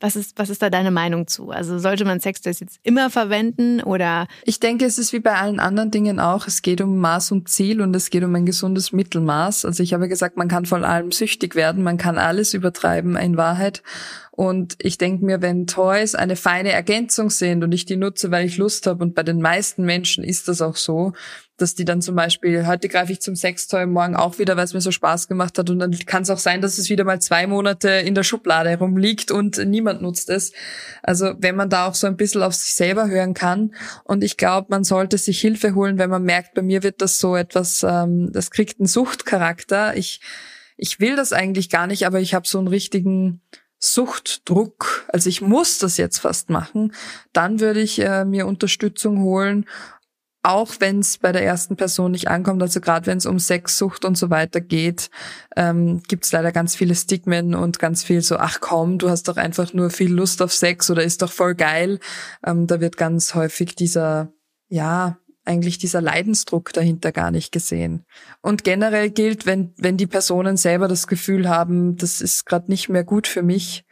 Was 0.00 0.16
ist, 0.16 0.38
was 0.38 0.50
ist 0.50 0.62
da 0.62 0.70
deine 0.70 0.90
Meinung 0.90 1.26
zu? 1.26 1.50
Also 1.50 1.78
sollte 1.78 2.04
man 2.04 2.20
Sextoys 2.20 2.60
jetzt 2.60 2.78
immer 2.82 3.10
verwenden 3.10 3.82
oder? 3.82 4.28
Ich 4.44 4.60
denke, 4.60 4.84
es 4.84 4.98
ist 4.98 5.12
wie 5.12 5.20
bei 5.20 5.34
allen 5.34 5.60
anderen 5.60 5.90
Dingen 5.90 6.20
auch. 6.20 6.46
Es 6.46 6.62
geht 6.62 6.82
um 6.82 6.98
Maß 6.98 7.32
und 7.32 7.48
Ziel 7.48 7.80
und 7.80 7.96
es 7.96 8.10
geht 8.10 8.22
um 8.22 8.34
ein 8.34 8.46
gesundes 8.46 8.92
Mittelmaß. 8.92 9.64
Also 9.64 9.82
ich 9.82 9.94
habe 9.94 10.08
gesagt, 10.08 10.36
man 10.36 10.48
kann 10.48 10.66
von 10.66 10.84
allem 10.84 11.10
süchtig 11.10 11.54
werden, 11.54 11.82
man 11.82 11.96
kann 11.96 12.18
alles 12.18 12.54
übertreiben 12.54 13.16
in 13.16 13.36
Wahrheit. 13.36 13.82
Und 14.30 14.74
ich 14.80 14.98
denke 14.98 15.24
mir, 15.24 15.42
wenn 15.42 15.68
Toys 15.68 16.16
eine 16.16 16.34
feine 16.34 16.72
Ergänzung 16.72 17.30
sind 17.30 17.62
und 17.62 17.70
ich 17.70 17.84
die 17.84 17.96
nutze, 17.96 18.32
weil 18.32 18.44
ich 18.44 18.56
Lust 18.56 18.86
habe, 18.88 19.04
und 19.04 19.14
bei 19.14 19.22
den 19.22 19.40
meisten 19.40 19.84
Menschen 19.84 20.24
ist 20.24 20.48
das 20.48 20.60
auch 20.60 20.74
so, 20.74 21.12
dass 21.56 21.76
die 21.76 21.84
dann 21.84 22.02
zum 22.02 22.16
Beispiel, 22.16 22.66
heute 22.66 22.88
greife 22.88 23.12
ich 23.12 23.20
zum 23.20 23.36
Sextoy, 23.36 23.86
morgen 23.86 24.16
auch 24.16 24.38
wieder, 24.38 24.56
weil 24.56 24.64
es 24.64 24.74
mir 24.74 24.80
so 24.80 24.90
Spaß 24.90 25.28
gemacht 25.28 25.56
hat. 25.56 25.70
Und 25.70 25.78
dann 25.78 25.92
kann 26.06 26.24
es 26.24 26.30
auch 26.30 26.38
sein, 26.38 26.60
dass 26.60 26.78
es 26.78 26.90
wieder 26.90 27.04
mal 27.04 27.20
zwei 27.20 27.46
Monate 27.46 27.90
in 27.90 28.16
der 28.16 28.24
Schublade 28.24 28.70
herumliegt 28.70 29.30
und 29.30 29.58
niemand 29.58 30.02
nutzt 30.02 30.30
es. 30.30 30.52
Also 31.02 31.34
wenn 31.38 31.54
man 31.54 31.70
da 31.70 31.86
auch 31.86 31.94
so 31.94 32.08
ein 32.08 32.16
bisschen 32.16 32.42
auf 32.42 32.54
sich 32.54 32.74
selber 32.74 33.08
hören 33.08 33.34
kann. 33.34 33.74
Und 34.02 34.24
ich 34.24 34.36
glaube, 34.36 34.66
man 34.70 34.82
sollte 34.82 35.16
sich 35.16 35.40
Hilfe 35.40 35.74
holen, 35.76 35.98
wenn 35.98 36.10
man 36.10 36.24
merkt, 36.24 36.54
bei 36.54 36.62
mir 36.62 36.82
wird 36.82 37.00
das 37.00 37.20
so 37.20 37.36
etwas, 37.36 37.84
ähm, 37.84 38.32
das 38.32 38.50
kriegt 38.50 38.80
einen 38.80 38.88
Suchtcharakter. 38.88 39.96
Ich, 39.96 40.20
ich 40.76 40.98
will 40.98 41.14
das 41.14 41.32
eigentlich 41.32 41.70
gar 41.70 41.86
nicht, 41.86 42.04
aber 42.04 42.20
ich 42.20 42.34
habe 42.34 42.48
so 42.48 42.58
einen 42.58 42.68
richtigen 42.68 43.42
Suchtdruck, 43.78 45.04
also 45.08 45.28
ich 45.28 45.40
muss 45.42 45.78
das 45.78 45.98
jetzt 45.98 46.18
fast 46.18 46.48
machen, 46.48 46.94
dann 47.32 47.60
würde 47.60 47.80
ich 47.80 48.00
äh, 48.00 48.24
mir 48.24 48.46
Unterstützung 48.46 49.20
holen, 49.20 49.66
auch 50.44 50.74
wenn 50.78 50.98
es 50.98 51.16
bei 51.16 51.32
der 51.32 51.42
ersten 51.42 51.74
Person 51.74 52.12
nicht 52.12 52.28
ankommt, 52.28 52.62
also 52.62 52.80
gerade 52.80 53.06
wenn 53.06 53.16
es 53.16 53.24
um 53.24 53.38
Sexsucht 53.38 54.04
und 54.04 54.18
so 54.18 54.28
weiter 54.28 54.60
geht, 54.60 55.08
ähm, 55.56 56.02
gibt 56.06 56.26
es 56.26 56.32
leider 56.32 56.52
ganz 56.52 56.76
viele 56.76 56.94
Stigmen 56.94 57.54
und 57.54 57.78
ganz 57.78 58.04
viel 58.04 58.20
so, 58.20 58.36
ach 58.36 58.60
komm, 58.60 58.98
du 58.98 59.08
hast 59.08 59.26
doch 59.28 59.38
einfach 59.38 59.72
nur 59.72 59.88
viel 59.88 60.12
Lust 60.12 60.42
auf 60.42 60.52
Sex 60.52 60.90
oder 60.90 61.02
ist 61.02 61.22
doch 61.22 61.32
voll 61.32 61.54
geil. 61.54 61.98
Ähm, 62.46 62.66
da 62.66 62.80
wird 62.82 62.98
ganz 62.98 63.34
häufig 63.34 63.74
dieser, 63.74 64.32
ja, 64.68 65.16
eigentlich 65.46 65.78
dieser 65.78 66.02
Leidensdruck 66.02 66.74
dahinter 66.74 67.10
gar 67.10 67.30
nicht 67.30 67.50
gesehen. 67.50 68.04
Und 68.42 68.64
generell 68.64 69.10
gilt, 69.10 69.46
wenn, 69.46 69.72
wenn 69.78 69.96
die 69.96 70.06
Personen 70.06 70.58
selber 70.58 70.88
das 70.88 71.06
Gefühl 71.06 71.48
haben, 71.48 71.96
das 71.96 72.20
ist 72.20 72.44
gerade 72.44 72.70
nicht 72.70 72.90
mehr 72.90 73.04
gut 73.04 73.26
für 73.26 73.42
mich, 73.42 73.84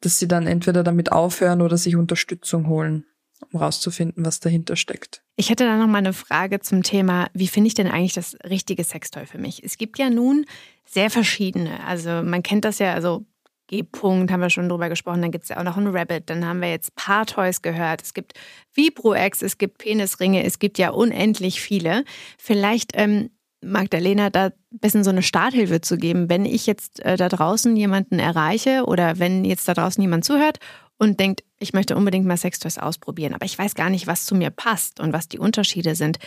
dass 0.00 0.18
sie 0.18 0.26
dann 0.26 0.48
entweder 0.48 0.82
damit 0.82 1.12
aufhören 1.12 1.62
oder 1.62 1.76
sich 1.76 1.94
Unterstützung 1.94 2.66
holen, 2.66 3.06
um 3.52 3.60
rauszufinden, 3.60 4.24
was 4.24 4.40
dahinter 4.40 4.74
steckt. 4.74 5.22
Ich 5.40 5.48
hätte 5.48 5.64
da 5.64 5.78
noch 5.78 5.86
mal 5.86 5.96
eine 5.96 6.12
Frage 6.12 6.60
zum 6.60 6.82
Thema, 6.82 7.28
wie 7.32 7.48
finde 7.48 7.68
ich 7.68 7.72
denn 7.72 7.90
eigentlich 7.90 8.12
das 8.12 8.36
richtige 8.44 8.84
Sextoy 8.84 9.24
für 9.24 9.38
mich? 9.38 9.64
Es 9.64 9.78
gibt 9.78 9.98
ja 9.98 10.10
nun 10.10 10.44
sehr 10.84 11.08
verschiedene. 11.08 11.82
Also 11.86 12.22
man 12.22 12.42
kennt 12.42 12.66
das 12.66 12.78
ja, 12.78 12.92
also 12.92 13.24
G-Punkt, 13.68 14.30
haben 14.30 14.42
wir 14.42 14.50
schon 14.50 14.68
drüber 14.68 14.90
gesprochen. 14.90 15.22
Dann 15.22 15.30
gibt 15.30 15.44
es 15.44 15.48
ja 15.48 15.56
auch 15.56 15.62
noch 15.62 15.78
einen 15.78 15.96
Rabbit. 15.96 16.28
Dann 16.28 16.44
haben 16.44 16.60
wir 16.60 16.68
jetzt 16.68 16.94
Paar-Toys 16.94 17.62
gehört. 17.62 18.02
Es 18.02 18.12
gibt 18.12 18.34
Vibro-X, 18.74 19.40
es 19.40 19.56
gibt 19.56 19.78
Penisringe. 19.78 20.44
Es 20.44 20.58
gibt 20.58 20.76
ja 20.76 20.90
unendlich 20.90 21.62
viele. 21.62 22.04
Vielleicht, 22.36 22.92
ähm, 22.92 23.30
Magdalena, 23.62 24.28
da 24.28 24.46
ein 24.46 24.78
bisschen 24.78 25.04
so 25.04 25.10
eine 25.10 25.22
Starthilfe 25.22 25.80
zu 25.80 25.96
geben, 25.96 26.28
wenn 26.28 26.44
ich 26.44 26.66
jetzt 26.66 27.00
äh, 27.00 27.16
da 27.16 27.30
draußen 27.30 27.74
jemanden 27.76 28.18
erreiche 28.18 28.84
oder 28.84 29.18
wenn 29.18 29.46
jetzt 29.46 29.66
da 29.66 29.72
draußen 29.72 30.02
jemand 30.02 30.26
zuhört 30.26 30.58
und 31.00 31.18
denkt, 31.18 31.42
ich 31.58 31.72
möchte 31.72 31.96
unbedingt 31.96 32.26
mal 32.26 32.36
Sextoys 32.36 32.76
ausprobieren, 32.76 33.32
aber 33.34 33.46
ich 33.46 33.58
weiß 33.58 33.74
gar 33.74 33.88
nicht, 33.88 34.06
was 34.06 34.26
zu 34.26 34.34
mir 34.34 34.50
passt 34.50 35.00
und 35.00 35.14
was 35.14 35.28
die 35.28 35.38
Unterschiede 35.38 35.94
sind. 35.94 36.18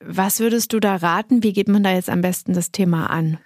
Was 0.00 0.40
würdest 0.40 0.72
du 0.72 0.80
da 0.80 0.96
raten? 0.96 1.42
Wie 1.42 1.52
geht 1.52 1.68
man 1.68 1.82
da 1.82 1.92
jetzt 1.92 2.08
am 2.08 2.22
besten 2.22 2.54
das 2.54 2.72
Thema 2.72 3.10
an? 3.10 3.38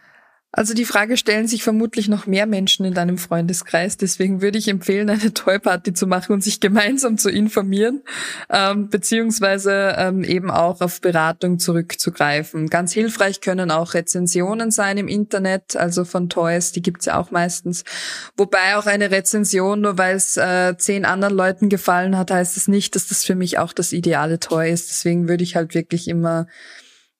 Also 0.56 0.72
die 0.72 0.86
Frage 0.86 1.18
stellen 1.18 1.46
sich 1.46 1.62
vermutlich 1.62 2.08
noch 2.08 2.26
mehr 2.26 2.46
Menschen 2.46 2.86
in 2.86 2.94
deinem 2.94 3.18
Freundeskreis. 3.18 3.98
Deswegen 3.98 4.40
würde 4.40 4.56
ich 4.56 4.68
empfehlen, 4.68 5.10
eine 5.10 5.34
Toy-Party 5.34 5.92
zu 5.92 6.06
machen 6.06 6.32
und 6.32 6.42
sich 6.42 6.60
gemeinsam 6.60 7.18
zu 7.18 7.28
informieren, 7.28 8.02
ähm, 8.48 8.88
beziehungsweise 8.88 9.94
ähm, 9.98 10.24
eben 10.24 10.50
auch 10.50 10.80
auf 10.80 11.02
Beratung 11.02 11.58
zurückzugreifen. 11.58 12.70
Ganz 12.70 12.94
hilfreich 12.94 13.42
können 13.42 13.70
auch 13.70 13.92
Rezensionen 13.92 14.70
sein 14.70 14.96
im 14.96 15.08
Internet, 15.08 15.76
also 15.76 16.06
von 16.06 16.30
Toys, 16.30 16.72
die 16.72 16.80
gibt's 16.80 17.04
ja 17.04 17.20
auch 17.20 17.30
meistens. 17.30 17.84
Wobei 18.38 18.78
auch 18.78 18.86
eine 18.86 19.10
Rezension, 19.10 19.82
nur 19.82 19.98
weil 19.98 20.16
es 20.16 20.38
äh, 20.38 20.74
zehn 20.78 21.04
anderen 21.04 21.34
Leuten 21.34 21.68
gefallen 21.68 22.16
hat, 22.16 22.30
heißt 22.30 22.56
es 22.56 22.66
nicht, 22.66 22.94
dass 22.94 23.08
das 23.08 23.24
für 23.24 23.34
mich 23.34 23.58
auch 23.58 23.74
das 23.74 23.92
ideale 23.92 24.40
Toy 24.40 24.72
ist. 24.72 24.88
Deswegen 24.88 25.28
würde 25.28 25.44
ich 25.44 25.54
halt 25.54 25.74
wirklich 25.74 26.08
immer 26.08 26.46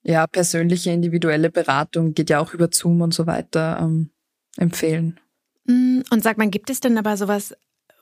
ja, 0.06 0.26
persönliche 0.26 0.90
individuelle 0.90 1.50
Beratung 1.50 2.14
geht 2.14 2.30
ja 2.30 2.38
auch 2.38 2.54
über 2.54 2.68
Zoom 2.70 3.00
und 3.00 3.12
so 3.12 3.26
weiter 3.26 3.78
ähm, 3.80 4.10
empfehlen. 4.56 5.18
Mm, 5.64 6.02
und 6.10 6.22
sag 6.22 6.38
mal, 6.38 6.48
gibt 6.48 6.70
es 6.70 6.78
denn 6.78 6.96
aber 6.96 7.16
sowas, 7.16 7.56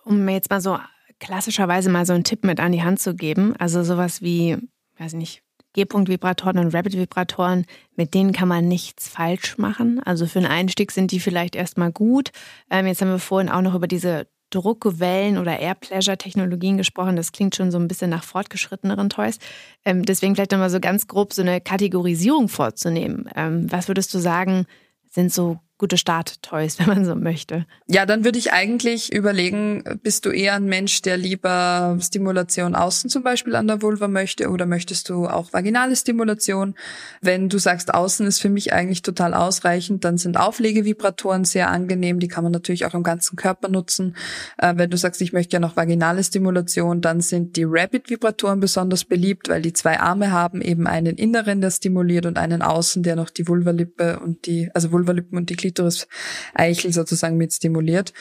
um 0.04 0.24
mir 0.24 0.34
jetzt 0.34 0.50
mal 0.50 0.60
so 0.60 0.78
klassischerweise 1.18 1.88
mal 1.88 2.04
so 2.04 2.12
einen 2.12 2.24
Tipp 2.24 2.44
mit 2.44 2.60
an 2.60 2.72
die 2.72 2.82
Hand 2.82 3.00
zu 3.00 3.14
geben, 3.14 3.54
also 3.56 3.82
sowas 3.82 4.20
wie, 4.20 4.58
weiß 4.98 5.14
ich 5.14 5.18
nicht, 5.18 5.42
G-Punkt-Vibratoren 5.72 6.58
und 6.58 6.74
Rabbit-Vibratoren, 6.74 7.64
mit 7.96 8.12
denen 8.12 8.32
kann 8.32 8.48
man 8.48 8.68
nichts 8.68 9.08
falsch 9.08 9.56
machen. 9.56 10.00
Also 10.04 10.26
für 10.26 10.38
einen 10.38 10.46
Einstieg 10.46 10.92
sind 10.92 11.10
die 11.10 11.20
vielleicht 11.20 11.56
erstmal 11.56 11.90
gut. 11.90 12.30
Ähm, 12.70 12.86
jetzt 12.86 13.00
haben 13.00 13.08
wir 13.08 13.18
vorhin 13.18 13.48
auch 13.48 13.62
noch 13.62 13.74
über 13.74 13.88
diese 13.88 14.28
Druckwellen 14.54 15.38
oder 15.38 15.58
Air 15.58 15.74
Pleasure 15.74 16.16
Technologien 16.16 16.76
gesprochen. 16.76 17.16
Das 17.16 17.32
klingt 17.32 17.56
schon 17.56 17.70
so 17.70 17.78
ein 17.78 17.88
bisschen 17.88 18.10
nach 18.10 18.22
fortgeschritteneren 18.22 19.10
Toys. 19.10 19.38
Ähm, 19.84 20.04
deswegen 20.04 20.34
vielleicht 20.34 20.52
nochmal 20.52 20.70
so 20.70 20.80
ganz 20.80 21.06
grob 21.06 21.32
so 21.32 21.42
eine 21.42 21.60
Kategorisierung 21.60 22.48
vorzunehmen. 22.48 23.28
Ähm, 23.34 23.70
was 23.70 23.88
würdest 23.88 24.14
du 24.14 24.18
sagen, 24.18 24.66
sind 25.10 25.32
so 25.32 25.58
gute 25.78 25.96
Start-Toys, 25.96 26.78
wenn 26.78 26.86
man 26.86 27.04
so 27.04 27.14
möchte. 27.14 27.66
Ja, 27.86 28.06
dann 28.06 28.24
würde 28.24 28.38
ich 28.38 28.52
eigentlich 28.52 29.12
überlegen, 29.12 29.84
bist 30.02 30.24
du 30.24 30.30
eher 30.30 30.54
ein 30.54 30.66
Mensch, 30.66 31.02
der 31.02 31.16
lieber 31.16 31.98
Stimulation 32.00 32.74
außen 32.74 33.10
zum 33.10 33.22
Beispiel 33.22 33.54
an 33.56 33.66
der 33.66 33.82
Vulva 33.82 34.08
möchte 34.08 34.50
oder 34.50 34.66
möchtest 34.66 35.08
du 35.08 35.26
auch 35.26 35.52
vaginale 35.52 35.96
Stimulation? 35.96 36.74
Wenn 37.20 37.48
du 37.48 37.58
sagst, 37.58 37.92
außen 37.92 38.26
ist 38.26 38.40
für 38.40 38.48
mich 38.48 38.72
eigentlich 38.72 39.02
total 39.02 39.34
ausreichend, 39.34 40.04
dann 40.04 40.16
sind 40.18 40.36
Auflegevibratoren 40.36 41.44
sehr 41.44 41.70
angenehm. 41.70 42.20
Die 42.20 42.28
kann 42.28 42.44
man 42.44 42.52
natürlich 42.52 42.84
auch 42.84 42.94
im 42.94 43.02
ganzen 43.02 43.36
Körper 43.36 43.68
nutzen. 43.68 44.16
Äh, 44.58 44.74
wenn 44.76 44.90
du 44.90 44.96
sagst, 44.96 45.20
ich 45.22 45.32
möchte 45.32 45.54
ja 45.54 45.60
noch 45.60 45.76
vaginale 45.76 46.22
Stimulation, 46.22 47.00
dann 47.00 47.20
sind 47.20 47.56
die 47.56 47.64
Rapid-Vibratoren 47.66 48.60
besonders 48.60 49.04
beliebt, 49.04 49.48
weil 49.48 49.62
die 49.62 49.72
zwei 49.72 49.98
Arme 49.98 50.30
haben, 50.30 50.60
eben 50.62 50.86
einen 50.86 51.16
inneren, 51.16 51.60
der 51.60 51.70
stimuliert 51.70 52.26
und 52.26 52.38
einen 52.38 52.62
außen, 52.62 53.02
der 53.02 53.16
noch 53.16 53.30
die 53.30 53.48
Vulvalippe 53.48 54.20
und 54.20 54.46
die, 54.46 54.70
also 54.74 54.92
Vulvalippen 54.92 55.36
und 55.36 55.50
die 55.50 55.56
Klitoris-Eichel 55.64 56.92
sozusagen 56.92 57.36
mit 57.36 57.52
stimuliert. 57.52 58.12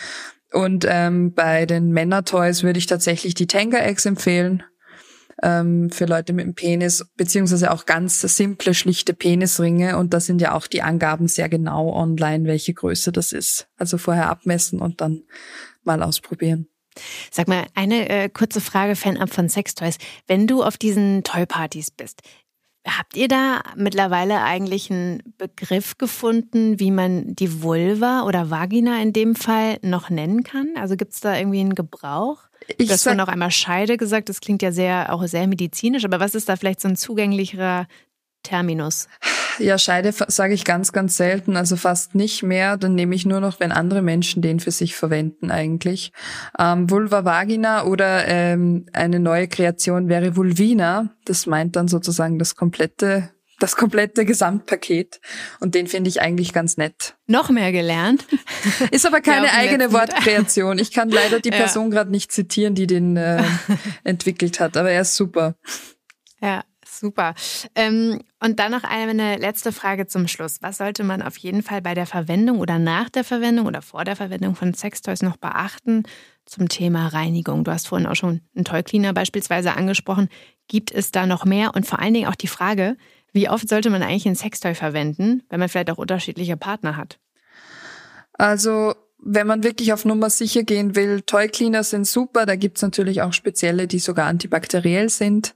Und 0.51 0.85
ähm, 0.87 1.33
bei 1.33 1.65
den 1.65 1.91
Männer-Toys 1.91 2.63
würde 2.63 2.77
ich 2.79 2.85
tatsächlich 2.85 3.33
die 3.33 3.47
Eggs 3.47 4.05
empfehlen 4.05 4.63
ähm, 5.41 5.89
für 5.89 6.05
Leute 6.05 6.31
mit 6.31 6.45
dem 6.45 6.53
Penis, 6.53 7.05
beziehungsweise 7.17 7.71
auch 7.71 7.85
ganz 7.85 8.21
simple, 8.21 8.73
schlichte 8.73 9.13
Penisringe. 9.13 9.97
Und 9.97 10.13
da 10.13 10.19
sind 10.19 10.41
ja 10.41 10.53
auch 10.53 10.67
die 10.67 10.83
Angaben 10.83 11.27
sehr 11.27 11.49
genau 11.49 11.91
online, 11.93 12.45
welche 12.45 12.73
Größe 12.73 13.11
das 13.11 13.31
ist. 13.31 13.67
Also 13.77 13.97
vorher 13.97 14.29
abmessen 14.29 14.79
und 14.79 15.01
dann 15.01 15.23
mal 15.83 16.03
ausprobieren. 16.03 16.67
Sag 17.31 17.47
mal, 17.47 17.65
eine 17.73 18.07
äh, 18.07 18.29
kurze 18.29 18.61
Frage, 18.61 18.95
Fan-Up 18.95 19.33
von 19.33 19.49
Sextoys. 19.49 19.97
Wenn 20.27 20.45
du 20.45 20.63
auf 20.63 20.77
diesen 20.77 21.23
Toy-Partys 21.23 21.89
bist, 21.89 22.21
Habt 22.85 23.15
ihr 23.15 23.29
da 23.29 23.61
mittlerweile 23.75 24.41
eigentlich 24.41 24.91
einen 24.91 25.23
Begriff 25.37 25.97
gefunden, 25.97 26.79
wie 26.79 26.91
man 26.91 27.33
die 27.33 27.63
Vulva 27.63 28.23
oder 28.23 28.49
Vagina 28.49 29.01
in 29.01 29.13
dem 29.13 29.35
Fall 29.35 29.77
noch 29.81 30.09
nennen 30.09 30.43
kann? 30.43 30.73
Also 30.75 30.97
gibt 30.97 31.13
es 31.13 31.21
da 31.21 31.37
irgendwie 31.37 31.61
einen 31.61 31.75
Gebrauch? 31.75 32.39
Ich 32.77 32.87
du 32.87 32.93
hast 32.93 33.05
noch 33.05 33.27
einmal 33.29 33.51
Scheide 33.51 33.97
gesagt, 33.97 34.27
das 34.27 34.41
klingt 34.41 34.61
ja 34.61 34.71
sehr, 34.71 35.13
auch 35.13 35.25
sehr 35.27 35.47
medizinisch, 35.47 36.03
aber 36.03 36.19
was 36.19 36.35
ist 36.35 36.49
da 36.49 36.55
vielleicht 36.57 36.81
so 36.81 36.89
ein 36.89 36.95
zugänglicherer 36.97 37.87
Terminus? 38.43 39.07
Ja, 39.59 39.77
Scheide 39.77 40.11
sage 40.11 40.53
ich 40.53 40.65
ganz, 40.65 40.91
ganz 40.91 41.15
selten, 41.17 41.55
also 41.55 41.75
fast 41.75 42.15
nicht 42.15 42.43
mehr. 42.43 42.77
Dann 42.77 42.95
nehme 42.95 43.15
ich 43.15 43.25
nur 43.25 43.39
noch, 43.39 43.59
wenn 43.59 43.71
andere 43.71 44.01
Menschen 44.01 44.41
den 44.41 44.59
für 44.59 44.71
sich 44.71 44.95
verwenden 44.95 45.51
eigentlich. 45.51 46.11
Ähm, 46.57 46.89
Vulva 46.89 47.25
Vagina 47.25 47.85
oder 47.85 48.27
ähm, 48.27 48.85
eine 48.93 49.19
neue 49.19 49.47
Kreation 49.47 50.09
wäre 50.09 50.35
Vulvina. 50.35 51.15
Das 51.25 51.45
meint 51.45 51.75
dann 51.75 51.87
sozusagen 51.87 52.39
das 52.39 52.55
komplette 52.55 53.31
das 53.59 53.77
komplette 53.77 54.25
Gesamtpaket 54.25 55.21
und 55.61 55.73
den 55.73 55.87
finde 55.87 56.09
ich 56.09 56.21
eigentlich 56.21 56.51
ganz 56.51 56.75
nett. 56.75 57.15
Noch 57.27 57.49
mehr 57.49 57.71
gelernt. 57.71 58.25
Ist 58.91 59.05
aber 59.05 59.21
keine 59.21 59.45
ja, 59.45 59.53
eigene 59.53 59.93
Wortkreation. 59.93 60.79
Ich 60.79 60.91
kann 60.91 61.09
leider 61.09 61.39
die 61.39 61.49
Person 61.51 61.85
ja. 61.85 61.97
gerade 61.97 62.11
nicht 62.11 62.33
zitieren, 62.33 62.75
die 62.75 62.87
den 62.87 63.15
äh, 63.15 63.41
entwickelt 64.03 64.59
hat, 64.59 64.75
aber 64.75 64.91
er 64.91 65.01
ist 65.01 65.15
super. 65.15 65.55
Ja, 66.41 66.63
Super. 67.03 67.35
Ähm, 67.75 68.21
und 68.41 68.59
dann 68.59 68.71
noch 68.71 68.85
eine 68.85 69.35
letzte 69.35 69.73
Frage 69.73 70.07
zum 70.07 70.29
Schluss. 70.29 70.61
Was 70.61 70.77
sollte 70.77 71.03
man 71.03 71.21
auf 71.21 71.35
jeden 71.35 71.61
Fall 71.61 71.81
bei 71.81 71.93
der 71.95 72.05
Verwendung 72.05 72.59
oder 72.59 72.79
nach 72.79 73.09
der 73.09 73.25
Verwendung 73.25 73.65
oder 73.65 73.81
vor 73.81 74.05
der 74.05 74.15
Verwendung 74.15 74.55
von 74.55 74.73
Sextoys 74.73 75.21
noch 75.21 75.35
beachten 75.35 76.03
zum 76.45 76.69
Thema 76.69 77.09
Reinigung? 77.09 77.65
Du 77.65 77.71
hast 77.73 77.89
vorhin 77.89 78.07
auch 78.07 78.15
schon 78.15 78.39
einen 78.55 78.63
Toy 78.63 78.83
Cleaner 78.83 79.11
beispielsweise 79.11 79.75
angesprochen. 79.75 80.29
Gibt 80.69 80.93
es 80.93 81.11
da 81.11 81.25
noch 81.25 81.43
mehr? 81.43 81.75
Und 81.75 81.85
vor 81.85 81.99
allen 81.99 82.13
Dingen 82.13 82.29
auch 82.29 82.35
die 82.35 82.47
Frage, 82.47 82.95
wie 83.33 83.49
oft 83.49 83.67
sollte 83.67 83.89
man 83.89 84.01
eigentlich 84.01 84.25
ein 84.25 84.37
Sextoy 84.37 84.73
verwenden, 84.73 85.43
wenn 85.49 85.59
man 85.59 85.67
vielleicht 85.67 85.91
auch 85.91 85.97
unterschiedliche 85.97 86.55
Partner 86.55 86.95
hat? 86.95 87.19
Also 88.31 88.95
wenn 89.25 89.47
man 89.47 89.63
wirklich 89.63 89.93
auf 89.93 90.03
Nummer 90.03 90.29
sicher 90.29 90.63
gehen 90.63 90.95
will, 90.95 91.21
Toy 91.21 91.47
Cleaner 91.47 91.83
sind 91.83 92.05
super. 92.05 92.45
Da 92.45 92.55
gibt's 92.55 92.81
natürlich 92.81 93.21
auch 93.21 93.31
spezielle, 93.31 93.87
die 93.87 93.99
sogar 93.99 94.27
antibakteriell 94.27 95.09
sind. 95.09 95.55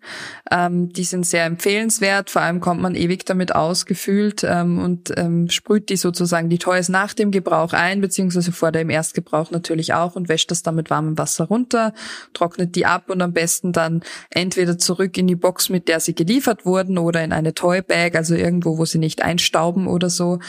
Ähm, 0.49 0.89
die 0.93 1.03
sind 1.03 1.25
sehr 1.25 1.45
empfehlenswert. 1.45 2.29
Vor 2.29 2.41
allem 2.41 2.61
kommt 2.61 2.81
man 2.81 2.95
ewig 2.95 3.25
damit 3.25 3.53
ausgefühlt 3.53 4.45
ähm, 4.45 4.79
und 4.79 5.13
ähm, 5.17 5.49
sprüht 5.49 5.89
die 5.89 5.97
sozusagen 5.97 6.49
die 6.49 6.59
Toys 6.59 6.87
nach 6.87 7.13
dem 7.13 7.31
Gebrauch 7.31 7.73
ein, 7.73 7.99
beziehungsweise 7.99 8.53
vor 8.53 8.71
dem 8.71 8.89
Erstgebrauch 8.89 9.51
natürlich 9.51 9.93
auch 9.93 10.15
und 10.15 10.29
wäscht 10.29 10.49
das 10.49 10.63
dann 10.63 10.75
mit 10.75 10.89
warmem 10.89 11.17
Wasser 11.17 11.45
runter, 11.45 11.93
trocknet 12.33 12.75
die 12.75 12.85
ab 12.85 13.09
und 13.09 13.21
am 13.21 13.33
besten 13.33 13.73
dann 13.73 14.01
entweder 14.29 14.77
zurück 14.77 15.17
in 15.17 15.27
die 15.27 15.35
Box, 15.35 15.69
mit 15.69 15.89
der 15.89 15.99
sie 15.99 16.15
geliefert 16.15 16.65
wurden 16.65 16.97
oder 16.97 17.21
in 17.21 17.33
eine 17.33 17.53
Toy 17.53 17.81
Bag, 17.81 18.15
also 18.15 18.33
irgendwo, 18.33 18.77
wo 18.77 18.85
sie 18.85 18.97
nicht 18.97 19.21
einstauben 19.21 19.87
oder 19.87 20.09
so. 20.09 20.39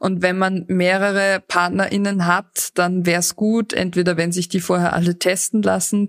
Und 0.00 0.22
wenn 0.22 0.38
man 0.38 0.64
mehrere 0.66 1.40
PartnerInnen 1.46 2.26
hat, 2.26 2.63
dann 2.72 3.06
wäre 3.06 3.20
es 3.20 3.36
gut, 3.36 3.72
entweder 3.72 4.16
wenn 4.16 4.32
sich 4.32 4.48
die 4.48 4.60
vorher 4.60 4.92
alle 4.92 5.18
testen 5.18 5.62
lassen, 5.62 6.08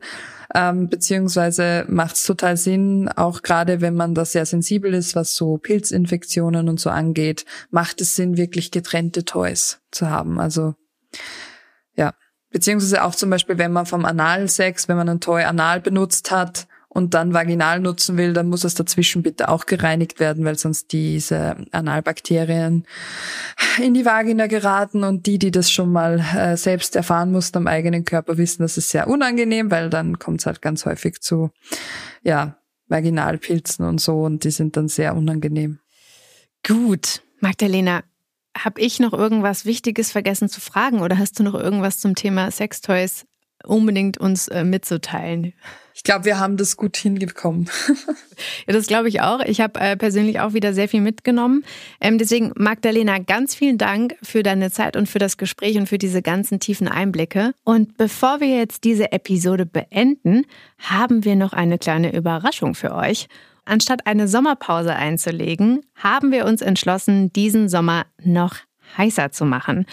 ähm, 0.54 0.90
beziehungsweise 0.90 1.86
macht 1.88 2.16
es 2.16 2.24
total 2.24 2.56
Sinn, 2.56 3.10
auch 3.10 3.42
gerade 3.42 3.82
wenn 3.82 3.96
man 3.96 4.16
da 4.16 4.24
sehr 4.26 4.46
sensibel 4.46 4.94
ist, 4.94 5.16
was 5.16 5.36
so 5.36 5.58
Pilzinfektionen 5.58 6.70
und 6.70 6.80
so 6.80 6.90
angeht, 6.90 7.46
macht 7.72 8.00
es 8.02 8.16
Sinn, 8.16 8.38
wirklich 8.38 8.72
getrennte 8.72 9.26
Toys 9.26 9.82
zu 9.92 10.10
haben. 10.10 10.40
Also 10.40 10.76
ja, 11.96 12.14
beziehungsweise 12.52 13.04
auch 13.04 13.16
zum 13.16 13.30
Beispiel, 13.30 13.58
wenn 13.58 13.74
man 13.74 13.86
vom 13.86 14.06
Analsex, 14.06 14.88
wenn 14.88 14.98
man 14.98 15.10
ein 15.10 15.20
Toy 15.20 15.44
anal 15.44 15.82
benutzt 15.82 16.32
hat, 16.32 16.68
und 16.96 17.14
dann 17.14 17.34
vaginal 17.34 17.82
nutzen 17.82 18.16
will, 18.16 18.32
dann 18.32 18.48
muss 18.48 18.64
es 18.64 18.74
dazwischen 18.74 19.22
bitte 19.22 19.50
auch 19.50 19.66
gereinigt 19.66 20.22
werden, 20.22 20.46
weil 20.46 20.58
sonst 20.58 20.94
diese 20.94 21.58
Analbakterien 21.72 22.86
in 23.84 23.94
die 23.94 24.06
Vagina 24.06 24.48
geraten 24.48 25.04
und 25.04 25.26
die, 25.26 25.38
die 25.38 25.52
das 25.52 25.70
schon 25.70 25.92
mal 25.92 26.22
äh, 26.22 26.56
selbst 26.56 26.96
erfahren 26.96 27.34
mussten 27.34 27.58
am 27.58 27.68
eigenen 27.68 28.06
Körper, 28.06 28.38
wissen, 28.38 28.62
das 28.62 28.78
ist 28.78 28.90
sehr 28.90 29.10
unangenehm, 29.10 29.72
weil 29.72 29.90
dann 29.90 30.20
kommt 30.20 30.40
es 30.40 30.46
halt 30.46 30.62
ganz 30.62 30.86
häufig 30.86 31.20
zu, 31.20 31.52
ja, 32.24 32.58
Vaginalpilzen 32.88 33.84
und 33.84 34.00
so 34.00 34.22
und 34.22 34.46
die 34.46 34.52
sind 34.52 34.78
dann 34.78 34.88
sehr 34.88 35.18
unangenehm. 35.18 35.80
Gut, 36.66 37.24
Magdalena, 37.42 38.04
habe 38.58 38.80
ich 38.80 39.02
noch 39.02 39.12
irgendwas 39.12 39.66
Wichtiges 39.66 40.14
vergessen 40.14 40.48
zu 40.48 40.62
fragen 40.62 41.02
oder 41.02 41.18
hast 41.18 41.38
du 41.40 41.44
noch 41.44 41.56
irgendwas 41.56 42.00
zum 42.00 42.16
Thema 42.16 42.50
Sextoys 42.52 43.26
unbedingt 43.66 44.18
uns 44.18 44.48
äh, 44.48 44.64
mitzuteilen? 44.64 45.54
Ich 45.98 46.04
glaube, 46.04 46.26
wir 46.26 46.38
haben 46.40 46.58
das 46.58 46.76
gut 46.76 46.98
hingekommen. 46.98 47.70
ja, 48.68 48.74
das 48.74 48.88
glaube 48.88 49.08
ich 49.08 49.22
auch. 49.22 49.40
Ich 49.40 49.62
habe 49.62 49.80
äh, 49.80 49.96
persönlich 49.96 50.42
auch 50.42 50.52
wieder 50.52 50.74
sehr 50.74 50.90
viel 50.90 51.00
mitgenommen. 51.00 51.64
Ähm, 52.02 52.18
deswegen, 52.18 52.52
Magdalena, 52.58 53.18
ganz 53.20 53.56
vielen 53.56 53.78
Dank 53.78 54.18
für 54.22 54.44
deine 54.44 54.72
Zeit 54.72 54.98
und 54.98 55.08
für 55.08 55.20
das 55.20 55.38
Gespräch 55.38 55.78
und 55.78 55.88
für 55.88 55.98
diese 55.98 56.22
ganzen 56.22 56.60
tiefen 56.60 56.90
Einblicke. 56.90 57.54
Und 57.64 57.96
bevor 57.96 58.42
wir 58.42 58.50
jetzt 58.50 58.84
diese 58.84 59.14
Episode 59.14 59.66
beenden, 59.66 60.46
haben 60.80 61.24
wir 61.24 61.38
noch 61.38 61.54
eine 61.54 61.78
kleine 61.78 62.14
Überraschung 62.14 62.76
für 62.76 62.94
euch. 62.94 63.30
Anstatt 63.64 64.06
eine 64.06 64.28
Sommerpause 64.28 64.94
einzulegen, 64.94 65.86
haben 65.96 66.34
wir 66.34 66.46
uns 66.46 66.62
entschlossen, 66.62 67.32
diesen 67.32 67.70
Sommer 67.70 68.06
noch 68.22 68.58
heißer 68.98 69.32
zu 69.32 69.46
machen. 69.46 69.86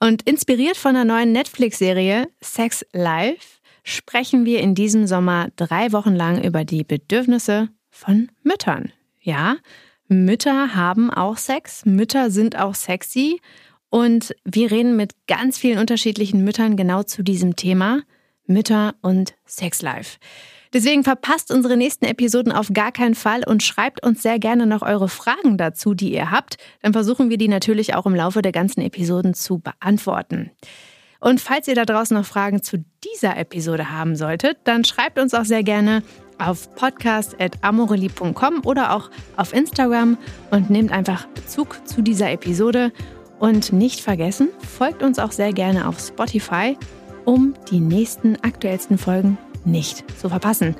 Und 0.00 0.22
inspiriert 0.22 0.78
von 0.78 0.94
der 0.94 1.04
neuen 1.04 1.32
Netflix-Serie 1.32 2.26
Sex 2.40 2.86
Life 2.94 3.61
sprechen 3.82 4.44
wir 4.44 4.60
in 4.60 4.74
diesem 4.74 5.06
Sommer 5.06 5.48
drei 5.56 5.92
Wochen 5.92 6.14
lang 6.14 6.42
über 6.42 6.64
die 6.64 6.84
Bedürfnisse 6.84 7.68
von 7.90 8.30
Müttern. 8.42 8.92
Ja, 9.20 9.56
Mütter 10.08 10.74
haben 10.74 11.10
auch 11.10 11.36
Sex, 11.36 11.84
Mütter 11.86 12.30
sind 12.30 12.58
auch 12.58 12.74
sexy 12.74 13.40
und 13.88 14.34
wir 14.44 14.70
reden 14.70 14.96
mit 14.96 15.12
ganz 15.26 15.58
vielen 15.58 15.78
unterschiedlichen 15.78 16.44
Müttern 16.44 16.76
genau 16.76 17.02
zu 17.02 17.22
diesem 17.22 17.56
Thema 17.56 18.02
Mütter 18.46 18.94
und 19.02 19.34
Sexlife. 19.46 20.18
Deswegen 20.72 21.04
verpasst 21.04 21.52
unsere 21.52 21.76
nächsten 21.76 22.06
Episoden 22.06 22.50
auf 22.50 22.70
gar 22.72 22.92
keinen 22.92 23.14
Fall 23.14 23.42
und 23.46 23.62
schreibt 23.62 24.04
uns 24.04 24.22
sehr 24.22 24.38
gerne 24.38 24.66
noch 24.66 24.80
eure 24.82 25.08
Fragen 25.08 25.58
dazu, 25.58 25.92
die 25.92 26.14
ihr 26.14 26.30
habt. 26.30 26.56
Dann 26.80 26.94
versuchen 26.94 27.28
wir 27.28 27.36
die 27.36 27.48
natürlich 27.48 27.94
auch 27.94 28.06
im 28.06 28.14
Laufe 28.14 28.40
der 28.40 28.52
ganzen 28.52 28.80
Episoden 28.80 29.34
zu 29.34 29.58
beantworten. 29.58 30.50
Und 31.22 31.40
falls 31.40 31.68
ihr 31.68 31.76
da 31.76 31.84
draußen 31.84 32.16
noch 32.16 32.26
Fragen 32.26 32.62
zu 32.64 32.84
dieser 33.04 33.36
Episode 33.36 33.90
haben 33.90 34.16
solltet, 34.16 34.58
dann 34.64 34.84
schreibt 34.84 35.20
uns 35.20 35.34
auch 35.34 35.44
sehr 35.44 35.62
gerne 35.62 36.02
auf 36.38 36.74
podcast.amoreli.com 36.74 38.62
oder 38.64 38.92
auch 38.92 39.08
auf 39.36 39.54
Instagram 39.54 40.18
und 40.50 40.68
nehmt 40.68 40.90
einfach 40.90 41.26
Bezug 41.28 41.78
zu 41.86 42.02
dieser 42.02 42.32
Episode. 42.32 42.92
Und 43.38 43.72
nicht 43.72 44.00
vergessen, 44.00 44.48
folgt 44.68 45.04
uns 45.04 45.20
auch 45.20 45.30
sehr 45.30 45.52
gerne 45.52 45.86
auf 45.86 46.00
Spotify, 46.00 46.76
um 47.24 47.54
die 47.70 47.78
nächsten 47.78 48.36
aktuellsten 48.42 48.98
Folgen 48.98 49.38
nicht 49.64 50.04
zu 50.20 50.28
verpassen. 50.28 50.74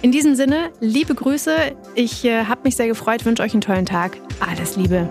In 0.00 0.12
diesem 0.12 0.36
Sinne, 0.36 0.70
liebe 0.78 1.16
Grüße, 1.16 1.56
ich 1.96 2.24
äh, 2.24 2.44
habe 2.44 2.60
mich 2.62 2.76
sehr 2.76 2.86
gefreut, 2.86 3.24
wünsche 3.24 3.42
euch 3.42 3.52
einen 3.52 3.62
tollen 3.62 3.86
Tag. 3.86 4.16
Alles 4.38 4.76
Liebe. 4.76 5.08